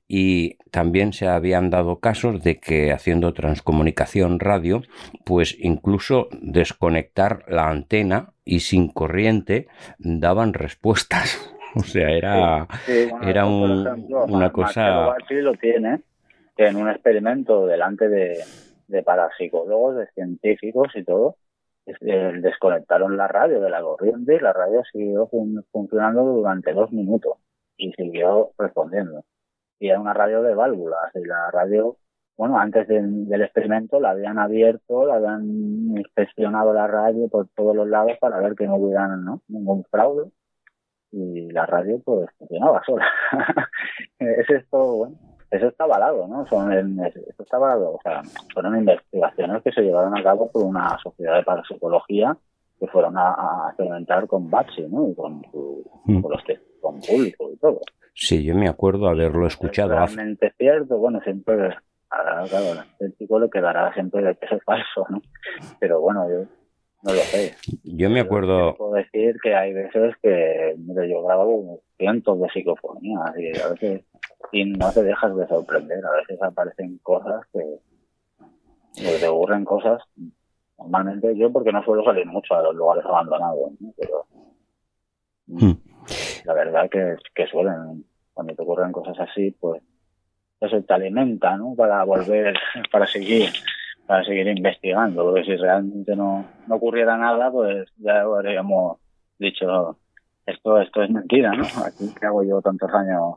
y 0.08 0.58
también 0.72 1.14
se 1.14 1.28
habían 1.28 1.70
dado 1.70 2.00
casos 2.00 2.43
de 2.43 2.60
que 2.60 2.91
haciendo 2.91 3.34
transcomunicación 3.34 4.39
radio 4.39 4.82
pues 5.24 5.56
incluso 5.60 6.28
desconectar 6.41 7.43
la 7.48 7.70
antena 7.70 8.34
y 8.43 8.60
sin 8.60 8.88
corriente 8.89 9.68
daban 9.98 10.54
respuestas 10.54 11.39
o 11.76 11.82
sea 11.84 12.10
era 12.12 12.68
Sí, 12.86 13.06
bueno, 13.10 13.28
era 13.28 13.43
por 13.43 13.52
un- 13.52 13.88
ejemplo, 13.88 14.26
una 14.26 14.52
cosa- 14.52 15.16
lo 15.30 15.54
tiene 15.54 16.02
en 16.58 16.76
un 16.78 16.89
experimento 16.89 17.66
delante 17.66 18.08
de, 18.08 18.38
de 18.88 19.04
parapsicólogos, 19.04 19.98
de 19.98 20.08
científicos 20.14 20.88
y 20.96 21.04
todo. 21.04 21.36
Eh, 21.86 22.31
desconectaron 22.41 23.17
la 23.17 23.27
radio 23.27 23.61
de 23.61 23.69
la 23.69 23.81
corriente 23.81 24.36
y 24.36 24.39
la 24.39 24.53
radio 24.53 24.83
siguió 24.91 25.27
fun- 25.27 25.63
funcionando 25.71 26.23
durante 26.23 26.73
dos 26.73 26.91
minutos 26.91 27.38
y 27.77 27.91
siguió 27.93 28.51
respondiendo. 28.57 29.23
Y 29.79 29.89
era 29.89 29.99
una 29.99 30.13
radio 30.13 30.41
de 30.41 30.55
válvulas 30.55 31.13
y 31.15 31.25
la 31.25 31.51
radio, 31.51 31.97
bueno, 32.38 32.57
antes 32.59 32.88
del- 32.88 33.41
experimento 33.41 33.99
la 33.99 34.11
habían 34.11 34.39
abierto, 34.39 35.05
la 35.05 35.15
habían 35.15 35.43
inspeccionado 35.97 36.73
la 36.73 36.88
radio 36.88 37.27
por 37.29 37.47
todos 37.55 37.75
los 37.75 37.88
lados 37.88 38.13
para 38.19 38.39
ver 38.39 38.55
que 38.55 38.67
no 38.67 38.75
hubiera 38.77 39.07
ningún 39.47 39.83
fraude 39.86 40.31
y 41.11 41.51
la 41.51 41.65
radio 41.65 41.99
pues 42.03 42.29
funcionaba 42.38 42.81
sola. 42.86 43.05
es 44.19 44.49
esto, 44.49 44.95
bueno, 44.97 45.15
eso 45.56 45.68
está 45.68 45.84
avalado, 45.86 46.28
¿no? 46.28 46.45
Son, 46.47 46.72
esto 47.06 47.43
está 47.43 47.58
avalado, 47.58 47.93
o 47.95 47.99
sea, 48.03 48.22
fueron 48.53 48.78
investigaciones 48.78 49.62
que 49.64 49.72
se 49.72 49.82
llevaron 49.82 50.18
a 50.18 50.24
cabo 50.24 50.49
por 50.51 50.64
una 50.64 50.97
sociedad 50.99 51.36
de 51.38 51.43
parapsicología 51.43 52.38
que 52.80 52.88
fueron 52.88 53.18
a, 53.18 53.30
a 53.34 53.68
experimentar 53.70 54.28
con 54.28 54.49
Bachi, 54.49 54.82
¿no? 54.89 55.08
Y 55.10 55.16
con, 55.16 55.41
su, 55.51 55.84
Mm. 56.06 56.22
con 56.22 56.32
los 56.32 56.43
que, 56.43 56.60
con 56.82 56.99
público 56.99 57.49
y 57.51 57.58
todo. 57.58 57.80
sí 58.14 58.43
yo 58.43 58.53
me 58.56 58.68
acuerdo 58.70 59.08
haberlo 59.08 59.47
¿Es 59.47 59.53
escuchado 59.53 59.97
hace- 59.97 60.16
realmente 60.16 60.53
cierto? 60.58 60.97
Bueno, 60.97 61.20
siempre, 61.22 61.70
claro, 62.10 62.72
al 62.72 62.86
escéptico 62.91 63.39
le 63.39 63.49
quedará 63.49 63.91
siempre 63.93 64.22
de 64.24 64.36
que 64.36 64.45
es 64.56 64.64
falso, 64.64 65.06
¿no? 65.10 65.20
Pero 65.80 65.99
bueno, 66.01 66.28
yo 66.30 66.39
no 67.03 67.14
lo 67.14 67.20
sé. 67.22 67.53
yo 67.84 68.10
me 68.10 68.20
Yo 68.20 68.26
acuerdo 68.26 68.76
Puedo 68.76 68.93
decir 68.93 69.36
que 69.41 69.56
hay 69.56 69.74
veces 69.74 70.16
que 70.22 70.76
mira, 70.78 71.06
yo 71.08 71.24
grabo 71.24 71.80
cientos 71.97 72.39
de 72.41 72.49
psicofonías 72.49 73.32
y 73.38 73.60
a 73.60 73.68
veces 73.70 74.03
y 74.52 74.66
no 74.66 74.91
te 74.91 75.04
dejas 75.04 75.36
de 75.36 75.48
sorprender. 75.48 76.06
A 76.06 76.12
veces 76.12 76.41
aparecen 76.41 76.98
cosas 77.00 77.46
que 77.52 77.62
que 78.96 79.18
te 79.20 79.28
ocurren 79.28 79.66
cosas. 79.66 80.02
Normalmente 80.78 81.36
yo 81.38 81.52
porque 81.52 81.72
no 81.72 81.84
suelo 81.84 82.04
salir 82.04 82.26
mucho 82.26 82.56
a 82.56 82.64
los 82.64 82.76
lugares 82.76 83.06
abandonados, 83.06 83.72
¿no? 83.80 83.93
pero 83.98 84.26
Hmm. 85.48 85.74
la 86.46 86.54
verdad 86.54 86.89
que, 86.89 87.16
que 87.34 87.48
suelen, 87.48 88.04
cuando 88.34 88.56
te 88.56 88.62
ocurren 88.64 88.91
cosas 88.91 89.20
así, 89.20 89.52
pues 89.52 89.82
eso 90.60 90.82
te 90.82 90.93
alimenta, 90.93 91.56
¿no? 91.58 91.76
Para 91.76 92.04
volver, 92.04 92.56
para 92.91 93.06
seguir, 93.06 93.50
para 94.08 94.24
seguir 94.24 94.48
investigando, 94.48 95.24
porque 95.24 95.43
si 95.43 95.56
realmente 95.56 96.16
no, 96.16 96.46
no 96.68 96.76
ocurriera 96.76 97.18
nada, 97.18 97.52
pues 97.52 97.88
ya 97.98 98.22
habríamos 98.22 98.98
dicho, 99.38 100.00
esto, 100.46 100.82
esto 100.82 101.04
es 101.04 101.12
mentira, 101.12 101.52
¿no? 101.52 101.66
Aquí 101.86 102.14
que 102.20 102.26
hago 102.26 102.43
yo 102.43 102.62
tantos 102.62 102.91
años 102.91 103.36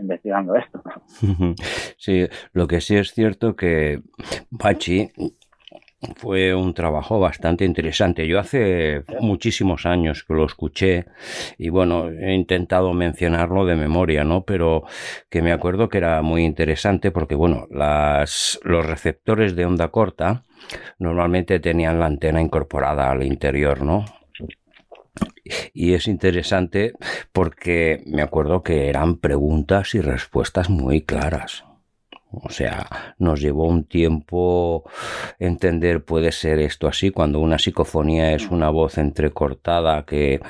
investigando 0.00 0.54
esto. 0.56 0.82
Sí, 1.96 2.26
lo 2.52 2.66
que 2.66 2.80
sí 2.80 2.96
es 2.96 3.12
cierto 3.12 3.54
que 3.54 4.00
Bachi 4.50 5.10
fue 6.16 6.54
un 6.54 6.72
trabajo 6.72 7.20
bastante 7.20 7.64
interesante. 7.64 8.26
Yo 8.26 8.38
hace 8.38 9.04
muchísimos 9.20 9.84
años 9.84 10.24
que 10.24 10.34
lo 10.34 10.46
escuché 10.46 11.06
y 11.58 11.68
bueno, 11.68 12.08
he 12.08 12.32
intentado 12.32 12.92
mencionarlo 12.94 13.66
de 13.66 13.76
memoria, 13.76 14.24
¿no? 14.24 14.44
Pero 14.44 14.84
que 15.28 15.42
me 15.42 15.52
acuerdo 15.52 15.88
que 15.88 15.98
era 15.98 16.22
muy 16.22 16.44
interesante 16.44 17.10
porque 17.10 17.34
bueno, 17.34 17.66
las, 17.70 18.58
los 18.62 18.86
receptores 18.86 19.54
de 19.56 19.66
onda 19.66 19.88
corta 19.88 20.44
normalmente 20.98 21.60
tenían 21.60 21.98
la 21.98 22.06
antena 22.06 22.40
incorporada 22.40 23.10
al 23.10 23.22
interior, 23.22 23.82
¿no? 23.82 24.04
Y 25.72 25.94
es 25.94 26.08
interesante 26.08 26.92
porque 27.32 28.02
me 28.06 28.22
acuerdo 28.22 28.62
que 28.62 28.88
eran 28.88 29.16
preguntas 29.16 29.94
y 29.94 30.00
respuestas 30.00 30.70
muy 30.70 31.02
claras. 31.02 31.64
O 32.32 32.50
sea, 32.50 33.14
nos 33.18 33.40
llevó 33.40 33.66
un 33.66 33.84
tiempo 33.84 34.88
entender 35.40 36.04
puede 36.04 36.30
ser 36.30 36.60
esto 36.60 36.86
así, 36.86 37.10
cuando 37.10 37.40
una 37.40 37.58
psicofonía 37.58 38.32
es 38.34 38.48
una 38.50 38.70
voz 38.70 38.98
entrecortada 38.98 40.04
que, 40.04 40.40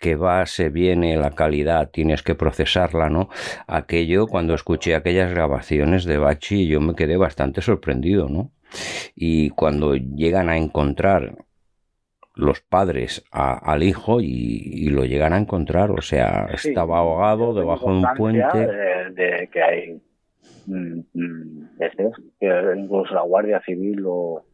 que 0.00 0.16
va, 0.16 0.44
se 0.46 0.70
viene, 0.70 1.16
la 1.16 1.30
calidad, 1.30 1.90
tienes 1.90 2.24
que 2.24 2.34
procesarla, 2.34 3.10
¿no? 3.10 3.28
Aquello, 3.68 4.26
cuando 4.26 4.54
escuché 4.54 4.96
aquellas 4.96 5.30
grabaciones 5.30 6.04
de 6.04 6.18
Bachi, 6.18 6.66
yo 6.66 6.80
me 6.80 6.96
quedé 6.96 7.16
bastante 7.16 7.62
sorprendido, 7.62 8.28
¿no? 8.28 8.50
Y 9.14 9.50
cuando 9.50 9.94
llegan 9.94 10.48
a 10.48 10.56
encontrar 10.56 11.36
los 12.34 12.60
padres 12.60 13.24
al 13.30 13.82
hijo 13.82 14.20
y, 14.20 14.88
lo 14.90 15.04
llegan 15.04 15.32
a 15.32 15.38
encontrar, 15.38 15.90
o 15.90 16.02
sea, 16.02 16.48
estaba 16.52 16.98
ahogado 16.98 17.54
debajo 17.54 17.90
de 17.90 17.98
un 17.98 18.06
puente. 18.16 18.66
De, 19.12 19.48
que 19.52 19.62
hay 19.62 20.00
veces 20.66 22.12
mm, 22.18 22.28
que 22.38 22.74
incluso 22.76 23.14
la 23.14 23.22
Guardia 23.22 23.60
Civil 23.64 24.04
o, 24.06 24.44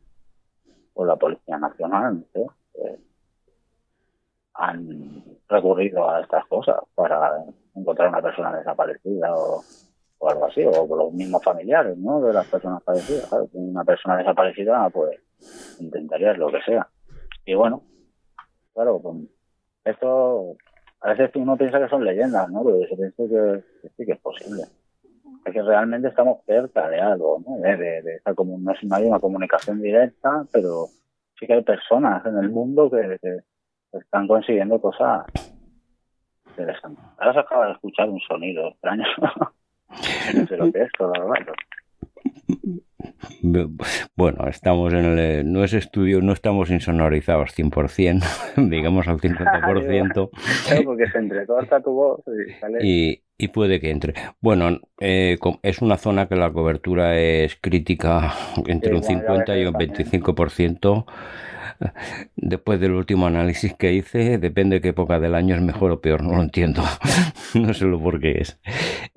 la 1.04 1.16
Policía 1.16 1.58
Nacional 1.58 2.24
eh, 2.34 2.98
han 4.54 5.22
recurrido 5.48 6.08
a 6.08 6.22
estas 6.22 6.46
cosas 6.46 6.76
para 6.94 7.44
encontrar 7.74 8.08
una 8.08 8.22
persona 8.22 8.56
desaparecida 8.56 9.34
o, 9.34 9.62
algo 10.26 10.46
así, 10.46 10.64
o 10.64 10.96
los 10.96 11.12
mismos 11.12 11.44
familiares 11.44 11.96
¿no? 11.98 12.20
de 12.22 12.32
las 12.32 12.46
personas 12.46 12.82
fallecidas. 12.82 13.30
una 13.52 13.84
persona 13.84 14.16
desaparecida, 14.16 14.88
pues 14.88 15.20
intentaría 15.78 16.32
lo 16.32 16.50
que 16.50 16.62
sea. 16.62 16.88
Y 17.46 17.54
bueno, 17.54 17.82
claro, 18.74 19.00
esto 19.84 20.56
a 21.00 21.10
veces 21.10 21.30
uno 21.36 21.56
piensa 21.56 21.78
que 21.78 21.88
son 21.88 22.04
leyendas, 22.04 22.50
¿no? 22.50 22.64
Pero 22.64 22.80
se 22.88 22.96
piensa 22.96 23.22
que, 23.28 23.88
sí 23.96 24.04
que 24.04 24.12
es 24.12 24.20
posible. 24.20 24.62
Es 25.44 25.52
que 25.52 25.62
realmente 25.62 26.08
estamos 26.08 26.44
cerca 26.44 26.88
de 26.88 27.00
algo, 27.00 27.40
¿no? 27.46 27.58
De, 27.58 27.76
de, 27.76 28.20
como, 28.34 28.58
no, 28.58 28.72
es, 28.72 28.82
una 28.82 29.20
comunicación 29.20 29.80
directa, 29.80 30.44
pero 30.52 30.86
sí 31.38 31.46
que 31.46 31.52
hay 31.52 31.62
personas 31.62 32.26
en 32.26 32.36
el 32.38 32.50
mundo 32.50 32.90
que, 32.90 33.18
están 33.92 34.26
consiguiendo 34.26 34.80
cosas 34.80 35.24
interesantes. 36.50 37.04
Ahora 37.16 37.32
se 37.32 37.38
acaba 37.38 37.66
de 37.66 37.72
escuchar 37.74 38.10
un 38.10 38.20
sonido 38.20 38.68
extraño. 38.68 39.04
no 40.34 40.46
sé 40.46 40.56
lo 40.56 40.72
que 40.72 40.82
es, 40.82 40.90
todo 40.98 41.12
bueno, 44.16 44.48
estamos 44.48 44.92
en 44.92 45.04
el, 45.18 45.52
no 45.52 45.64
es 45.64 45.72
estudio, 45.74 46.20
no 46.20 46.32
estamos 46.32 46.70
insonorizados 46.70 47.56
100%, 47.56 48.22
digamos 48.70 49.06
al 49.08 49.18
50%. 49.18 50.30
porque 50.84 51.10
se 51.10 51.18
entrecorta 51.18 51.80
tu 51.80 51.92
voz 51.92 52.20
y, 52.80 53.12
y, 53.12 53.22
puede 53.48 53.80
que 53.80 53.90
entre. 53.90 54.14
Bueno, 54.40 54.80
eh, 54.98 55.38
es 55.62 55.82
una 55.82 55.96
zona 55.96 56.26
que 56.26 56.36
la 56.36 56.52
cobertura 56.52 57.18
es 57.18 57.56
crítica 57.56 58.34
entre 58.66 58.94
un 58.94 59.02
50 59.02 59.58
y 59.58 59.66
un 59.66 59.74
25%. 59.74 61.04
Después 62.36 62.80
del 62.80 62.92
último 62.92 63.26
análisis 63.26 63.74
que 63.74 63.92
hice, 63.92 64.38
depende 64.38 64.76
de 64.76 64.80
qué 64.80 64.88
época 64.88 65.20
del 65.20 65.34
año 65.34 65.54
es 65.54 65.60
mejor 65.60 65.90
o 65.90 66.00
peor, 66.00 66.22
no 66.22 66.36
lo 66.36 66.42
entiendo. 66.42 66.82
no 67.54 67.74
sé 67.74 67.84
lo 67.84 68.00
por 68.00 68.20
qué 68.20 68.40
es. 68.40 68.58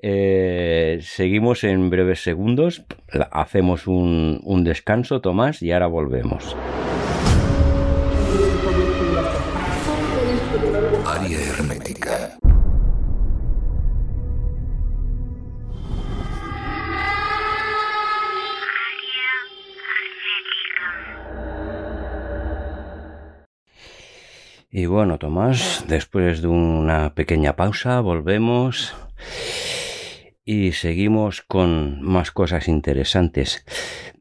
Eh, 0.00 0.98
seguimos 1.00 1.64
en 1.64 1.88
breves 1.88 2.22
segundos, 2.22 2.84
hacemos 3.30 3.86
un, 3.86 4.40
un 4.44 4.64
descanso, 4.64 5.20
Tomás, 5.20 5.62
y 5.62 5.72
ahora 5.72 5.86
volvemos. 5.86 6.56
Y 24.72 24.86
bueno, 24.86 25.18
Tomás, 25.18 25.84
después 25.88 26.42
de 26.42 26.46
una 26.46 27.12
pequeña 27.16 27.56
pausa, 27.56 28.00
volvemos 28.00 28.94
y 30.44 30.70
seguimos 30.72 31.42
con 31.42 32.00
más 32.02 32.30
cosas 32.30 32.68
interesantes. 32.68 33.64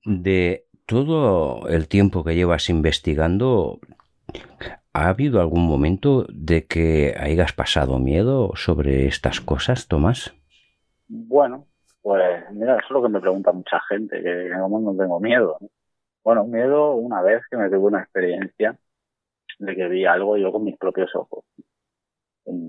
De 0.03 0.65
todo 0.87 1.67
el 1.69 1.87
tiempo 1.87 2.23
que 2.23 2.33
llevas 2.33 2.67
investigando, 2.71 3.79
¿ha 4.91 5.09
habido 5.09 5.39
algún 5.39 5.67
momento 5.67 6.25
de 6.29 6.65
que 6.65 7.15
hayas 7.15 7.53
pasado 7.53 7.99
miedo 7.99 8.53
sobre 8.55 9.05
estas 9.05 9.41
cosas, 9.41 9.87
Tomás? 9.87 10.33
Bueno, 11.07 11.67
pues 12.01 12.23
mira, 12.53 12.77
eso 12.77 12.85
es 12.85 12.91
lo 12.91 13.03
que 13.03 13.09
me 13.09 13.21
pregunta 13.21 13.51
mucha 13.51 13.79
gente, 13.87 14.19
que 14.19 14.47
en 14.47 14.53
el 14.53 14.59
no 14.61 14.95
tengo 14.97 15.19
miedo. 15.19 15.59
Bueno, 16.23 16.43
miedo 16.45 16.95
una 16.95 17.21
vez 17.21 17.43
que 17.51 17.57
me 17.57 17.69
tuve 17.69 17.85
una 17.85 18.01
experiencia 18.01 18.75
de 19.60 19.76
que 19.76 19.88
vi 19.88 20.05
algo 20.05 20.38
yo 20.38 20.51
con 20.51 20.64
mis 20.64 20.78
propios 20.78 21.14
ojos. 21.16 21.45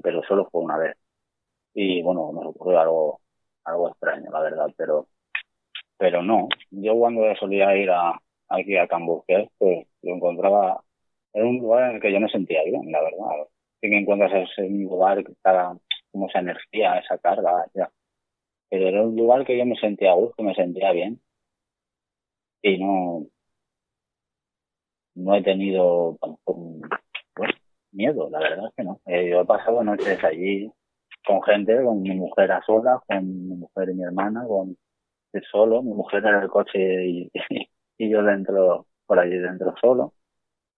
Pero 0.02 0.22
solo 0.24 0.48
fue 0.50 0.62
una 0.62 0.76
vez. 0.76 0.96
Y 1.74 2.02
bueno, 2.02 2.32
me 2.32 2.46
ocurrió 2.46 2.80
algo, 2.80 3.20
algo 3.64 3.88
extraño, 3.88 4.30
la 4.30 4.40
verdad, 4.40 4.66
pero, 4.76 5.06
pero 5.96 6.22
no. 6.22 6.48
Yo 6.70 6.96
cuando 6.96 7.34
solía 7.36 7.76
ir 7.76 7.90
a, 7.90 8.20
aquí 8.48 8.76
a 8.76 8.88
Cambuques, 8.88 9.48
pues 9.58 9.86
lo 10.02 10.14
encontraba, 10.16 10.82
en 11.32 11.46
un 11.46 11.58
lugar 11.58 11.90
en 11.90 11.96
el 11.96 12.02
que 12.02 12.12
yo 12.12 12.20
me 12.20 12.28
sentía 12.28 12.62
bien, 12.64 12.90
la 12.92 13.00
verdad. 13.02 13.48
Si 13.80 13.88
que 13.88 13.98
encuentras 13.98 14.32
ese 14.50 14.68
lugar 14.68 15.24
que 15.24 15.32
está 15.32 15.76
como 16.12 16.28
esa 16.28 16.40
energía, 16.40 16.98
esa 16.98 17.18
carga, 17.18 17.66
ya. 17.74 17.90
Pero 18.68 18.88
era 18.88 19.02
un 19.02 19.16
lugar 19.16 19.44
que 19.46 19.56
yo 19.58 19.66
me 19.66 19.76
sentía 19.76 20.12
a 20.12 20.14
gusto, 20.14 20.42
me 20.42 20.54
sentía 20.54 20.92
bien. 20.92 21.20
Y 22.62 22.78
no, 22.78 23.26
no 25.20 25.34
he 25.34 25.42
tenido 25.42 26.18
pues, 26.44 27.50
miedo, 27.92 28.28
la 28.30 28.40
verdad 28.40 28.66
es 28.68 28.74
que 28.76 28.84
no. 28.84 29.00
Eh, 29.06 29.30
yo 29.30 29.40
he 29.40 29.44
pasado 29.44 29.82
noches 29.84 30.22
allí 30.24 30.70
con 31.26 31.42
gente, 31.42 31.82
con 31.84 32.02
mi 32.02 32.14
mujer 32.14 32.52
a 32.52 32.62
sola, 32.62 33.00
con 33.06 33.48
mi 33.48 33.56
mujer 33.56 33.90
y 33.90 33.94
mi 33.94 34.04
hermana, 34.04 34.44
con 34.46 34.76
solo, 35.50 35.82
mi 35.82 35.94
mujer 35.94 36.24
en 36.24 36.34
el 36.34 36.48
coche 36.48 37.06
y, 37.06 37.30
yo 37.98 38.22
dentro, 38.22 38.86
por 39.06 39.18
allí 39.18 39.38
dentro 39.38 39.74
solo. 39.80 40.14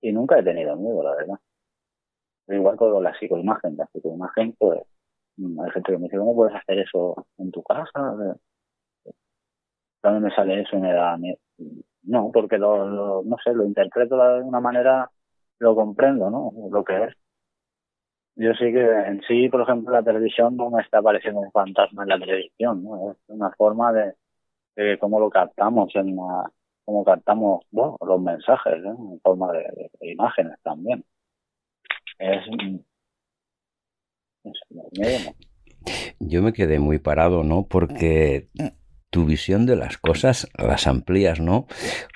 Y 0.00 0.12
nunca 0.12 0.38
he 0.38 0.42
tenido 0.42 0.76
miedo, 0.76 1.02
la 1.02 1.14
verdad. 1.14 1.38
Igual 2.48 2.76
con 2.76 3.02
la 3.02 3.14
psicoimagen, 3.18 3.76
la 3.76 3.86
psicoimagen, 3.86 4.54
pues 4.58 4.80
hay 5.38 5.70
gente 5.72 5.92
que 5.92 5.98
me 5.98 6.04
dice, 6.04 6.18
¿cómo 6.18 6.34
puedes 6.34 6.54
hacer 6.56 6.80
eso 6.80 7.26
en 7.38 7.50
tu 7.52 7.62
casa? 7.62 7.90
También 10.00 10.24
me 10.24 10.34
sale 10.34 10.60
eso 10.60 10.76
y 10.76 10.80
me 10.80 10.92
da 10.92 11.16
miedo 11.16 11.38
no, 12.04 12.30
porque 12.32 12.58
lo, 12.58 13.22
no 13.24 13.36
sé, 13.44 13.52
lo 13.52 13.64
interpreto 13.64 14.16
de 14.16 14.42
una 14.42 14.60
manera, 14.60 15.10
lo 15.58 15.74
comprendo, 15.74 16.30
¿no? 16.30 16.52
Lo 16.70 16.84
que 16.84 17.04
es. 17.04 17.14
Yo 18.34 18.52
sí 18.54 18.72
que 18.72 18.80
en 18.80 19.20
sí, 19.28 19.48
por 19.48 19.62
ejemplo, 19.62 19.92
la 19.92 20.02
televisión 20.02 20.56
no 20.56 20.70
me 20.70 20.82
está 20.82 20.98
apareciendo 20.98 21.40
un 21.40 21.52
fantasma 21.52 22.02
en 22.04 22.08
la 22.08 22.18
televisión, 22.18 22.82
¿no? 22.82 23.12
Es 23.12 23.18
una 23.28 23.50
forma 23.52 23.92
de, 23.92 24.14
de 24.76 24.98
cómo 24.98 25.20
lo 25.20 25.28
captamos, 25.30 25.94
en 25.94 26.18
una, 26.18 26.50
cómo 26.84 27.04
captamos, 27.04 27.64
bueno, 27.70 27.96
los 28.06 28.20
mensajes, 28.20 28.74
En 28.84 29.20
forma 29.20 29.52
de, 29.52 29.90
imágenes 30.00 30.56
también. 30.62 31.04
Es, 32.18 32.42
es, 34.44 35.34
Yo 36.20 36.42
me 36.42 36.52
quedé 36.52 36.78
muy 36.78 36.98
parado, 36.98 37.42
¿no? 37.42 37.66
Porque 37.66 38.48
tu 39.12 39.26
visión 39.26 39.66
de 39.66 39.76
las 39.76 39.98
cosas 39.98 40.48
las 40.56 40.86
amplías, 40.86 41.38
¿no? 41.38 41.66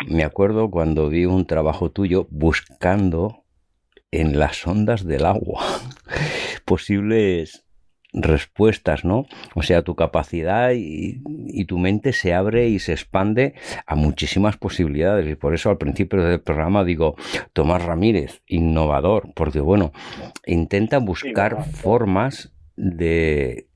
Me 0.09 0.25
acuerdo 0.25 0.71
cuando 0.71 1.11
vi 1.11 1.27
un 1.27 1.47
trabajo 1.47 1.91
tuyo 1.91 2.27
buscando 2.31 3.45
en 4.11 4.39
las 4.39 4.67
ondas 4.67 5.05
del 5.05 5.27
agua 5.27 5.63
posibles 6.65 7.67
respuestas, 8.15 9.05
¿no? 9.05 9.27
O 9.55 9.63
sea, 9.63 9.83
tu 9.83 9.95
capacidad 9.95 10.71
y, 10.75 11.21
tu 11.67 11.77
mente 11.77 12.15
se 12.15 12.33
abre 12.33 12.69
y 12.69 12.79
se 12.79 12.93
expande 12.93 13.53
a 13.87 13.95
muchísimas 13.95 14.57
posibilidades. 14.57 15.29
Y 15.31 15.35
por 15.35 15.53
eso 15.53 15.69
al 15.69 15.77
principio 15.77 16.23
del 16.23 16.41
programa 16.41 16.83
digo, 16.83 17.17
Tomás 17.53 17.85
Ramírez, 17.85 18.41
innovador, 18.47 19.35
porque 19.35 19.61
bueno, 19.61 19.93
intenta 20.47 20.97
buscar 20.97 21.67
formas 21.67 22.55
de, 22.77 23.69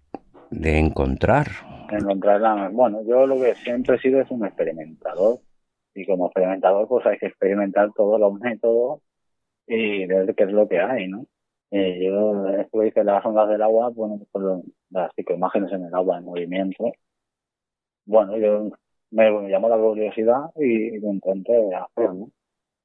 de 0.51 0.79
encontrar 0.79 1.70
encontrar 1.97 2.73
Bueno, 2.73 3.03
yo 3.05 3.27
lo 3.27 3.41
que 3.41 3.55
siempre 3.57 3.97
he 3.97 3.99
sido 4.01 4.21
es 4.21 4.31
un 4.31 4.45
experimentador 4.45 5.41
y 5.95 6.07
como 6.07 6.27
experimentador 6.27 6.89
pues 6.89 7.07
hay 7.07 7.19
que 7.19 7.27
experimentar 7.27 7.93
todos 7.95 8.21
los 8.21 8.35
métodos 8.35 9.01
y 9.67 10.07
ver 10.07 10.35
qué 10.35 10.45
es 10.45 10.53
lo 10.53 10.69
que 10.69 10.81
hay, 10.81 11.09
¿no? 11.09 11.27
Eh, 11.71 12.05
yo 12.05 12.49
esto 12.49 12.85
hice 12.85 13.05
las 13.05 13.25
ondas 13.25 13.49
del 13.49 13.63
agua, 13.63 13.91
bueno, 13.91 14.21
pues 14.33 14.45
las 14.91 15.13
psicoimágenes 15.15 15.73
en 15.73 15.85
el 15.85 15.95
agua 15.95 16.19
en 16.19 16.25
movimiento. 16.25 16.93
Bueno, 18.05 18.37
yo 18.37 18.71
me, 19.11 19.31
me 19.31 19.51
llamó 19.51 19.69
la 19.69 19.77
curiosidad 19.77 20.51
y 20.57 20.99
lo 20.99 21.13
intenté 21.13 21.75
hacer, 21.75 22.13
¿no? 22.15 22.31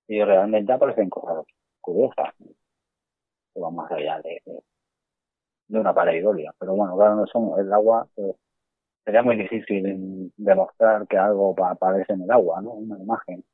Y 0.07 0.23
realmente 0.23 0.73
aparecen 0.73 1.09
cosas 1.09 1.45
curiosas, 1.81 2.33
que 3.53 3.59
van 3.59 3.75
más 3.75 3.91
allá 3.91 4.21
de, 4.21 4.41
de, 4.45 4.59
de 5.67 5.79
una 5.79 5.93
pareidolia. 5.93 6.53
Pero 6.59 6.75
bueno, 6.75 6.95
claro, 6.97 7.15
no 7.15 7.27
son, 7.27 7.59
el 7.59 7.71
agua 7.73 8.07
pues, 8.15 8.35
sería 9.05 9.23
muy 9.23 9.37
difícil 9.37 10.33
demostrar 10.37 11.07
que 11.07 11.17
algo 11.17 11.55
pa- 11.55 11.71
aparece 11.71 12.13
en 12.13 12.23
el 12.23 12.31
agua, 12.31 12.61
¿no? 12.61 12.71
Una 12.73 12.99
imagen. 12.99 13.45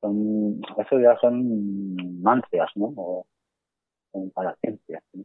Son, 0.00 0.60
eso 0.78 1.00
ya 1.00 1.16
son 1.20 2.22
mancias, 2.22 2.70
¿no? 2.76 2.92
O, 2.96 3.26
son 4.12 4.30
para 4.32 4.56
ciencias. 4.56 5.02
¿no? 5.14 5.24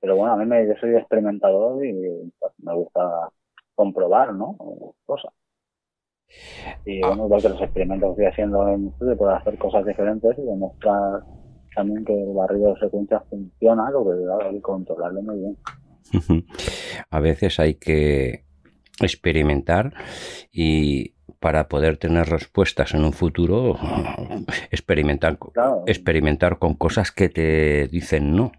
Pero 0.00 0.16
bueno, 0.16 0.34
a 0.34 0.36
mí 0.38 0.46
me, 0.46 0.66
yo 0.66 0.74
soy 0.80 0.96
experimentador 0.96 1.84
y 1.84 2.32
pues, 2.40 2.52
me 2.58 2.74
gusta 2.74 3.30
comprobar, 3.74 4.34
¿no? 4.34 4.56
Cosas. 5.06 5.32
Y 6.84 7.04
bueno, 7.04 7.26
igual 7.26 7.42
que 7.42 7.48
los 7.50 7.62
experimentos 7.62 8.16
que 8.16 8.22
estoy 8.24 8.26
haciendo 8.26 8.68
en 8.68 8.88
estudio, 8.88 9.16
puedo 9.18 9.32
hacer 9.32 9.58
cosas 9.58 9.86
diferentes 9.86 10.38
y 10.38 10.42
demostrar 10.42 11.22
también 11.74 12.04
que 12.04 12.14
el 12.14 12.34
barrido 12.34 12.74
de 12.74 12.80
secuencias 12.80 13.22
funciona, 13.30 13.90
lo 13.90 14.04
que 14.04 14.46
hay 14.46 14.54
que 14.56 14.62
controlarlo 14.62 15.22
muy 15.22 15.38
bien. 15.38 15.58
A 17.10 17.20
veces 17.20 17.58
hay 17.60 17.74
que 17.74 18.44
experimentar 19.00 19.92
y 20.52 21.14
para 21.40 21.68
poder 21.68 21.98
tener 21.98 22.26
respuestas 22.26 22.94
en 22.94 23.04
un 23.04 23.12
futuro, 23.12 23.78
experimentar, 24.70 25.38
Claro, 25.38 25.84
experimentar 25.86 26.58
con 26.58 26.74
cosas 26.74 27.12
que 27.12 27.28
te 27.28 27.86
dicen 27.88 28.34
no. 28.34 28.52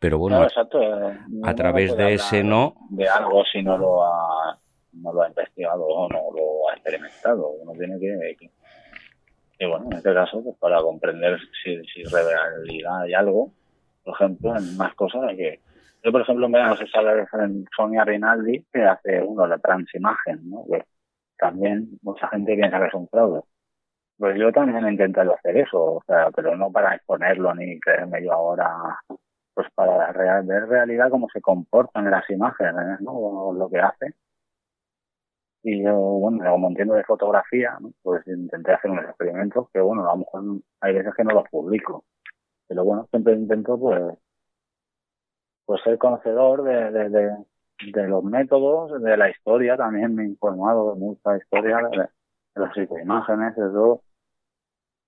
Pero 0.00 0.18
bueno, 0.18 0.46
claro, 0.46 0.82
eh, 0.82 1.18
a 1.42 1.50
no 1.50 1.54
través 1.54 1.96
de 1.96 2.14
ese 2.14 2.44
no, 2.44 2.74
De 2.90 3.08
algo 3.08 3.42
si 3.50 3.62
no 3.62 3.78
lo 3.78 4.04
ha, 4.04 4.58
no 4.92 5.12
lo 5.12 5.22
ha 5.22 5.28
investigado 5.28 5.84
o 5.86 6.08
no 6.08 6.20
lo 6.34 6.68
ha 6.68 6.74
experimentado. 6.74 7.48
Uno 7.48 7.72
tiene 7.72 7.98
que. 7.98 8.36
que- 8.38 8.50
y 9.58 9.66
bueno, 9.66 9.86
en 9.90 9.96
este 9.96 10.12
caso, 10.12 10.42
pues 10.44 10.54
para 10.58 10.82
comprender 10.82 11.38
si, 11.64 11.76
si 11.86 12.02
realidad 12.02 13.00
hay 13.02 13.14
algo, 13.14 13.52
por 14.04 14.14
ejemplo, 14.14 14.54
en 14.54 14.76
más 14.76 14.94
cosas 14.94 15.22
hay 15.28 15.36
que. 15.36 15.60
Yo, 16.06 16.12
por 16.12 16.20
ejemplo, 16.22 16.48
me 16.48 16.62
no 16.62 16.76
sé 16.76 16.84
en 17.42 17.66
Sonia 17.76 18.04
Rinaldi, 18.04 18.64
que 18.72 18.84
hace 18.84 19.20
uno 19.22 19.44
la 19.44 19.58
transimagen, 19.58 20.48
¿no? 20.48 20.64
Que 20.70 20.84
también 21.36 21.98
mucha 22.02 22.28
gente 22.28 22.54
piensa 22.54 22.78
que 22.78 22.86
es 22.86 22.94
un 22.94 23.08
fraude. 23.08 23.42
Pues 24.18 24.38
yo 24.38 24.52
también 24.52 24.86
he 24.86 24.92
intentado 24.92 25.34
hacer 25.34 25.56
eso, 25.58 25.82
o 25.96 26.02
sea, 26.06 26.30
pero 26.30 26.56
no 26.56 26.70
para 26.72 26.94
exponerlo 26.94 27.54
ni 27.56 27.80
creerme 27.80 28.24
yo 28.24 28.32
ahora, 28.32 28.70
pues 29.54 29.68
para 29.74 30.12
ver 30.42 30.68
realidad 30.68 31.10
cómo 31.10 31.28
se 31.32 31.40
comportan 31.40 32.08
las 32.10 32.30
imágenes, 32.30 33.00
¿no? 33.00 33.52
Lo 33.52 33.68
que 33.68 33.80
hace. 33.80 34.14
Y 35.64 35.82
yo, 35.82 35.94
bueno, 35.96 36.48
como 36.52 36.68
entiendo 36.68 36.94
de 36.94 37.04
fotografía, 37.04 37.76
¿no? 37.80 37.90
pues 38.02 38.24
intenté 38.28 38.72
hacer 38.72 38.90
unos 38.92 39.06
experimentos 39.06 39.68
que, 39.72 39.80
bueno, 39.80 40.08
a 40.08 40.12
lo 40.12 40.18
mejor 40.18 40.42
hay 40.80 40.94
veces 40.94 41.14
que 41.16 41.24
no 41.24 41.34
los 41.34 41.48
publico. 41.50 42.04
Pero 42.68 42.84
bueno, 42.84 43.06
siempre 43.10 43.34
intento, 43.34 43.78
pues, 43.78 44.02
pues 45.66 45.82
ser 45.82 45.98
conocedor 45.98 46.62
de, 46.64 46.90
de, 46.92 47.08
de, 47.10 47.30
de 47.92 48.08
los 48.08 48.24
métodos, 48.24 49.02
de 49.02 49.16
la 49.16 49.30
historia, 49.30 49.76
también 49.76 50.14
me 50.14 50.24
he 50.24 50.28
informado 50.28 50.94
de 50.94 51.00
mucha 51.00 51.36
historia, 51.36 51.78
de, 51.90 51.98
de 51.98 52.08
las 52.60 52.74
psicoimágenes, 52.74 53.56
de 53.56 53.68
todo. 53.70 54.02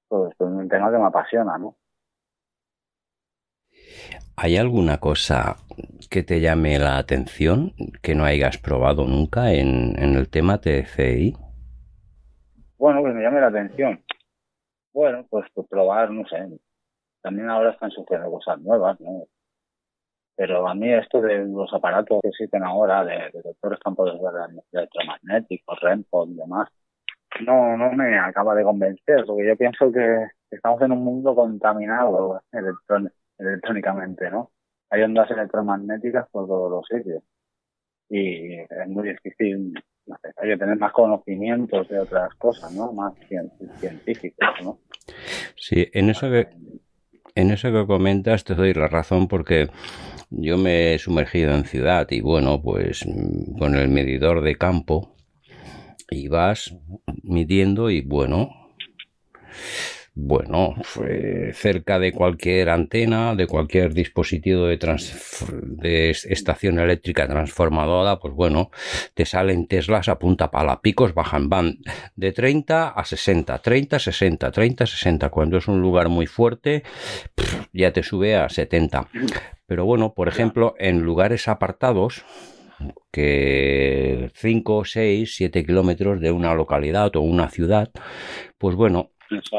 Pues 0.08 0.32
es 0.32 0.40
un 0.40 0.68
tema 0.68 0.90
que 0.90 0.98
me 0.98 1.06
apasiona, 1.06 1.58
¿no? 1.58 1.76
¿hay 4.40 4.56
alguna 4.56 4.98
cosa 4.98 5.56
que 6.10 6.22
te 6.22 6.40
llame 6.40 6.78
la 6.78 6.98
atención 6.98 7.72
que 8.02 8.14
no 8.14 8.24
hayas 8.24 8.56
probado 8.58 9.04
nunca 9.04 9.52
en, 9.52 9.98
en 9.98 10.14
el 10.14 10.28
tema 10.30 10.60
TCI? 10.60 11.36
Bueno, 12.78 13.02
que 13.02 13.10
me 13.10 13.22
llame 13.22 13.40
la 13.40 13.48
atención. 13.48 14.00
Bueno, 14.92 15.26
pues, 15.28 15.46
pues 15.54 15.66
probar, 15.68 16.12
no 16.12 16.24
sé. 16.28 16.48
También 17.20 17.50
ahora 17.50 17.72
están 17.72 17.90
surgiendo 17.90 18.30
cosas 18.30 18.60
nuevas, 18.60 19.00
¿no? 19.00 19.24
Pero 20.38 20.68
a 20.68 20.74
mí 20.74 20.88
esto 20.94 21.20
de 21.20 21.46
los 21.46 21.74
aparatos 21.74 22.20
que 22.22 22.28
existen 22.28 22.62
ahora, 22.62 23.04
de 23.04 23.28
detectores 23.34 23.80
campos 23.80 24.12
electromagnéticos, 24.72 25.80
REMPOD 25.80 26.30
y 26.30 26.34
demás, 26.36 26.68
no, 27.44 27.76
no 27.76 27.90
me 27.92 28.16
acaba 28.20 28.54
de 28.54 28.62
convencer, 28.62 29.24
porque 29.26 29.48
yo 29.48 29.56
pienso 29.56 29.90
que 29.90 30.28
estamos 30.48 30.80
en 30.82 30.92
un 30.92 31.02
mundo 31.04 31.34
contaminado 31.34 32.40
electrón- 32.52 33.12
electrónicamente, 33.36 34.30
¿no? 34.30 34.52
Hay 34.90 35.02
ondas 35.02 35.28
electromagnéticas 35.32 36.28
por 36.30 36.46
todos 36.46 36.70
los 36.70 36.86
sitios. 36.86 37.22
Y 38.08 38.60
es 38.60 38.86
muy 38.86 39.08
difícil, 39.08 39.74
hay 40.36 40.50
que 40.50 40.56
tener 40.56 40.78
más 40.78 40.92
conocimientos 40.92 41.88
de 41.88 41.98
otras 41.98 42.32
cosas, 42.36 42.72
¿no? 42.72 42.92
Más 42.92 43.12
cien- 43.28 43.50
científicos, 43.80 44.48
¿no? 44.62 44.78
Sí, 45.56 45.88
en 45.92 46.10
eso 46.10 46.30
que, 46.30 46.48
en 47.34 47.50
eso 47.50 47.72
que 47.72 47.86
comentas 47.86 48.44
te 48.44 48.54
doy 48.54 48.72
la 48.72 48.86
razón 48.86 49.28
porque 49.28 49.68
yo 50.30 50.58
me 50.58 50.94
he 50.94 50.98
sumergido 50.98 51.54
en 51.54 51.64
ciudad 51.64 52.06
y 52.10 52.20
bueno, 52.20 52.60
pues 52.62 53.06
mm, 53.06 53.58
con 53.58 53.76
el 53.76 53.88
medidor 53.88 54.42
de 54.42 54.56
campo 54.56 55.14
y 56.10 56.28
vas 56.28 56.74
midiendo 57.22 57.90
y 57.90 58.00
bueno, 58.00 58.50
bueno, 60.20 60.74
fue 60.82 61.52
cerca 61.54 62.00
de 62.00 62.10
cualquier 62.10 62.70
antena, 62.70 63.36
de 63.36 63.46
cualquier 63.46 63.94
dispositivo 63.94 64.66
de, 64.66 64.76
de 65.62 66.10
estación 66.10 66.80
eléctrica 66.80 67.28
transformadora, 67.28 68.18
pues 68.18 68.34
bueno, 68.34 68.72
te 69.14 69.24
salen 69.24 69.68
Teslas 69.68 70.08
a 70.08 70.18
punta 70.18 70.50
pala, 70.50 70.80
picos 70.80 71.14
bajan, 71.14 71.48
van 71.48 71.78
de 72.16 72.32
30 72.32 72.88
a 72.88 73.04
60, 73.04 73.58
30, 73.60 73.98
60, 74.00 74.50
30, 74.50 74.86
60. 74.86 75.28
Cuando 75.28 75.56
es 75.56 75.68
un 75.68 75.80
lugar 75.80 76.08
muy 76.08 76.26
fuerte, 76.26 76.82
ya 77.72 77.92
te 77.92 78.02
sube 78.02 78.34
a 78.34 78.48
70. 78.48 79.06
Pero 79.66 79.84
bueno, 79.84 80.14
por 80.14 80.26
ejemplo, 80.26 80.74
en 80.80 81.00
lugares 81.00 81.46
apartados, 81.46 82.24
que 83.12 84.32
5, 84.34 84.84
6, 84.84 85.32
7 85.36 85.64
kilómetros 85.64 86.20
de 86.20 86.32
una 86.32 86.54
localidad 86.54 87.14
o 87.14 87.20
una 87.20 87.50
ciudad, 87.50 87.92
pues 88.58 88.74
bueno, 88.74 89.12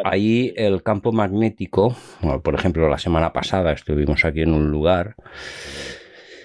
Ahí 0.03 0.53
el 0.55 0.83
campo 0.83 1.11
magnético, 1.11 1.95
bueno, 2.21 2.41
por 2.41 2.55
ejemplo, 2.55 2.89
la 2.89 2.97
semana 2.97 3.33
pasada 3.33 3.71
estuvimos 3.71 4.25
aquí 4.25 4.41
en 4.41 4.53
un 4.53 4.71
lugar 4.71 5.15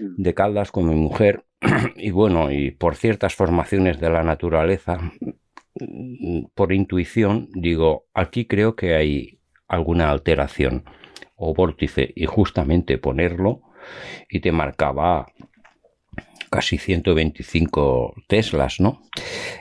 de 0.01 0.35
Caldas 0.35 0.71
con 0.71 0.89
mi 0.89 0.95
mujer 0.95 1.45
y 1.97 2.11
bueno, 2.11 2.51
y 2.51 2.71
por 2.71 2.97
ciertas 2.97 3.35
formaciones 3.35 4.01
de 4.01 4.11
la 4.11 4.23
naturaleza, 4.23 4.99
mm, 5.81 6.47
por 6.55 6.73
intuición, 6.73 7.49
digo, 7.55 8.07
aquí 8.15 8.47
creo 8.47 8.77
que 8.77 8.95
hay 8.95 9.41
alguna 9.69 10.11
alteración 10.11 10.85
o 11.37 11.55
vórtice 11.55 12.13
y 12.15 12.27
justamente 12.27 12.99
ponerlo 12.99 13.63
y 14.29 14.41
te 14.41 14.53
marcaba 14.53 15.27
casi 16.55 16.79
125 16.79 18.15
teslas, 18.29 18.79
¿no? 18.79 19.03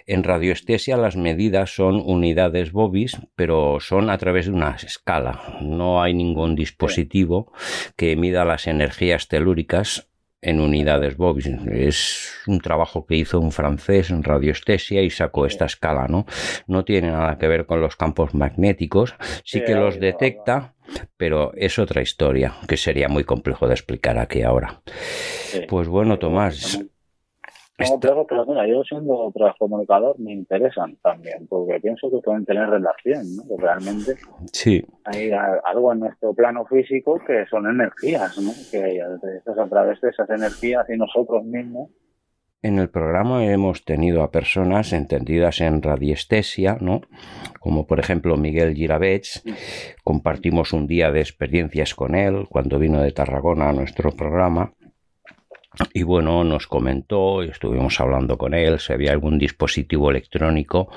En 0.05 0.23
radioestesia 0.23 0.95
las 0.95 1.15
medidas 1.15 1.73
son 1.73 1.99
unidades 2.05 2.71
bobis, 2.71 3.17
pero 3.35 3.79
son 3.79 4.11
a 4.11 4.17
través 4.19 4.45
de 4.45 4.51
una 4.51 4.75
escala. 4.75 5.57
No 5.59 6.03
hay 6.03 6.13
ningún 6.13 6.53
dispositivo 6.53 7.51
que 7.95 8.15
mida 8.15 8.45
las 8.45 8.67
energías 8.67 9.27
telúricas 9.27 10.07
en 10.43 10.59
unidades 10.59 11.17
bobis. 11.17 11.47
Es 11.71 12.31
un 12.45 12.59
trabajo 12.59 13.07
que 13.07 13.15
hizo 13.15 13.39
un 13.39 13.51
francés 13.51 14.11
en 14.11 14.23
radioestesia 14.23 15.01
y 15.01 15.09
sacó 15.09 15.47
esta 15.47 15.65
escala, 15.65 16.07
¿no? 16.07 16.27
No 16.67 16.85
tiene 16.85 17.09
nada 17.09 17.39
que 17.39 17.47
ver 17.47 17.65
con 17.65 17.81
los 17.81 17.95
campos 17.95 18.35
magnéticos, 18.35 19.15
sí 19.43 19.63
que 19.65 19.73
los 19.73 19.99
detecta, 19.99 20.72
pero 21.17 21.51
es 21.55 21.79
otra 21.79 22.01
historia 22.01 22.53
que 22.67 22.77
sería 22.77 23.07
muy 23.07 23.23
complejo 23.23 23.67
de 23.67 23.73
explicar 23.73 24.17
aquí 24.17 24.41
ahora. 24.41 24.81
Sí. 24.85 25.61
Pues 25.67 25.87
bueno, 25.87 26.19
Tomás, 26.19 26.79
No, 27.79 27.99
pero, 27.99 28.25
pero 28.27 28.45
mira, 28.45 28.67
yo 28.67 28.83
siendo 28.83 29.31
transcomunicador 29.33 30.19
me 30.19 30.31
interesan 30.31 30.95
también, 31.01 31.47
porque 31.47 31.79
pienso 31.79 32.09
que 32.11 32.19
pueden 32.19 32.45
tener 32.45 32.69
relación, 32.69 33.23
¿no? 33.35 33.43
Que 33.47 33.61
realmente 33.61 34.15
sí, 34.51 34.85
hay 35.05 35.31
algo 35.65 35.91
en 35.91 36.01
nuestro 36.01 36.33
plano 36.33 36.65
físico 36.65 37.19
que 37.25 37.45
son 37.47 37.67
energías, 37.67 38.37
¿no? 38.37 38.51
Que 38.69 38.97
es 38.97 39.57
a 39.57 39.67
través 39.67 39.99
de 40.01 40.09
esas 40.09 40.29
energías 40.29 40.87
y 40.89 40.97
nosotros 40.97 41.43
mismos, 41.43 41.89
En 42.63 42.79
el 42.79 42.89
programa 42.89 43.43
hemos 43.43 43.83
tenido 43.83 44.23
a 44.23 44.31
personas 44.31 44.93
entendidas 44.93 45.59
en 45.59 45.81
radiestesia, 45.81 46.77
¿no? 46.79 47.01
Como 47.59 47.85
por 47.85 47.99
ejemplo 47.99 48.37
Miguel 48.37 48.73
Giravets. 48.73 49.43
Compartimos 50.01 50.71
un 50.71 50.87
día 50.87 51.11
de 51.11 51.19
experiencias 51.19 51.93
con 51.93 52.15
él 52.15 52.47
cuando 52.47 52.79
vino 52.79 53.01
de 53.01 53.11
Tarragona 53.11 53.67
a 53.67 53.73
nuestro 53.73 54.11
programa. 54.11 54.71
Y 55.93 56.03
bueno, 56.03 56.45
nos 56.45 56.67
comentó, 56.67 57.43
y 57.43 57.49
estuvimos 57.49 57.99
hablando 57.99 58.37
con 58.37 58.53
él, 58.53 58.79
si 58.79 58.93
había 58.93 59.11
algún 59.11 59.37
dispositivo 59.37 60.09
electrónico 60.09 60.89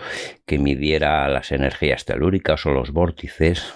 que 0.44 0.58
midiera 0.58 1.26
las 1.26 1.50
energías 1.50 2.04
telúricas 2.04 2.64
o 2.66 2.70
los 2.70 2.92
vórtices. 2.92 3.74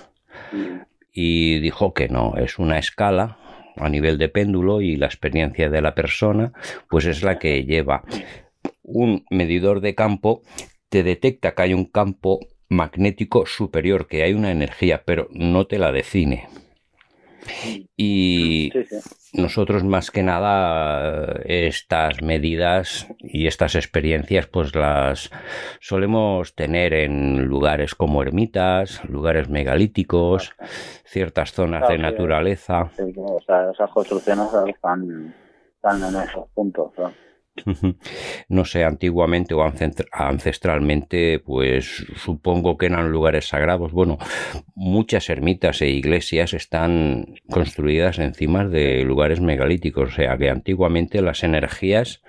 Y 1.12 1.58
dijo 1.58 1.92
que 1.92 2.08
no, 2.08 2.36
es 2.36 2.60
una 2.60 2.78
escala 2.78 3.49
a 3.84 3.88
nivel 3.88 4.18
de 4.18 4.28
péndulo 4.28 4.80
y 4.80 4.96
la 4.96 5.06
experiencia 5.06 5.68
de 5.68 5.82
la 5.82 5.94
persona 5.94 6.52
pues 6.88 7.06
es 7.06 7.22
la 7.22 7.38
que 7.38 7.64
lleva 7.64 8.04
un 8.82 9.24
medidor 9.30 9.80
de 9.80 9.94
campo 9.94 10.42
te 10.88 11.02
detecta 11.02 11.54
que 11.54 11.62
hay 11.62 11.74
un 11.74 11.84
campo 11.84 12.40
magnético 12.68 13.46
superior, 13.46 14.06
que 14.06 14.22
hay 14.22 14.32
una 14.32 14.50
energía, 14.50 15.02
pero 15.04 15.28
no 15.32 15.66
te 15.66 15.78
la 15.78 15.92
define. 15.92 16.48
Y 17.96 18.70
Sí, 18.72 18.84
sí. 18.84 18.96
nosotros 19.34 19.84
más 19.84 20.10
que 20.10 20.22
nada 20.22 21.40
estas 21.44 22.22
medidas 22.22 23.08
y 23.18 23.46
estas 23.46 23.74
experiencias 23.74 24.46
pues 24.46 24.74
las 24.74 25.30
solemos 25.80 26.54
tener 26.54 26.94
en 26.94 27.44
lugares 27.44 27.94
como 27.94 28.22
ermitas, 28.22 29.02
lugares 29.04 29.48
megalíticos, 29.48 30.52
ciertas 31.04 31.52
zonas 31.52 31.80
Claro, 31.80 31.92
de 31.94 31.98
naturaleza. 31.98 32.90
O 33.16 33.40
sea, 33.40 33.70
esas 33.72 33.90
construcciones 33.90 34.48
están, 34.66 35.34
están 35.76 36.02
en 36.14 36.20
esos 36.22 36.48
puntos. 36.54 36.92
¿no? 36.98 37.12
No 38.48 38.64
sé, 38.64 38.84
antiguamente 38.84 39.54
o 39.54 39.62
ancestralmente, 40.12 41.38
pues 41.40 42.06
supongo 42.16 42.76
que 42.76 42.86
eran 42.86 43.10
lugares 43.12 43.48
sagrados. 43.48 43.92
Bueno, 43.92 44.18
muchas 44.74 45.28
ermitas 45.30 45.82
e 45.82 45.88
iglesias 45.88 46.54
están 46.54 47.26
construidas 47.50 48.18
encima 48.18 48.66
de 48.66 49.02
lugares 49.04 49.40
megalíticos, 49.40 50.12
o 50.12 50.14
sea 50.14 50.36
que 50.36 50.50
antiguamente 50.50 51.22
las 51.22 51.42
energías 51.44 52.22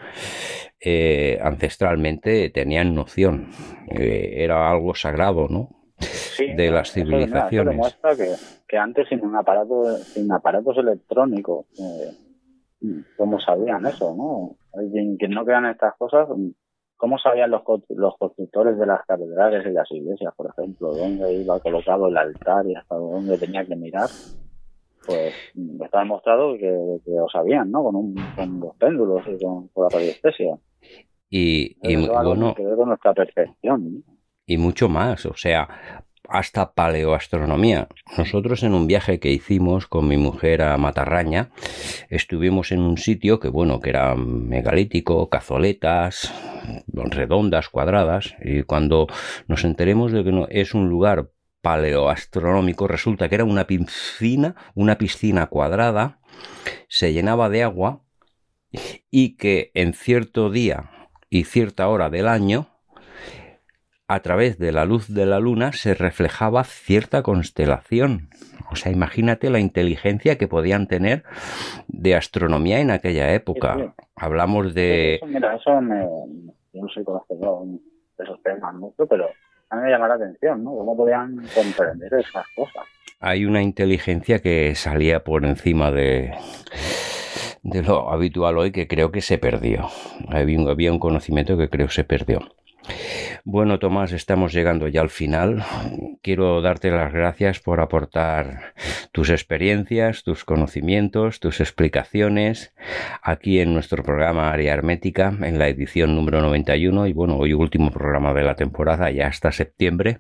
eh, 0.80 1.40
ancestralmente 1.42 2.50
tenían 2.50 2.96
noción, 2.96 3.50
Eh, 3.94 4.44
era 4.44 4.72
algo 4.72 4.96
sagrado, 4.96 5.48
¿no? 5.50 5.68
Sí, 6.00 6.48
de 6.56 6.72
las 6.72 6.90
eso, 6.90 7.02
Eso 7.02 7.10
civilizaciones. 7.10 7.74
demuestra 7.74 8.16
que, 8.16 8.36
que 8.68 8.78
antes 8.78 9.08
sin 9.10 9.22
un 9.24 9.36
aparato, 9.36 9.98
sin 9.98 10.32
aparatos 10.32 10.78
electrónicos, 10.78 11.66
eh, 11.78 12.98
¿cómo 13.18 13.40
sabían 13.40 13.86
eso, 13.86 14.16
no? 14.16 14.56
Quien, 14.92 15.18
quien 15.18 15.32
no 15.32 15.46
crean 15.46 15.66
estas 15.66 15.96
cosas, 15.98 16.28
¿cómo 16.98 17.18
sabían 17.18 17.52
los, 17.52 17.62
los 17.90 18.18
constructores 18.18 18.78
de 18.78 18.86
las 18.86 19.06
catedrales 19.06 19.66
y 19.66 19.72
las 19.72 19.92
iglesias, 19.92 20.34
por 20.36 20.50
ejemplo, 20.50 20.94
dónde 20.94 21.34
iba 21.34 21.60
colocado 21.60 22.08
el 22.08 22.18
altar 22.18 22.66
y 22.68 22.76
hasta 22.76 22.96
dónde 22.96 23.38
tenía 23.38 23.66
que 23.66 23.76
mirar? 23.76 24.10
Pues 25.06 25.34
está 25.84 26.00
demostrado 26.00 26.54
que, 26.54 27.00
que 27.04 27.12
lo 27.12 27.28
sabían, 27.28 27.72
¿no? 27.72 27.84
Con, 27.84 27.96
un, 27.96 28.16
con 28.36 28.60
los 28.60 28.76
péndulos 28.76 29.24
y 29.28 29.44
con, 29.44 29.68
con 29.70 29.84
la 29.84 29.90
radiestesia. 29.90 30.58
Y, 31.30 31.76
bueno, 32.08 32.54
que 32.54 32.66
ver 32.66 32.76
con 32.76 32.90
nuestra 32.90 33.14
percepción. 33.14 34.04
¿no? 34.06 34.12
y 34.52 34.58
mucho 34.58 34.90
más, 34.90 35.26
o 35.26 35.36
sea, 35.36 36.04
hasta 36.32 36.74
paleoastronomía. 36.74 37.88
Nosotros 38.18 38.64
en 38.64 38.74
un 38.74 38.88
viaje 38.88 39.20
que 39.20 39.32
hicimos 39.32 39.88
con 39.88 40.08
mi 40.08 40.18
mujer 40.18 40.62
a 40.62 40.78
Matarraña, 40.78 41.52
estuvimos 42.10 42.72
en 42.72 42.80
un 42.80 42.98
sitio 42.98 43.40
que 43.40 43.50
bueno, 43.50 43.80
que 43.80 43.90
era 43.90 44.16
megalítico, 44.16 45.30
cazoletas, 45.30 46.34
redondas, 46.88 47.70
cuadradas, 47.70 48.36
y 48.42 48.64
cuando 48.64 49.08
nos 49.48 49.64
enteremos 49.66 50.12
de 50.12 50.24
que 50.24 50.32
no, 50.32 50.48
es 50.50 50.74
un 50.74 50.90
lugar 50.90 51.30
paleoastronómico, 51.62 52.88
resulta 52.88 53.30
que 53.30 53.36
era 53.36 53.44
una 53.44 53.68
piscina, 53.68 54.56
una 54.74 54.98
piscina 54.98 55.48
cuadrada, 55.48 56.20
se 56.88 57.14
llenaba 57.14 57.50
de 57.50 57.64
agua 57.64 58.04
y 59.10 59.36
que 59.36 59.72
en 59.74 59.94
cierto 59.94 60.50
día 60.50 60.90
y 61.30 61.44
cierta 61.44 61.88
hora 61.88 62.10
del 62.10 62.28
año 62.28 62.68
a 64.14 64.20
través 64.22 64.58
de 64.58 64.74
la 64.74 64.84
luz 64.84 65.08
de 65.08 65.26
la 65.26 65.40
luna 65.40 65.72
se 65.72 65.94
reflejaba 65.94 66.66
cierta 66.66 67.24
constelación. 67.24 68.30
O 68.70 68.76
sea, 68.76 68.92
imagínate 68.92 69.50
la 69.50 69.60
inteligencia 69.60 70.38
que 70.38 70.50
podían 70.50 70.88
tener 70.88 71.24
de 71.88 72.16
astronomía 72.16 72.80
en 72.82 72.92
aquella 72.92 73.34
época. 73.34 73.76
Sí, 73.76 73.84
sí. 73.84 74.06
Hablamos 74.18 74.74
de... 74.74 75.16
Eso, 75.16 75.28
mira, 75.28 75.56
eso 75.56 75.80
me, 75.82 76.02
yo 76.74 76.82
no 76.82 76.90
soy 76.90 77.06
conocedor 77.06 77.66
de 78.18 78.24
esos 78.24 78.44
temas 78.44 78.74
mucho, 78.76 79.06
pero 79.08 79.30
a 79.70 79.76
mí 79.78 79.84
me 79.84 79.90
llama 79.90 80.10
la 80.10 80.16
atención, 80.16 80.62
¿no? 80.62 80.72
Cómo 80.72 80.98
podían 80.98 81.38
comprender 81.56 82.14
esas 82.14 82.46
cosas. 82.54 82.84
Hay 83.22 83.46
una 83.46 83.62
inteligencia 83.62 84.40
que 84.40 84.76
salía 84.76 85.24
por 85.24 85.46
encima 85.46 85.90
de, 85.92 86.34
de 87.64 87.84
lo 87.84 88.12
habitual 88.12 88.58
hoy 88.58 88.72
que 88.72 88.90
creo 88.90 89.12
que 89.12 89.22
se 89.22 89.38
perdió. 89.38 89.88
Había 90.28 90.60
un, 90.60 90.70
había 90.70 90.92
un 90.92 91.00
conocimiento 91.00 91.58
que 91.58 91.70
creo 91.70 91.90
se 91.90 92.04
perdió. 92.04 92.40
Bueno, 93.44 93.80
Tomás, 93.80 94.12
estamos 94.12 94.54
llegando 94.54 94.88
ya 94.88 95.02
al 95.02 95.10
final. 95.10 95.64
Quiero 96.22 96.62
darte 96.62 96.92
las 96.92 97.12
gracias 97.12 97.60
por 97.60 97.80
aportar 97.80 98.76
tus 99.12 99.32
experiencias, 99.32 100.22
tus 100.24 100.46
conocimientos, 100.46 101.40
tus 101.40 101.60
explicaciones 101.60 102.72
aquí 103.24 103.60
en 103.60 103.74
nuestro 103.74 104.04
programa 104.04 104.52
Área 104.52 104.74
Hermética, 104.74 105.36
en 105.42 105.58
la 105.58 105.70
edición 105.70 106.16
número 106.16 106.42
91 106.42 107.08
y 107.08 107.14
bueno, 107.14 107.38
hoy 107.38 107.54
último 107.54 107.90
programa 107.90 108.32
de 108.36 108.44
la 108.44 108.56
temporada, 108.56 109.10
ya 109.10 109.26
hasta 109.26 109.52
septiembre. 109.52 110.20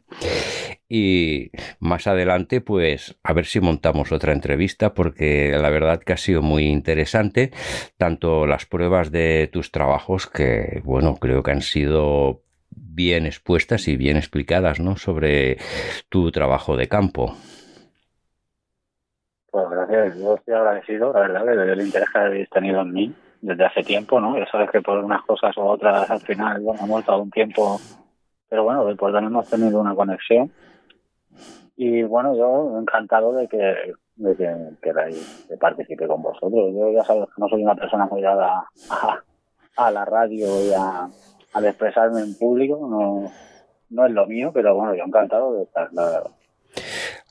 Y 0.89 1.51
más 1.80 2.07
adelante, 2.07 2.59
pues 2.59 3.19
a 3.22 3.34
ver 3.34 3.45
si 3.45 3.59
montamos 3.59 4.11
otra 4.11 4.34
entrevista, 4.34 4.95
porque 4.95 5.55
la 5.61 5.69
verdad 5.69 6.01
que 6.01 6.13
ha 6.13 6.17
sido 6.17 6.41
muy 6.41 6.63
interesante, 6.65 7.51
tanto 7.97 8.47
las 8.47 8.65
pruebas 8.65 9.11
de 9.11 9.47
tus 9.53 9.72
trabajos, 9.72 10.26
que 10.26 10.82
bueno, 10.84 11.17
creo 11.17 11.43
que 11.43 11.51
han 11.51 11.61
sido 11.61 12.41
bien 12.76 13.26
expuestas 13.26 13.88
y 13.88 13.97
bien 13.97 14.17
explicadas, 14.17 14.80
¿no? 14.80 14.95
Sobre 14.97 15.57
tu 16.09 16.32
trabajo 16.32 16.76
de 16.78 16.88
campo. 16.88 17.36
Pues 19.51 19.69
gracias, 19.69 20.17
yo 20.17 20.36
estoy 20.36 20.53
agradecido, 20.53 21.11
la 21.13 21.19
verdad, 21.22 21.45
de- 21.45 21.57
del 21.65 21.82
interés 21.82 22.09
que 22.09 22.19
habéis 22.19 22.49
tenido 22.49 22.82
en 22.82 22.93
mí 22.93 23.13
desde 23.41 23.65
hace 23.65 23.84
tiempo, 23.84 24.19
¿no? 24.22 24.38
Ya 24.38 24.45
sabes 24.49 24.69
que 24.72 24.82
por 24.82 24.97
unas 25.03 25.24
cosas 25.24 25.55
u 25.57 25.61
otras 25.61 26.09
al 26.09 26.22
final, 26.22 26.61
bueno, 26.61 26.82
hemos 26.86 26.99
estado 27.01 27.22
un 27.22 27.32
tiempo, 27.32 27.80
pero 28.47 28.63
bueno, 28.63 28.84
pues 28.84 28.97
también 29.13 29.26
hemos 29.26 29.49
tenido 29.49 29.80
una 29.82 29.93
conexión. 29.95 30.51
Y 31.76 32.03
bueno, 32.03 32.36
yo 32.36 32.78
encantado 32.80 33.34
de 33.34 33.47
que, 33.47 33.93
de 34.15 34.36
que 34.36 34.55
queráis 34.82 35.45
que 35.49 35.57
participe 35.57 36.07
con 36.07 36.22
vosotros. 36.22 36.51
Yo 36.74 36.91
ya 36.93 37.03
sabes 37.03 37.26
que 37.26 37.41
no 37.41 37.47
soy 37.49 37.63
una 37.63 37.76
persona 37.76 38.05
muy 38.05 38.22
dada 38.22 38.65
a, 38.89 39.19
a 39.78 39.91
la 39.91 40.05
radio 40.05 40.45
y 40.63 40.74
a, 40.74 41.07
al 41.53 41.65
expresarme 41.65 42.21
en 42.21 42.37
público, 42.37 42.77
no, 42.89 43.31
no 43.89 44.05
es 44.05 44.11
lo 44.13 44.25
mío, 44.27 44.51
pero 44.53 44.75
bueno, 44.75 44.95
yo 44.95 45.03
encantado 45.03 45.55
de 45.55 45.63
estar, 45.63 45.89
la 45.93 46.05
verdad. 46.05 46.31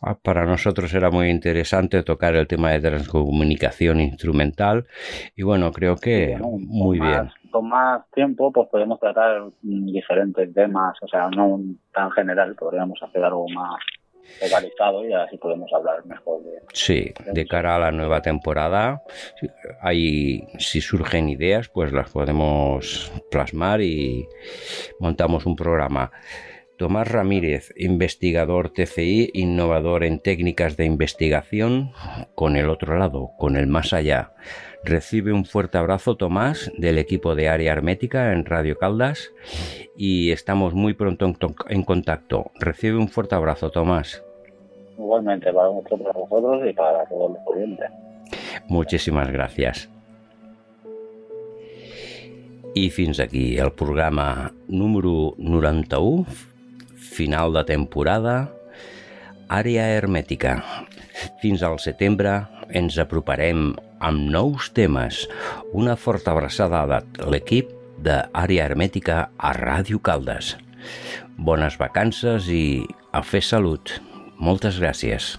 Ah, 0.02 0.16
Para 0.22 0.44
nosotros 0.46 0.92
era 0.94 1.10
muy 1.10 1.28
interesante 1.30 2.02
tocar 2.02 2.34
el 2.36 2.46
tema 2.46 2.70
de 2.72 2.80
transcomunicación 2.80 4.00
instrumental 4.00 4.86
y 5.36 5.42
bueno, 5.42 5.72
creo 5.72 5.96
que 5.96 6.32
Bueno, 6.38 6.44
con 6.50 6.66
muy 6.66 6.98
más- 6.98 7.08
bien. 7.22 7.32
Con 7.50 7.68
más 7.68 8.08
tiempo, 8.12 8.52
pues 8.52 8.68
podemos 8.68 9.00
tratar 9.00 9.42
diferentes 9.62 10.54
temas, 10.54 10.96
o 11.02 11.08
sea, 11.08 11.28
no 11.30 11.58
tan 11.92 12.10
general, 12.12 12.54
podríamos 12.54 13.02
hacer 13.02 13.24
algo 13.24 13.46
más 13.48 13.74
focalizado 14.40 15.04
y 15.06 15.12
así 15.12 15.36
podemos 15.36 15.72
hablar 15.72 16.04
mejor 16.06 16.42
de. 16.42 16.60
Sí, 16.72 17.12
de 17.32 17.46
cara 17.46 17.76
a 17.76 17.78
la 17.78 17.92
nueva 17.92 18.22
temporada, 18.22 19.02
hay, 19.80 20.46
si 20.58 20.80
surgen 20.80 21.28
ideas, 21.28 21.68
pues 21.68 21.92
las 21.92 22.10
podemos 22.10 23.12
plasmar 23.30 23.80
y 23.80 24.26
montamos 24.98 25.46
un 25.46 25.56
programa. 25.56 26.10
Tomás 26.81 27.09
Ramírez, 27.09 27.74
investigador 27.76 28.70
TCI, 28.70 29.33
innovador 29.35 30.03
en 30.03 30.18
técnicas 30.18 30.78
de 30.78 30.87
investigación, 30.87 31.93
con 32.35 32.57
el 32.57 32.70
otro 32.70 32.97
lado, 32.99 33.33
con 33.39 33.57
el 33.57 33.66
más 33.66 33.93
allá. 33.93 34.33
Recibe 34.83 35.31
un 35.35 35.45
fuerte 35.45 35.76
abrazo, 35.76 36.16
Tomás, 36.16 36.72
del 36.78 36.97
equipo 36.97 37.35
de 37.35 37.51
Área 37.51 37.72
Hermética 37.72 38.33
en 38.33 38.47
Radio 38.47 38.78
Caldas 38.78 39.31
y 39.95 40.31
estamos 40.31 40.72
muy 40.72 40.95
pronto 40.95 41.26
en, 41.26 41.35
to- 41.35 41.55
en 41.68 41.83
contacto. 41.83 42.51
Recibe 42.59 42.97
un 42.97 43.09
fuerte 43.09 43.35
abrazo, 43.35 43.68
Tomás. 43.70 44.24
Igualmente 44.97 45.53
para 45.53 45.68
vosotros, 45.68 46.01
para 46.01 46.18
vosotros 46.18 46.62
y 46.66 46.72
para 46.72 47.05
todos 47.11 47.33
los 47.33 47.41
oyentes. 47.47 47.91
Moltíssimes 48.70 49.28
gràcies. 49.28 49.91
I 52.74 52.89
fins 52.89 53.20
aquí 53.20 53.59
el 53.59 53.72
programa 53.72 54.55
número 54.68 55.35
91, 55.37 56.24
final 57.01 57.55
de 57.57 57.64
temporada, 57.68 58.51
àrea 59.48 59.88
hermètica. 59.96 60.61
Fins 61.42 61.64
al 61.66 61.80
setembre 61.82 62.38
ens 62.76 62.98
aproparem 63.03 63.72
amb 64.01 64.30
nous 64.30 64.70
temes. 64.76 65.24
Una 65.76 65.96
forta 65.96 66.32
abraçada 66.32 66.84
a 66.86 67.03
l'equip 67.32 67.74
d'Àrea 68.01 68.64
Hermètica 68.64 69.26
a 69.36 69.53
Ràdio 69.57 70.01
Caldes. 70.01 70.55
Bones 71.36 71.76
vacances 71.80 72.48
i 72.48 72.86
a 73.12 73.24
fer 73.24 73.44
salut. 73.44 73.98
Moltes 74.40 74.80
gràcies. 74.80 75.34